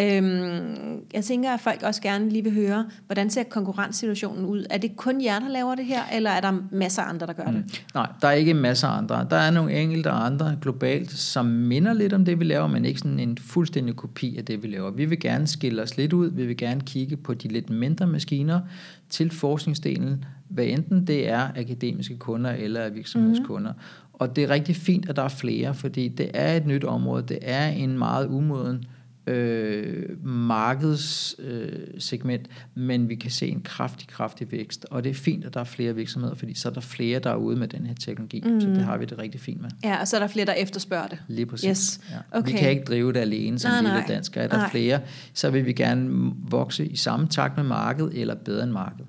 Øhm, 0.00 1.00
jeg 1.14 1.24
tænker, 1.24 1.50
at 1.50 1.60
folk 1.60 1.82
også 1.82 2.02
gerne 2.02 2.28
lige 2.28 2.44
vil 2.44 2.54
høre, 2.54 2.86
hvordan 3.06 3.30
ser 3.30 3.42
konkurrencesituationen 3.42 4.44
ud? 4.44 4.66
Er 4.70 4.78
det 4.78 4.96
kun 4.96 5.24
jer, 5.24 5.38
der 5.38 5.48
laver 5.48 5.74
det 5.74 5.84
her, 5.84 6.00
eller 6.12 6.30
er 6.30 6.40
der 6.40 6.52
masser 6.70 7.02
af 7.02 7.08
andre, 7.08 7.26
der 7.26 7.32
gør 7.32 7.44
det? 7.44 7.54
Mm. 7.54 7.70
Nej, 7.94 8.06
der 8.22 8.28
er 8.28 8.32
ikke 8.32 8.54
masser 8.54 8.88
af 8.88 8.98
andre. 8.98 9.26
Der 9.30 9.36
er 9.36 9.50
nogle 9.50 9.72
enkelte 9.72 10.10
andre 10.10 10.56
globalt, 10.62 11.10
som 11.10 11.46
minder 11.46 11.92
lidt 11.92 12.12
om 12.12 12.24
det, 12.24 12.38
vi 12.38 12.44
laver, 12.44 12.66
men 12.66 12.84
ikke 12.84 12.98
sådan 12.98 13.18
en 13.18 13.38
fuldstændig 13.38 13.96
kopi 13.96 14.36
af 14.38 14.44
det, 14.44 14.62
vi 14.62 14.68
laver. 14.68 14.90
Vi 14.90 15.04
vil 15.04 15.20
gerne 15.20 15.46
skille 15.46 15.75
os 15.82 15.96
lidt 15.96 16.12
ud. 16.12 16.30
Vi 16.30 16.46
vil 16.46 16.56
gerne 16.56 16.80
kigge 16.80 17.16
på 17.16 17.34
de 17.34 17.48
lidt 17.48 17.70
mindre 17.70 18.06
maskiner 18.06 18.60
til 19.08 19.30
forskningsdelen, 19.30 20.24
hvad 20.48 20.64
enten 20.64 21.06
det 21.06 21.28
er 21.28 21.48
akademiske 21.56 22.16
kunder 22.16 22.50
eller 22.50 22.88
virksomhedskunder. 22.88 23.72
Mm. 23.72 23.78
Og 24.12 24.36
det 24.36 24.44
er 24.44 24.50
rigtig 24.50 24.76
fint, 24.76 25.08
at 25.08 25.16
der 25.16 25.22
er 25.22 25.28
flere, 25.28 25.74
fordi 25.74 26.08
det 26.08 26.30
er 26.34 26.56
et 26.56 26.66
nyt 26.66 26.84
område. 26.84 27.24
Det 27.28 27.38
er 27.42 27.68
en 27.68 27.98
meget 27.98 28.26
umoden 28.28 28.84
øh, 29.26 30.26
markedssegment, 30.26 32.48
øh, 32.48 32.82
men 32.82 33.08
vi 33.08 33.14
kan 33.14 33.30
se 33.30 33.48
en 33.48 33.60
kraftig, 33.60 34.08
kraftig 34.08 34.52
vækst. 34.52 34.86
Og 34.90 35.04
det 35.04 35.10
er 35.10 35.14
fint, 35.14 35.44
at 35.44 35.54
der 35.54 35.60
er 35.60 35.64
flere 35.64 35.94
virksomheder, 35.94 36.34
fordi 36.34 36.54
så 36.54 36.68
er 36.68 36.72
der 36.72 36.80
flere, 36.80 37.18
der 37.18 37.30
er 37.30 37.36
ude 37.36 37.56
med 37.56 37.68
den 37.68 37.86
her 37.86 37.94
teknologi. 37.94 38.40
Mm. 38.40 38.60
Så 38.60 38.66
det 38.66 38.82
har 38.82 38.96
vi 38.96 39.04
det 39.04 39.18
rigtig 39.18 39.40
fint 39.40 39.62
med. 39.62 39.70
Ja, 39.84 40.00
og 40.00 40.08
så 40.08 40.16
er 40.16 40.20
der 40.20 40.26
flere, 40.26 40.46
der 40.46 40.52
efterspørger 40.52 41.06
det. 41.06 41.18
Lige 41.28 41.46
præcis. 41.46 41.68
Yes. 41.68 42.00
Ja. 42.10 42.16
Okay. 42.38 42.52
Vi 42.52 42.58
kan 42.58 42.70
ikke 42.70 42.84
drive 42.84 43.12
det 43.12 43.20
alene 43.20 43.58
som 43.58 43.70
Nej, 43.70 43.80
lille 43.80 43.96
nej. 43.96 44.04
dansker. 44.08 44.40
Er 44.40 44.48
der 44.48 44.56
Nej. 44.56 44.70
flere, 44.70 45.00
så 45.34 45.50
vil 45.50 45.66
vi 45.66 45.72
gerne 45.72 46.32
vokse 46.50 46.86
i 46.86 46.96
samme 46.96 47.28
takt 47.28 47.56
med 47.56 47.64
markedet, 47.64 48.20
eller 48.20 48.34
bedre 48.34 48.64
end 48.64 48.72
markedet. 48.72 49.06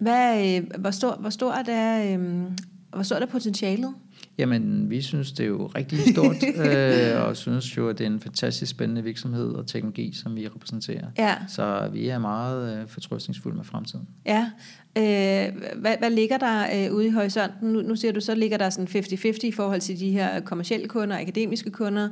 Hvad, 0.00 0.56
øh, 0.56 0.62
hvor, 0.78 0.90
stor, 0.90 1.16
hvor, 1.20 1.30
stort 1.30 1.68
er, 1.68 2.18
øh, 2.18 2.42
hvor 2.92 3.02
stort 3.02 3.22
er 3.22 3.26
potentialet? 3.26 3.94
Jamen, 4.38 4.90
vi 4.90 5.02
synes, 5.02 5.32
det 5.32 5.44
er 5.44 5.48
jo 5.48 5.66
rigtig 5.66 5.98
stort, 6.12 6.36
øh, 6.66 7.28
og 7.28 7.36
synes 7.36 7.76
jo, 7.76 7.88
at 7.88 7.98
det 7.98 8.06
er 8.06 8.10
en 8.10 8.20
fantastisk 8.20 8.70
spændende 8.70 9.02
virksomhed 9.02 9.52
og 9.52 9.66
teknologi, 9.66 10.12
som 10.12 10.36
vi 10.36 10.48
repræsenterer. 10.48 11.06
Ja. 11.18 11.34
Så 11.48 11.88
vi 11.92 12.08
er 12.08 12.18
meget 12.18 12.80
øh, 12.80 12.88
fortrøstningsfulde 12.88 13.56
med 13.56 13.64
fremtiden. 13.64 14.08
Ja. 14.26 14.50
Øh, 14.98 15.52
hvad, 15.76 15.96
hvad 15.98 16.10
ligger 16.10 16.38
der 16.38 16.64
øh, 16.74 16.94
ude 16.94 17.06
i 17.06 17.10
horisonten? 17.10 17.68
Nu, 17.68 17.82
nu 17.82 17.96
siger 17.96 18.12
du, 18.12 18.20
så 18.20 18.34
ligger 18.34 18.58
der 18.58 18.70
sådan 18.70 18.88
50-50 18.88 19.38
i 19.42 19.52
forhold 19.52 19.80
til 19.80 20.00
de 20.00 20.10
her 20.10 20.40
kommercielle 20.40 20.88
kunder, 20.88 21.18
akademiske 21.18 21.70
kunder. 21.70 22.08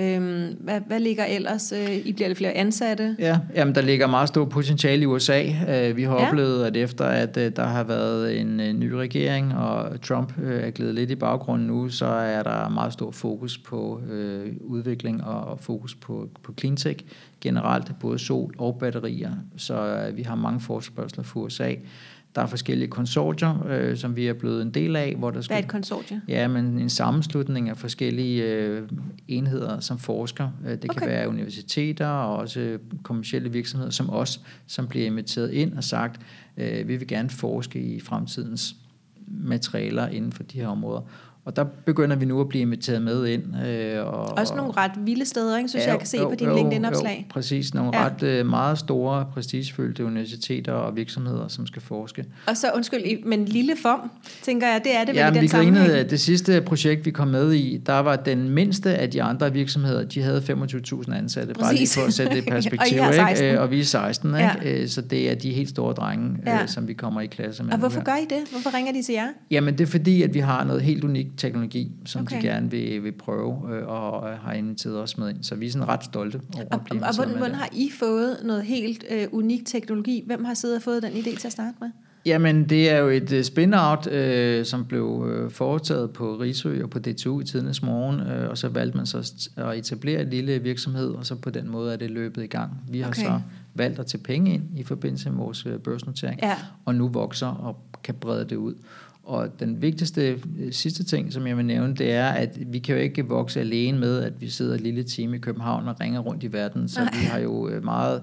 Øh, 0.00 0.44
hvad, 0.60 0.80
hvad 0.86 1.00
ligger 1.00 1.24
ellers? 1.24 1.72
Øh, 1.72 1.96
I 2.06 2.12
bliver 2.12 2.28
lidt 2.28 2.38
flere 2.38 2.52
ansatte? 2.52 3.16
Ja, 3.18 3.38
jamen, 3.54 3.74
der 3.74 3.80
ligger 3.80 4.06
meget 4.06 4.28
stor 4.28 4.44
potentiale 4.44 5.02
i 5.02 5.06
USA. 5.06 5.42
Øh, 5.42 5.96
Vi 5.96 6.02
har 6.02 6.20
ja. 6.20 6.28
oplevet, 6.28 6.64
at 6.64 6.76
efter 6.76 7.04
at 7.04 7.36
øh, 7.36 7.52
der 7.56 7.64
har 7.64 7.84
været 7.84 8.40
en 8.40 8.60
øh, 8.60 8.72
ny 8.72 8.90
regering, 8.92 9.54
og 9.54 10.02
Trump 10.02 10.32
øh, 10.42 10.62
er 10.62 10.70
glædet 10.70 10.94
lidt 10.94 11.10
i 11.10 11.14
baggrunden 11.14 11.66
nu, 11.66 11.88
så 11.88 12.06
er 12.06 12.42
der 12.42 12.68
meget 12.68 12.92
stor 12.92 13.10
fokus 13.10 13.58
på 13.58 14.00
øh, 14.10 14.52
udvikling 14.60 15.24
og 15.24 15.46
og 15.46 15.60
fokus 15.60 15.94
på, 15.94 16.28
på 16.42 16.54
cleantech 16.58 17.04
generelt, 17.40 17.98
både 18.00 18.18
sol 18.18 18.54
og 18.58 18.76
batterier. 18.80 19.32
Så 19.56 20.06
øh, 20.08 20.16
vi 20.16 20.22
har 20.22 20.34
mange 20.34 20.60
forspørgseler 20.60 21.22
for 21.24 21.40
USA. 21.40 21.74
Der 22.34 22.42
er 22.42 22.46
forskellige 22.46 22.88
konsortier, 22.88 23.66
øh, 23.68 23.96
som 23.96 24.16
vi 24.16 24.26
er 24.26 24.32
blevet 24.32 24.62
en 24.62 24.70
del 24.70 24.96
af, 24.96 25.14
hvor 25.18 25.28
der 25.30 25.34
Hvad 25.34 25.42
skal 25.42 25.54
er 25.54 25.58
et 25.58 25.68
konsortie? 25.68 26.22
Ja, 26.28 26.48
men 26.48 26.64
en 26.78 26.90
sammenslutning 26.90 27.68
af 27.68 27.76
forskellige 27.76 28.44
øh, 28.44 28.88
enheder, 29.28 29.80
som 29.80 29.98
forsker. 29.98 30.48
Øh, 30.64 30.70
Det 30.70 30.80
kan 30.80 30.90
Okay. 30.90 31.06
være 31.06 31.28
universiteter 31.28 32.06
og 32.06 32.36
også 32.36 32.78
kommersielle 33.02 33.52
virksomheder 33.52 33.90
som 33.90 34.10
os, 34.10 34.40
som 34.66 34.86
bliver 34.88 35.06
inviteret 35.06 35.50
ind 35.50 35.74
og 35.76 35.84
sagt, 35.84 36.20
øh, 36.56 36.88
vi 36.88 36.96
vil 36.96 37.08
gerne 37.08 37.30
forske 37.30 37.80
i 37.80 38.00
fremtidens 38.00 38.76
materialer 39.28 40.08
inden 40.08 40.32
for 40.32 40.42
de 40.42 40.58
her 40.58 40.68
områder. 40.68 41.00
Og 41.46 41.56
der 41.56 41.64
begynder 41.84 42.16
vi 42.16 42.24
nu 42.24 42.40
at 42.40 42.48
blive 42.48 42.62
inviteret 42.62 43.02
med 43.02 43.26
ind. 43.26 43.42
Øh, 43.66 44.06
og, 44.06 44.38
Også 44.38 44.54
nogle 44.54 44.72
ret 44.72 44.90
vilde 45.04 45.24
steder, 45.24 45.56
ikke? 45.58 45.68
synes 45.68 45.84
Ja, 45.86 45.90
jeg, 45.90 45.98
kan 45.98 46.06
se 46.08 46.16
jo, 46.18 46.28
på 46.28 46.34
dine 46.34 46.50
jo, 46.50 46.56
LinkedIn-opslag. 46.56 47.16
Jo, 47.28 47.32
præcis. 47.32 47.74
Nogle 47.74 47.90
Ja. 47.98 48.04
ret 48.06 48.22
øh, 48.22 48.46
meget 48.46 48.78
store, 48.78 49.26
prestigefyldte 49.34 50.04
universiteter 50.04 50.72
og 50.72 50.96
virksomheder, 50.96 51.48
som 51.48 51.66
skal 51.66 51.82
forske. 51.82 52.24
Og 52.46 52.56
så, 52.56 52.70
undskyld, 52.74 53.24
men 53.24 53.44
lille 53.44 53.72
form, 53.82 54.10
tænker 54.42 54.66
jeg, 54.66 54.80
det 54.84 54.94
er 54.96 55.00
det 55.00 55.08
vel 55.08 55.16
Ja, 55.16 55.30
i 55.30 55.34
den 55.34 55.42
vi 55.42 55.48
sammenhæng? 55.48 55.86
grinede, 55.88 56.10
det 56.10 56.20
sidste 56.20 56.60
projekt, 56.60 57.06
vi 57.06 57.10
kom 57.10 57.28
med 57.28 57.52
i, 57.52 57.76
der 57.86 57.98
var 57.98 58.16
den 58.16 58.48
mindste 58.50 58.94
af 58.94 59.10
de 59.10 59.22
andre 59.22 59.52
virksomheder, 59.52 60.04
de 60.04 60.22
havde 60.22 60.38
25.000 60.38 61.14
ansatte, 61.14 61.54
bare 61.54 61.72
lige 61.74 61.80
Præcis. 61.82 61.94
for 61.98 62.06
at 62.06 62.12
sætte 62.12 62.36
det 62.36 62.42
i 62.44 62.46
Og 62.48 62.52
perspektiv, 62.52 62.98
16. 62.98 63.44
ikke? 63.44 63.54
Øh, 63.56 63.62
og 63.62 63.70
vi 63.70 63.80
er 63.80 63.84
16, 63.84 64.34
Ja. 64.34 64.54
ikke? 64.64 64.82
Øh, 64.82 64.88
så 64.88 65.00
det 65.00 65.30
er 65.30 65.34
de 65.34 65.52
helt 65.52 65.68
store 65.68 65.94
drenge, 65.94 66.36
Ja. 66.46 66.56
ja. 66.56 66.66
som 66.66 66.88
vi 66.88 66.92
kommer 66.92 67.20
i 67.20 67.26
klasse 67.26 67.62
med. 67.64 67.72
Og 67.72 67.78
hvorfor 67.78 68.02
gør 68.04 68.12
I 68.16 68.24
det? 68.24 68.38
Hvorfor 68.50 68.76
ringer 68.76 68.92
de 68.92 69.02
til 69.02 69.12
jer? 69.12 69.26
Jamen, 69.50 69.78
det 69.78 69.80
er 69.86 69.90
fordi, 69.90 70.22
at 70.22 70.34
vi 70.34 70.38
har 70.38 70.64
noget 70.64 70.82
helt 70.82 71.04
unik 71.04 71.26
teknologi, 71.36 71.92
som 72.04 72.22
Okay. 72.22 72.36
de 72.36 72.42
gerne 72.42 72.70
vil, 72.70 73.02
vil 73.04 73.12
prøve, 73.12 73.56
øh, 73.76 73.88
og 73.88 74.28
har 74.38 74.52
inviteret 74.52 74.96
os 74.96 75.18
med 75.18 75.28
ind. 75.30 75.42
Så 75.42 75.54
vi 75.54 75.66
er 75.66 75.70
sådan 75.70 75.88
ret 75.88 76.04
stolte 76.04 76.40
over 76.54 76.64
Og, 76.64 76.74
at 76.74 76.80
blive 76.84 77.02
og, 77.02 77.08
og 77.08 77.14
hvordan, 77.14 77.36
hvordan 77.36 77.54
har 77.54 77.68
I 77.72 77.90
fået 78.00 78.36
noget 78.44 78.64
helt 78.64 79.04
øh, 79.10 79.26
unik 79.32 79.66
teknologi? 79.66 80.22
Hvem 80.26 80.44
har 80.44 80.54
siddet 80.54 80.76
og 80.76 80.82
fået 80.82 81.02
den 81.02 81.12
idé 81.12 81.38
til 81.40 81.46
at 81.46 81.52
starte 81.52 81.74
med? 81.80 81.90
Jamen, 82.26 82.68
det 82.68 82.90
er 82.90 82.96
jo 82.98 83.08
et 83.08 83.32
øh, 83.32 83.44
spin-out, 83.44 84.06
øh, 84.12 84.64
som 84.64 84.84
blev 84.84 85.26
øh, 85.30 85.50
foretaget 85.50 86.10
på 86.10 86.36
Risø 86.40 86.82
og 86.82 86.90
på 86.90 86.98
DTU 86.98 87.40
i 87.40 87.44
tidens 87.44 87.82
morgen, 87.82 88.20
øh, 88.20 88.50
og 88.50 88.58
så 88.58 88.68
valgte 88.68 88.96
man 88.96 89.06
så 89.06 89.32
at 89.56 89.78
etablere 89.78 90.20
en 90.22 90.30
lille 90.30 90.58
virksomhed, 90.58 91.08
og 91.10 91.26
så 91.26 91.34
på 91.34 91.50
den 91.50 91.70
måde 91.70 91.92
er 91.92 91.96
det 91.96 92.10
løbet 92.10 92.42
i 92.42 92.46
gang. 92.46 92.70
Vi 92.88 93.00
har 93.00 93.08
Okay. 93.08 93.22
så 93.22 93.40
valgt 93.74 93.98
at 93.98 94.06
tage 94.06 94.22
penge 94.22 94.54
ind 94.54 94.62
i 94.76 94.82
forbindelse 94.82 95.30
med 95.30 95.38
vores 95.38 95.66
øh, 95.66 95.78
børsnotering, 95.78 96.40
Ja. 96.42 96.54
og 96.84 96.94
nu 96.94 97.08
vokser 97.08 97.46
og 97.46 97.76
kan 98.04 98.14
brede 98.14 98.44
det 98.44 98.56
ud. 98.56 98.74
Og 99.26 99.60
den 99.60 99.82
vigtigste 99.82 100.40
øh, 100.58 100.72
sidste 100.72 101.04
ting, 101.04 101.32
som 101.32 101.46
jeg 101.46 101.56
vil 101.56 101.64
nævne, 101.64 101.94
det 101.94 102.12
er, 102.12 102.28
at 102.28 102.72
vi 102.72 102.78
kan 102.78 102.94
jo 102.94 103.00
ikke 103.00 103.26
vokse 103.28 103.60
alene 103.60 103.98
med, 103.98 104.22
at 104.22 104.40
vi 104.40 104.48
sidder 104.48 104.74
et 104.74 104.80
lille 104.80 105.02
team 105.02 105.34
i 105.34 105.38
København 105.38 105.88
og 105.88 106.00
ringer 106.00 106.20
rundt 106.20 106.44
i 106.44 106.52
verden. 106.52 106.88
Så 106.88 107.00
Nej. 107.00 107.10
vi 107.20 107.24
har 107.24 107.38
jo 107.38 107.68
øh, 107.68 107.84
meget 107.84 108.22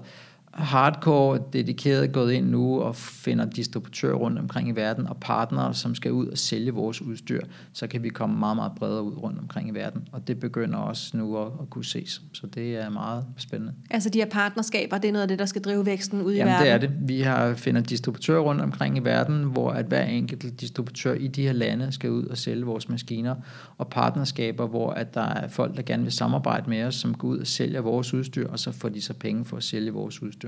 hardcore, 0.56 1.38
dedikeret 1.52 2.12
gået 2.12 2.32
ind 2.32 2.50
nu 2.50 2.80
og 2.80 2.96
finder 2.96 3.44
distributører 3.44 4.14
rundt 4.14 4.38
omkring 4.38 4.68
i 4.68 4.72
verden 4.72 5.06
og 5.06 5.16
partnere, 5.16 5.74
som 5.74 5.94
skal 5.94 6.12
ud 6.12 6.26
og 6.26 6.38
sælge 6.38 6.70
vores 6.70 7.02
udstyr, 7.02 7.40
så 7.72 7.86
kan 7.86 8.02
vi 8.02 8.08
komme 8.08 8.38
meget, 8.38 8.56
meget 8.56 8.72
bredere 8.76 9.02
ud 9.02 9.16
rundt 9.16 9.38
omkring 9.38 9.68
i 9.68 9.74
verden. 9.74 10.08
Og 10.12 10.28
det 10.28 10.40
begynder 10.40 10.78
også 10.78 11.16
nu 11.16 11.38
at, 11.38 11.46
at 11.46 11.70
kunne 11.70 11.84
ses. 11.84 12.22
Så 12.32 12.46
det 12.46 12.76
er 12.76 12.90
meget 12.90 13.24
spændende. 13.36 13.72
Altså 13.90 14.08
de 14.10 14.18
her 14.18 14.26
partnerskaber, 14.26 14.98
det 14.98 15.08
er 15.08 15.12
noget 15.12 15.22
af 15.22 15.28
det, 15.28 15.38
der 15.38 15.46
skal 15.46 15.62
drive 15.62 15.86
væksten 15.86 16.22
ud 16.22 16.32
i 16.32 16.36
Jamen 16.36 16.52
verden. 16.52 16.66
det 16.66 16.72
er 16.72 16.78
det. 16.78 17.08
Vi 17.08 17.20
har 17.20 17.54
finder 17.54 17.80
distributører 17.80 18.40
rundt 18.40 18.60
omkring 18.60 18.96
i 18.96 19.00
verden, 19.00 19.44
hvor 19.44 19.70
at 19.70 19.86
hver 19.86 20.04
enkelt 20.04 20.60
distributør 20.60 21.14
i 21.14 21.28
de 21.28 21.42
her 21.42 21.52
lande 21.52 21.92
skal 21.92 22.10
ud 22.10 22.24
og 22.24 22.38
sælge 22.38 22.64
vores 22.64 22.88
maskiner, 22.88 23.34
og 23.78 23.88
partnerskaber, 23.88 24.66
hvor 24.66 24.90
at 24.90 25.14
der 25.14 25.20
er 25.20 25.48
folk, 25.48 25.76
der 25.76 25.82
gerne 25.82 26.02
vil 26.02 26.12
samarbejde 26.12 26.70
med 26.70 26.84
os, 26.84 26.94
som 26.94 27.14
går 27.14 27.28
ud 27.28 27.38
og 27.38 27.46
sælger 27.46 27.80
vores 27.80 28.14
udstyr, 28.14 28.48
og 28.48 28.58
så 28.58 28.72
får 28.72 28.88
de 28.88 29.00
så 29.00 29.14
penge 29.14 29.44
for 29.44 29.56
at 29.56 29.62
sælge 29.62 29.90
vores 29.90 30.22
udstyr. 30.22 30.43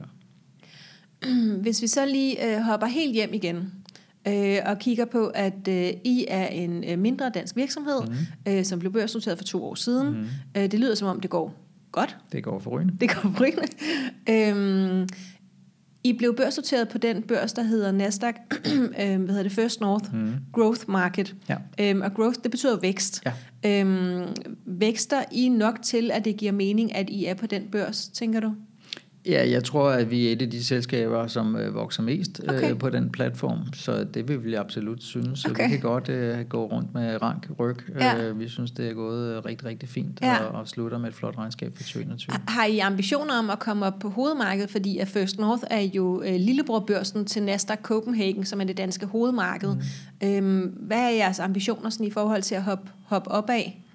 Hvis 1.62 1.82
vi 1.82 1.86
så 1.86 2.06
lige 2.06 2.56
øh, 2.56 2.62
hopper 2.62 2.86
helt 2.86 3.14
hjem 3.14 3.34
igen, 3.34 3.72
øh, 4.28 4.58
og 4.66 4.78
kigger 4.78 5.04
på, 5.04 5.26
at 5.26 5.68
øh, 5.68 5.90
I 6.04 6.24
er 6.28 6.46
en 6.46 6.84
øh, 6.84 6.98
mindre 6.98 7.30
dansk 7.34 7.56
virksomhed, 7.56 8.00
mm. 8.06 8.52
øh, 8.52 8.64
som 8.64 8.78
blev 8.78 8.92
børsnoteret 8.92 9.38
for 9.38 9.44
to 9.44 9.64
år 9.64 9.74
siden. 9.74 10.08
Mm. 10.08 10.26
Øh, 10.56 10.70
det 10.70 10.80
lyder 10.80 10.94
som 10.94 11.08
om, 11.08 11.20
det 11.20 11.30
går 11.30 11.54
godt. 11.92 12.16
Det 12.32 12.44
går 12.44 12.58
for 12.58 12.70
rygende. 12.70 12.94
Det 13.00 13.14
går 13.14 13.34
brygende. 13.36 13.68
øhm, 14.30 15.08
I 16.04 16.12
blev 16.12 16.36
børsnoteret 16.36 16.88
på 16.88 16.98
den 16.98 17.22
børs, 17.22 17.52
der 17.52 17.62
hedder 17.62 17.92
Nasdaq, 17.92 18.34
øhm, 18.74 18.90
hvad 18.94 19.28
hedder 19.28 19.42
det, 19.42 19.52
First 19.52 19.80
North 19.80 20.14
Mm. 20.14 20.32
Growth 20.52 20.80
Market. 20.88 21.34
Ja. 21.48 21.56
Øhm, 21.80 22.00
og 22.00 22.14
growth, 22.14 22.38
det 22.42 22.50
betyder 22.50 22.80
vækst. 22.80 23.22
Ja. 23.64 23.80
Øhm, 23.80 24.26
vækster 24.66 25.22
I 25.32 25.48
nok 25.48 25.82
til, 25.82 26.10
at 26.10 26.24
det 26.24 26.36
giver 26.36 26.52
mening, 26.52 26.94
at 26.94 27.10
I 27.10 27.24
er 27.24 27.34
på 27.34 27.46
den 27.46 27.62
børs, 27.72 28.08
tænker 28.08 28.40
du? 28.40 28.52
Ja, 29.26 29.50
jeg 29.50 29.64
tror, 29.64 29.90
at 29.90 30.10
vi 30.10 30.28
er 30.28 30.32
et 30.32 30.42
af 30.42 30.50
de 30.50 30.64
selskaber, 30.64 31.26
som 31.26 31.56
øh, 31.56 31.74
vokser 31.74 32.02
mest 32.02 32.40
øh, 32.44 32.54
okay. 32.54 32.70
øh, 32.70 32.78
på 32.78 32.90
den 32.90 33.10
platform, 33.10 33.58
så 33.72 34.04
det 34.04 34.28
vil 34.28 34.44
vi 34.44 34.54
absolut 34.54 35.02
synes. 35.02 35.40
Så 35.40 35.48
okay. 35.50 35.64
vi 35.64 35.70
kan 35.70 35.80
godt 35.80 36.08
øh, 36.08 36.44
gå 36.44 36.66
rundt 36.66 36.94
med 36.94 37.22
rank 37.22 37.50
ryg. 37.60 37.76
Ja. 38.00 38.22
Øh, 38.22 38.40
vi 38.40 38.48
synes, 38.48 38.70
det 38.70 38.88
er 38.88 38.92
gået 38.92 39.36
øh, 39.36 39.44
rigtig, 39.44 39.68
rigtig 39.68 39.88
fint 39.88 40.18
ja. 40.22 40.44
og, 40.44 40.60
og 40.60 40.68
slutter 40.68 40.98
med 40.98 41.08
et 41.08 41.14
flot 41.14 41.38
regnskab 41.38 41.76
for 41.76 41.82
2021. 41.82 42.34
Har 42.48 42.64
I 42.64 42.78
ambitioner 42.78 43.38
om 43.38 43.50
at 43.50 43.58
komme 43.58 43.86
op 43.86 43.98
på 44.00 44.08
hovedmarkedet, 44.08 44.70
fordi 44.70 44.98
at 44.98 45.08
First 45.08 45.38
North 45.38 45.62
er 45.70 45.80
jo 45.80 46.22
øh, 46.22 46.34
lillebrorbørsen 46.34 47.24
til 47.24 47.42
Nasdaq 47.42 47.78
Copenhagen, 47.82 48.44
som 48.44 48.60
er 48.60 48.64
det 48.64 48.76
danske 48.76 49.06
hovedmarked. 49.06 49.76
Mm. 50.22 50.28
Øhm, 50.28 50.60
hvad 50.80 50.98
er 50.98 51.10
jeres 51.10 51.40
ambitioner 51.40 51.90
sådan, 51.90 52.06
i 52.06 52.10
forhold 52.10 52.42
til 52.42 52.54
at 52.54 52.62
hoppe, 52.62 52.90
hoppe 53.04 53.30
op 53.30 53.50
af? 53.50 53.85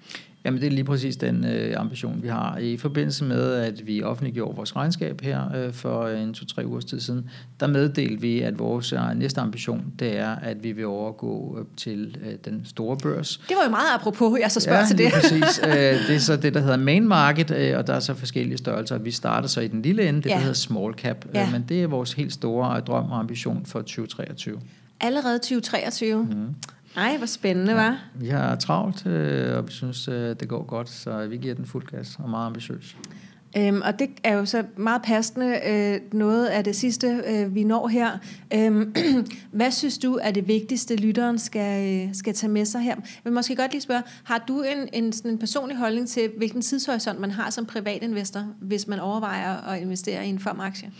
Jamen 0.44 0.60
det 0.60 0.66
er 0.66 0.70
lige 0.70 0.84
præcis 0.84 1.16
den 1.16 1.44
øh, 1.44 1.74
ambition, 1.76 2.22
vi 2.22 2.28
har. 2.28 2.58
I 2.58 2.76
forbindelse 2.76 3.24
med, 3.24 3.52
at 3.52 3.86
vi 3.86 4.02
offentliggjorde 4.02 4.56
vores 4.56 4.76
regnskab 4.76 5.20
her 5.20 5.54
øh, 5.56 5.72
for 5.72 6.08
en 6.08 6.34
to-tre 6.34 6.66
ugers 6.66 6.84
tid 6.84 7.00
siden, 7.00 7.30
der 7.60 7.66
meddelte 7.66 8.20
vi, 8.20 8.40
at 8.40 8.58
vores 8.58 8.92
øh, 8.92 9.00
næste 9.16 9.40
ambition, 9.40 9.92
det 9.98 10.16
er, 10.16 10.30
at 10.30 10.64
vi 10.64 10.72
vil 10.72 10.86
overgå 10.86 11.58
øh, 11.58 11.64
til 11.76 12.16
øh, 12.26 12.34
den 12.44 12.64
store 12.64 12.96
børs. 12.96 13.40
Det 13.48 13.56
var 13.56 13.64
jo 13.64 13.70
meget 13.70 13.94
apropos, 13.94 14.38
jeg 14.40 14.50
så 14.50 14.60
spørger 14.60 14.80
ja, 14.80 14.86
til 14.86 14.98
det. 14.98 15.12
præcis. 15.12 15.60
Øh, 15.72 15.72
det 16.08 16.14
er 16.14 16.18
så 16.18 16.36
det, 16.36 16.54
der 16.54 16.60
hedder 16.60 16.76
main 16.76 17.08
market, 17.08 17.50
øh, 17.50 17.78
og 17.78 17.86
der 17.86 17.94
er 17.94 18.00
så 18.00 18.14
forskellige 18.14 18.58
størrelser. 18.58 18.98
Vi 18.98 19.10
starter 19.10 19.48
så 19.48 19.60
i 19.60 19.68
den 19.68 19.82
lille 19.82 20.08
ende, 20.08 20.22
det 20.22 20.30
ja. 20.30 20.34
der 20.34 20.40
hedder 20.40 20.54
small 20.54 20.94
cap, 20.94 21.26
ja. 21.34 21.46
øh, 21.46 21.52
men 21.52 21.64
det 21.68 21.82
er 21.82 21.86
vores 21.86 22.12
helt 22.12 22.32
store 22.32 22.80
drøm 22.80 23.10
og 23.10 23.18
ambition 23.18 23.66
for 23.66 23.78
2023. 23.78 24.60
Allerede 25.00 25.38
2023? 25.38 26.24
Mm. 26.24 26.54
Ej, 26.96 27.16
hvor 27.16 27.26
spændende, 27.26 27.72
ja, 27.72 27.78
var. 27.78 28.04
Vi 28.14 28.28
har 28.28 28.56
travlt, 28.56 29.06
øh, 29.06 29.56
og 29.56 29.66
vi 29.66 29.72
synes, 29.72 30.08
øh, 30.08 30.36
det 30.40 30.48
går 30.48 30.66
godt, 30.66 30.88
så 30.88 31.26
vi 31.26 31.36
giver 31.36 31.54
den 31.54 31.66
fuld 31.66 31.86
gas 31.86 32.16
og 32.18 32.30
meget 32.30 32.46
ambitiøs. 32.46 32.96
Øhm, 33.56 33.82
og 33.84 33.98
det 33.98 34.08
er 34.24 34.34
jo 34.34 34.44
så 34.44 34.64
meget 34.76 35.02
passende 35.02 35.60
øh, 35.66 36.00
noget 36.12 36.46
af 36.46 36.64
det 36.64 36.76
sidste, 36.76 37.22
øh, 37.26 37.54
vi 37.54 37.64
når 37.64 37.88
her. 37.88 38.10
Øhm, 38.54 38.94
hvad 39.52 39.70
synes 39.70 39.98
du 39.98 40.18
er 40.22 40.30
det 40.30 40.48
vigtigste, 40.48 40.96
lytteren 40.96 41.38
skal, 41.38 42.06
øh, 42.08 42.14
skal 42.14 42.34
tage 42.34 42.52
med 42.52 42.64
sig 42.64 42.80
her? 42.80 42.94
Jeg 42.94 43.24
vil 43.24 43.32
måske 43.32 43.56
godt 43.56 43.72
lige 43.72 43.82
spørge, 43.82 44.02
har 44.24 44.44
du 44.48 44.62
en, 44.62 44.88
en, 45.04 45.12
sådan 45.12 45.30
en 45.30 45.38
personlig 45.38 45.76
holdning 45.76 46.08
til, 46.08 46.30
hvilken 46.36 46.62
tidshorisont 46.62 47.20
man 47.20 47.30
har 47.30 47.50
som 47.50 47.66
privatinvestor, 47.66 48.46
hvis 48.60 48.86
man 48.88 49.00
overvejer 49.00 49.56
at 49.56 49.80
investere 49.80 50.26
i 50.26 50.28
en 50.28 50.38
firmaktie? 50.38 50.90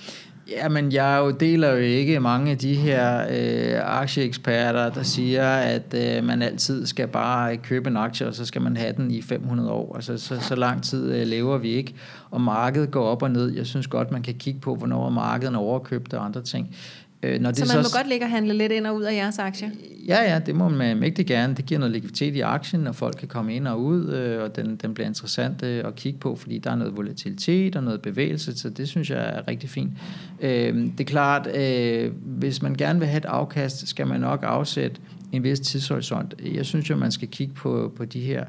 Jamen, 0.56 0.92
jeg 0.92 1.18
jo 1.20 1.30
deler 1.30 1.70
jo 1.70 1.76
ikke 1.76 2.20
mange 2.20 2.50
af 2.50 2.58
de 2.58 2.74
her 2.74 3.26
øh, 3.30 4.00
aktieeksperter, 4.00 4.90
der 4.90 5.02
siger, 5.02 5.52
at 5.52 5.94
øh, 5.94 6.24
man 6.24 6.42
altid 6.42 6.86
skal 6.86 7.08
bare 7.08 7.56
købe 7.56 7.90
en 7.90 7.96
aktie, 7.96 8.26
og 8.26 8.34
så 8.34 8.44
skal 8.44 8.62
man 8.62 8.76
have 8.76 8.92
den 8.96 9.10
i 9.10 9.22
500 9.22 9.70
år. 9.70 9.94
Altså, 9.94 10.18
så, 10.18 10.40
så 10.40 10.54
lang 10.54 10.82
tid 10.82 11.12
øh, 11.12 11.26
lever 11.26 11.58
vi 11.58 11.68
ikke, 11.68 11.94
og 12.30 12.40
markedet 12.40 12.90
går 12.90 13.04
op 13.04 13.22
og 13.22 13.30
ned. 13.30 13.54
Jeg 13.54 13.66
synes 13.66 13.86
godt, 13.86 14.10
man 14.10 14.22
kan 14.22 14.34
kigge 14.34 14.60
på, 14.60 14.74
hvornår 14.74 15.10
markedet 15.10 15.54
er 15.54 15.58
overkøbt 15.58 16.14
og 16.14 16.24
andre 16.24 16.42
ting. 16.42 16.76
Øh, 17.22 17.40
når 17.40 17.50
det 17.50 17.58
så 17.58 17.76
man 17.76 17.84
så, 17.84 17.90
må 17.90 17.98
godt 17.98 18.08
ligge 18.08 18.26
og 18.26 18.30
handle 18.30 18.54
lidt 18.54 18.72
ind 18.72 18.86
og 18.86 18.96
ud 18.96 19.02
af 19.02 19.14
jeres 19.14 19.38
aktier? 19.38 19.70
Ja, 20.08 20.32
ja, 20.32 20.38
det 20.38 20.54
må 20.54 20.68
man 20.68 20.96
mægtig 20.96 21.26
gerne. 21.26 21.54
Det 21.54 21.66
giver 21.66 21.78
noget 21.80 21.92
likviditet 21.92 22.34
i 22.34 22.40
aktien, 22.40 22.86
og 22.86 22.94
folk 22.94 23.16
kan 23.18 23.28
komme 23.28 23.54
ind 23.54 23.68
og 23.68 23.82
ud, 23.82 24.08
øh, 24.08 24.42
og 24.42 24.56
den, 24.56 24.76
den 24.76 24.94
bliver 24.94 25.06
interessant 25.06 25.62
øh, 25.62 25.84
at 25.86 25.94
kigge 25.94 26.18
på, 26.18 26.36
fordi 26.36 26.58
der 26.58 26.70
er 26.70 26.76
noget 26.76 26.96
volatilitet 26.96 27.76
og 27.76 27.84
noget 27.84 28.02
bevægelse, 28.02 28.58
så 28.58 28.70
det 28.70 28.88
synes 28.88 29.10
jeg 29.10 29.18
er 29.18 29.48
rigtig 29.48 29.70
fint. 29.70 29.92
Øh, 30.40 30.74
det 30.74 31.00
er 31.00 31.04
klart, 31.04 31.56
øh, 31.56 32.12
hvis 32.24 32.62
man 32.62 32.74
gerne 32.74 32.98
vil 32.98 33.08
have 33.08 33.18
et 33.18 33.24
afkast, 33.24 33.88
skal 33.88 34.06
man 34.06 34.20
nok 34.20 34.40
afsætte 34.42 35.00
en 35.32 35.42
vis 35.42 35.60
tidshorisont. 35.60 36.34
Jeg 36.54 36.66
synes 36.66 36.90
jo, 36.90 36.96
man 36.96 37.12
skal 37.12 37.28
kigge 37.28 37.54
på, 37.54 37.92
på 37.96 38.04
de 38.04 38.20
her 38.20 38.44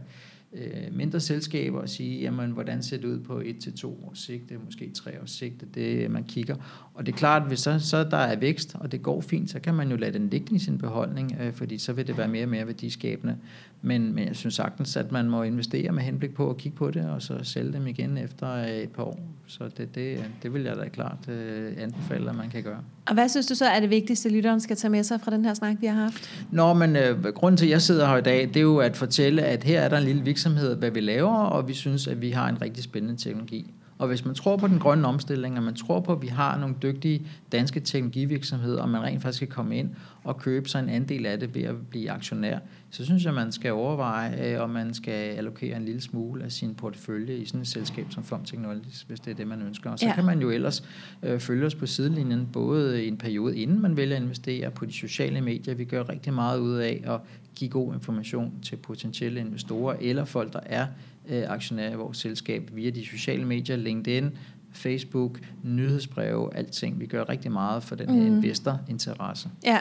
øh, 0.53 0.95
mindre 0.97 1.19
selskaber 1.19 1.81
og 1.81 1.89
sige, 1.89 2.21
jamen, 2.21 2.51
hvordan 2.51 2.83
ser 2.83 2.97
det 2.97 3.05
ud 3.05 3.19
på 3.19 3.39
et 3.39 3.59
til 3.59 3.73
to 3.73 4.03
års 4.07 4.19
sigte, 4.19 4.55
måske 4.65 4.91
tre 4.95 5.21
års 5.21 5.31
sigte, 5.31 5.65
det 5.75 6.11
man 6.11 6.23
kigger. 6.23 6.55
Og 6.93 7.05
det 7.05 7.11
er 7.13 7.17
klart, 7.17 7.47
hvis 7.47 7.59
så, 7.59 7.79
så 7.79 8.03
der 8.03 8.17
er 8.17 8.35
vækst, 8.35 8.75
og 8.79 8.91
det 8.91 9.01
går 9.01 9.21
fint, 9.21 9.49
så 9.49 9.59
kan 9.59 9.73
man 9.73 9.89
jo 9.89 9.95
lade 9.95 10.13
den 10.13 10.29
ligge 10.29 10.55
i 10.55 10.59
sin 10.59 10.77
beholdning, 10.77 11.37
øh, 11.41 11.53
fordi 11.53 11.77
så 11.77 11.93
vil 11.93 12.07
det 12.07 12.17
være 12.17 12.27
mere 12.27 12.43
og 12.43 12.49
mere 12.49 12.67
værdiskabende. 12.67 13.37
Men, 13.81 14.15
men 14.15 14.27
jeg 14.27 14.35
synes 14.35 14.55
sagtens, 14.55 14.97
at 14.97 15.11
man 15.11 15.29
må 15.29 15.43
investere 15.43 15.91
med 15.91 16.03
henblik 16.03 16.33
på 16.33 16.49
at 16.49 16.57
kigge 16.57 16.77
på 16.77 16.91
det, 16.91 17.09
og 17.09 17.21
så 17.21 17.39
sælge 17.43 17.73
dem 17.73 17.87
igen 17.87 18.17
efter 18.17 18.47
et 18.47 18.89
par 18.89 19.03
år. 19.03 19.19
Så 19.47 19.63
det, 19.77 19.95
det, 19.95 20.23
det 20.43 20.53
vil 20.53 20.63
jeg 20.63 20.75
da 20.75 20.87
klart 20.87 21.29
øh, 21.29 21.71
anbefale, 21.77 22.29
at 22.29 22.35
man 22.35 22.49
kan 22.49 22.63
gøre. 22.63 22.79
Og 23.05 23.13
hvad 23.13 23.29
synes 23.29 23.47
du 23.47 23.55
så 23.55 23.65
er 23.65 23.79
det 23.79 23.89
vigtigste, 23.89 24.29
lytteren 24.29 24.59
skal 24.59 24.75
tage 24.75 24.91
med 24.91 25.03
sig 25.03 25.21
fra 25.21 25.31
den 25.31 25.45
her 25.45 25.53
snak, 25.53 25.75
vi 25.81 25.85
har 25.85 25.95
haft? 25.95 26.45
Nå, 26.51 26.73
men 26.73 26.95
øh, 26.95 27.23
grunden 27.23 27.57
til, 27.57 27.65
at 27.65 27.71
jeg 27.71 27.81
sidder 27.81 28.07
her 28.07 28.17
i 28.17 28.21
dag, 28.21 28.47
det 28.47 28.57
er 28.57 28.61
jo 28.61 28.77
at 28.77 28.97
fortælle, 28.97 29.41
at 29.41 29.63
her 29.63 29.81
er 29.81 29.89
der 29.89 29.97
en 29.97 30.03
lille 30.03 30.23
virksomhed, 30.23 30.42
hvad 30.49 30.91
vi 30.91 30.99
laver, 30.99 31.37
og 31.37 31.67
vi 31.67 31.73
synes, 31.73 32.07
at 32.07 32.21
vi 32.21 32.31
har 32.31 32.49
en 32.49 32.61
rigtig 32.61 32.83
spændende 32.83 33.17
teknologi. 33.17 33.73
Og 34.03 34.09
hvis 34.09 34.25
man 34.25 34.35
tror 34.35 34.57
på 34.57 34.67
den 34.67 34.79
grønne 34.79 35.07
omstilling, 35.07 35.57
og 35.57 35.63
man 35.63 35.75
tror 35.75 35.99
på, 35.99 36.11
at 36.11 36.21
vi 36.21 36.27
har 36.27 36.57
nogle 36.57 36.75
dygtige 36.81 37.27
danske 37.51 37.79
teknologivirksomheder, 37.79 38.81
og 38.81 38.89
man 38.89 39.01
rent 39.01 39.21
faktisk 39.21 39.39
kan 39.39 39.47
komme 39.47 39.77
ind 39.77 39.89
og 40.23 40.37
købe 40.37 40.69
sig 40.69 40.79
en 40.79 40.89
andel 40.89 41.25
af 41.25 41.39
det 41.39 41.55
ved 41.55 41.63
at 41.63 41.87
blive 41.89 42.11
aktionær, 42.11 42.59
så 42.89 43.05
synes 43.05 43.25
jeg, 43.25 43.33
man 43.33 43.51
skal 43.51 43.71
overveje, 43.71 44.53
øh, 44.53 44.61
om 44.61 44.69
man 44.69 44.93
skal 44.93 45.11
allokere 45.11 45.77
en 45.77 45.85
lille 45.85 46.01
smule 46.01 46.43
af 46.43 46.51
sin 46.51 46.75
portefølje 46.75 47.35
i 47.35 47.45
sådan 47.45 47.61
et 47.61 47.67
selskab 47.67 48.05
som 48.09 48.23
FOM 48.23 48.45
Technologies, 48.45 49.01
hvis 49.01 49.19
det 49.19 49.31
er 49.31 49.35
det, 49.35 49.47
man 49.47 49.61
ønsker. 49.61 49.89
Og 49.89 49.99
så 49.99 50.05
ja. 50.05 50.15
kan 50.15 50.25
man 50.25 50.41
jo 50.41 50.49
ellers 50.49 50.83
øh, 51.23 51.39
følge 51.39 51.65
os 51.65 51.75
på 51.75 51.85
sidelinjen, 51.85 52.49
både 52.53 53.05
i 53.05 53.07
en 53.07 53.17
periode, 53.17 53.57
inden 53.57 53.81
man 53.81 53.97
vælger 53.97 54.15
at 54.15 54.21
investere 54.21 54.71
på 54.71 54.85
de 54.85 54.93
sociale 54.93 55.41
medier. 55.41 55.75
Vi 55.75 55.85
gør 55.85 56.09
rigtig 56.09 56.33
meget 56.33 56.59
ud 56.59 56.75
af 56.77 57.03
at 57.05 57.19
give 57.55 57.69
god 57.69 57.93
information 57.93 58.53
til 58.61 58.75
potentielle 58.75 59.39
investorer 59.39 59.95
eller 60.01 60.25
folk, 60.25 60.53
der 60.53 60.59
er 60.65 60.87
øh, 61.29 61.43
aktionærer 61.47 61.91
i 61.91 61.95
vores 61.95 62.17
selskab 62.17 62.69
via 62.73 62.89
de 62.89 63.05
sociale 63.05 63.45
medier, 63.45 63.75
LinkedIn, 63.75 64.29
Facebook, 64.71 65.39
nyhedsbreve, 65.63 66.55
alting. 66.55 66.99
Vi 66.99 67.05
gør 67.05 67.29
rigtig 67.29 67.51
meget 67.51 67.83
for 67.83 67.95
den 67.95 68.09
her 68.09 68.29
mm. 68.29 68.35
investorinteresse. 68.35 69.49
Ja, 69.63 69.79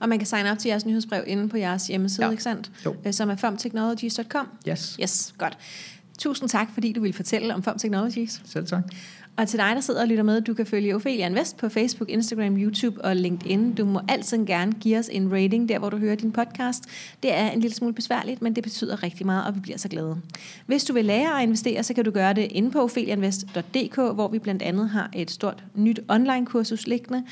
og 0.00 0.08
man 0.08 0.18
kan 0.18 0.26
signe 0.26 0.50
op 0.50 0.58
til 0.58 0.68
jeres 0.68 0.86
nyhedsbrev 0.86 1.24
inde 1.26 1.48
på 1.48 1.56
jeres 1.56 1.86
hjemmeside, 1.86 2.26
ja. 2.26 2.30
ikke 2.30 2.42
sandt? 2.42 2.70
Jo. 2.86 2.96
Øh, 3.06 3.12
som 3.12 3.30
er 3.30 3.36
firmtechnologies.com. 3.36 4.48
Yes. 4.68 4.96
Yes, 5.02 5.34
godt. 5.38 5.58
Tusind 6.18 6.48
tak, 6.48 6.68
fordi 6.74 6.92
du 6.92 7.00
vil 7.00 7.12
fortælle 7.12 7.54
om 7.54 7.62
Firm 7.62 7.78
Technologies. 7.78 8.42
Selv 8.44 8.66
tak. 8.66 8.82
Og 9.36 9.48
til 9.48 9.58
dig, 9.58 9.72
der 9.74 9.80
sidder 9.80 10.00
og 10.00 10.08
lytter 10.08 10.22
med, 10.24 10.40
du 10.40 10.54
kan 10.54 10.66
følge 10.66 10.94
Ophelia 10.94 11.26
Invest 11.26 11.56
på 11.56 11.68
Facebook, 11.68 12.10
Instagram, 12.10 12.56
YouTube 12.56 13.04
og 13.04 13.16
LinkedIn. 13.16 13.74
Du 13.74 13.84
må 13.84 14.00
altid 14.08 14.46
gerne 14.46 14.72
give 14.72 14.98
os 14.98 15.08
en 15.12 15.32
rating, 15.32 15.68
der 15.68 15.78
hvor 15.78 15.90
du 15.90 15.96
hører 15.96 16.14
din 16.14 16.32
podcast. 16.32 16.84
Det 17.22 17.34
er 17.34 17.50
en 17.50 17.60
lille 17.60 17.74
smule 17.74 17.94
besværligt, 17.94 18.42
men 18.42 18.54
det 18.56 18.62
betyder 18.62 19.02
rigtig 19.02 19.26
meget, 19.26 19.46
og 19.46 19.54
vi 19.54 19.60
bliver 19.60 19.78
så 19.78 19.88
glade. 19.88 20.16
Hvis 20.66 20.84
du 20.84 20.92
vil 20.92 21.04
lære 21.04 21.36
at 21.36 21.42
investere, 21.42 21.82
så 21.82 21.94
kan 21.94 22.04
du 22.04 22.10
gøre 22.10 22.34
det 22.34 22.48
inde 22.50 22.70
på 22.70 22.78
opheliainvest.dk, 22.82 23.94
hvor 23.94 24.28
vi 24.28 24.38
blandt 24.38 24.62
andet 24.62 24.88
har 24.88 25.10
et 25.14 25.30
stort 25.30 25.64
nyt 25.74 26.00
online-kursus 26.08 26.86
liggende. 26.86 27.22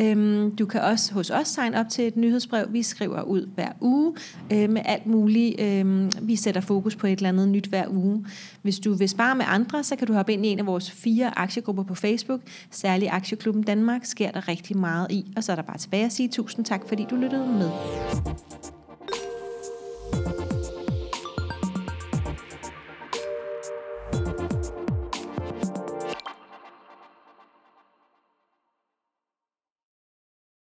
Øhm, 0.00 0.56
du 0.56 0.66
kan 0.66 0.80
også 0.80 1.14
hos 1.14 1.30
os 1.30 1.48
signe 1.48 1.80
op 1.80 1.88
til 1.88 2.06
et 2.06 2.16
nyhedsbrev, 2.16 2.66
vi 2.70 2.82
skriver 2.82 3.22
ud 3.22 3.48
hver 3.54 3.68
uge 3.80 4.14
øh, 4.52 4.70
med 4.70 4.82
alt 4.84 5.06
muligt. 5.06 5.60
Øhm, 5.60 6.10
vi 6.22 6.36
sætter 6.36 6.60
fokus 6.60 6.96
på 6.96 7.06
et 7.06 7.16
eller 7.16 7.28
andet 7.28 7.48
nyt 7.48 7.66
hver 7.66 7.88
uge. 7.88 8.24
Hvis 8.68 8.78
du 8.78 8.94
vil 8.94 9.08
spare 9.08 9.34
med 9.34 9.44
andre, 9.48 9.84
så 9.84 9.96
kan 9.96 10.06
du 10.06 10.12
hoppe 10.12 10.32
ind 10.32 10.46
i 10.46 10.48
en 10.48 10.58
af 10.58 10.66
vores 10.66 10.90
fire 10.90 11.38
aktiegrupper 11.38 11.82
på 11.82 11.94
Facebook. 11.94 12.40
Særligt 12.70 13.12
Aktieklubben 13.12 13.62
Danmark 13.62 14.04
sker 14.04 14.30
der 14.30 14.48
rigtig 14.48 14.76
meget 14.76 15.10
i. 15.10 15.32
Og 15.36 15.44
så 15.44 15.52
er 15.52 15.56
der 15.56 15.62
bare 15.62 15.78
tilbage 15.78 16.04
at 16.04 16.12
sige 16.12 16.28
tusind 16.28 16.64
tak, 16.64 16.88
fordi 16.88 17.06
du 17.10 17.16
lyttede 17.16 17.46
med. 17.46 17.70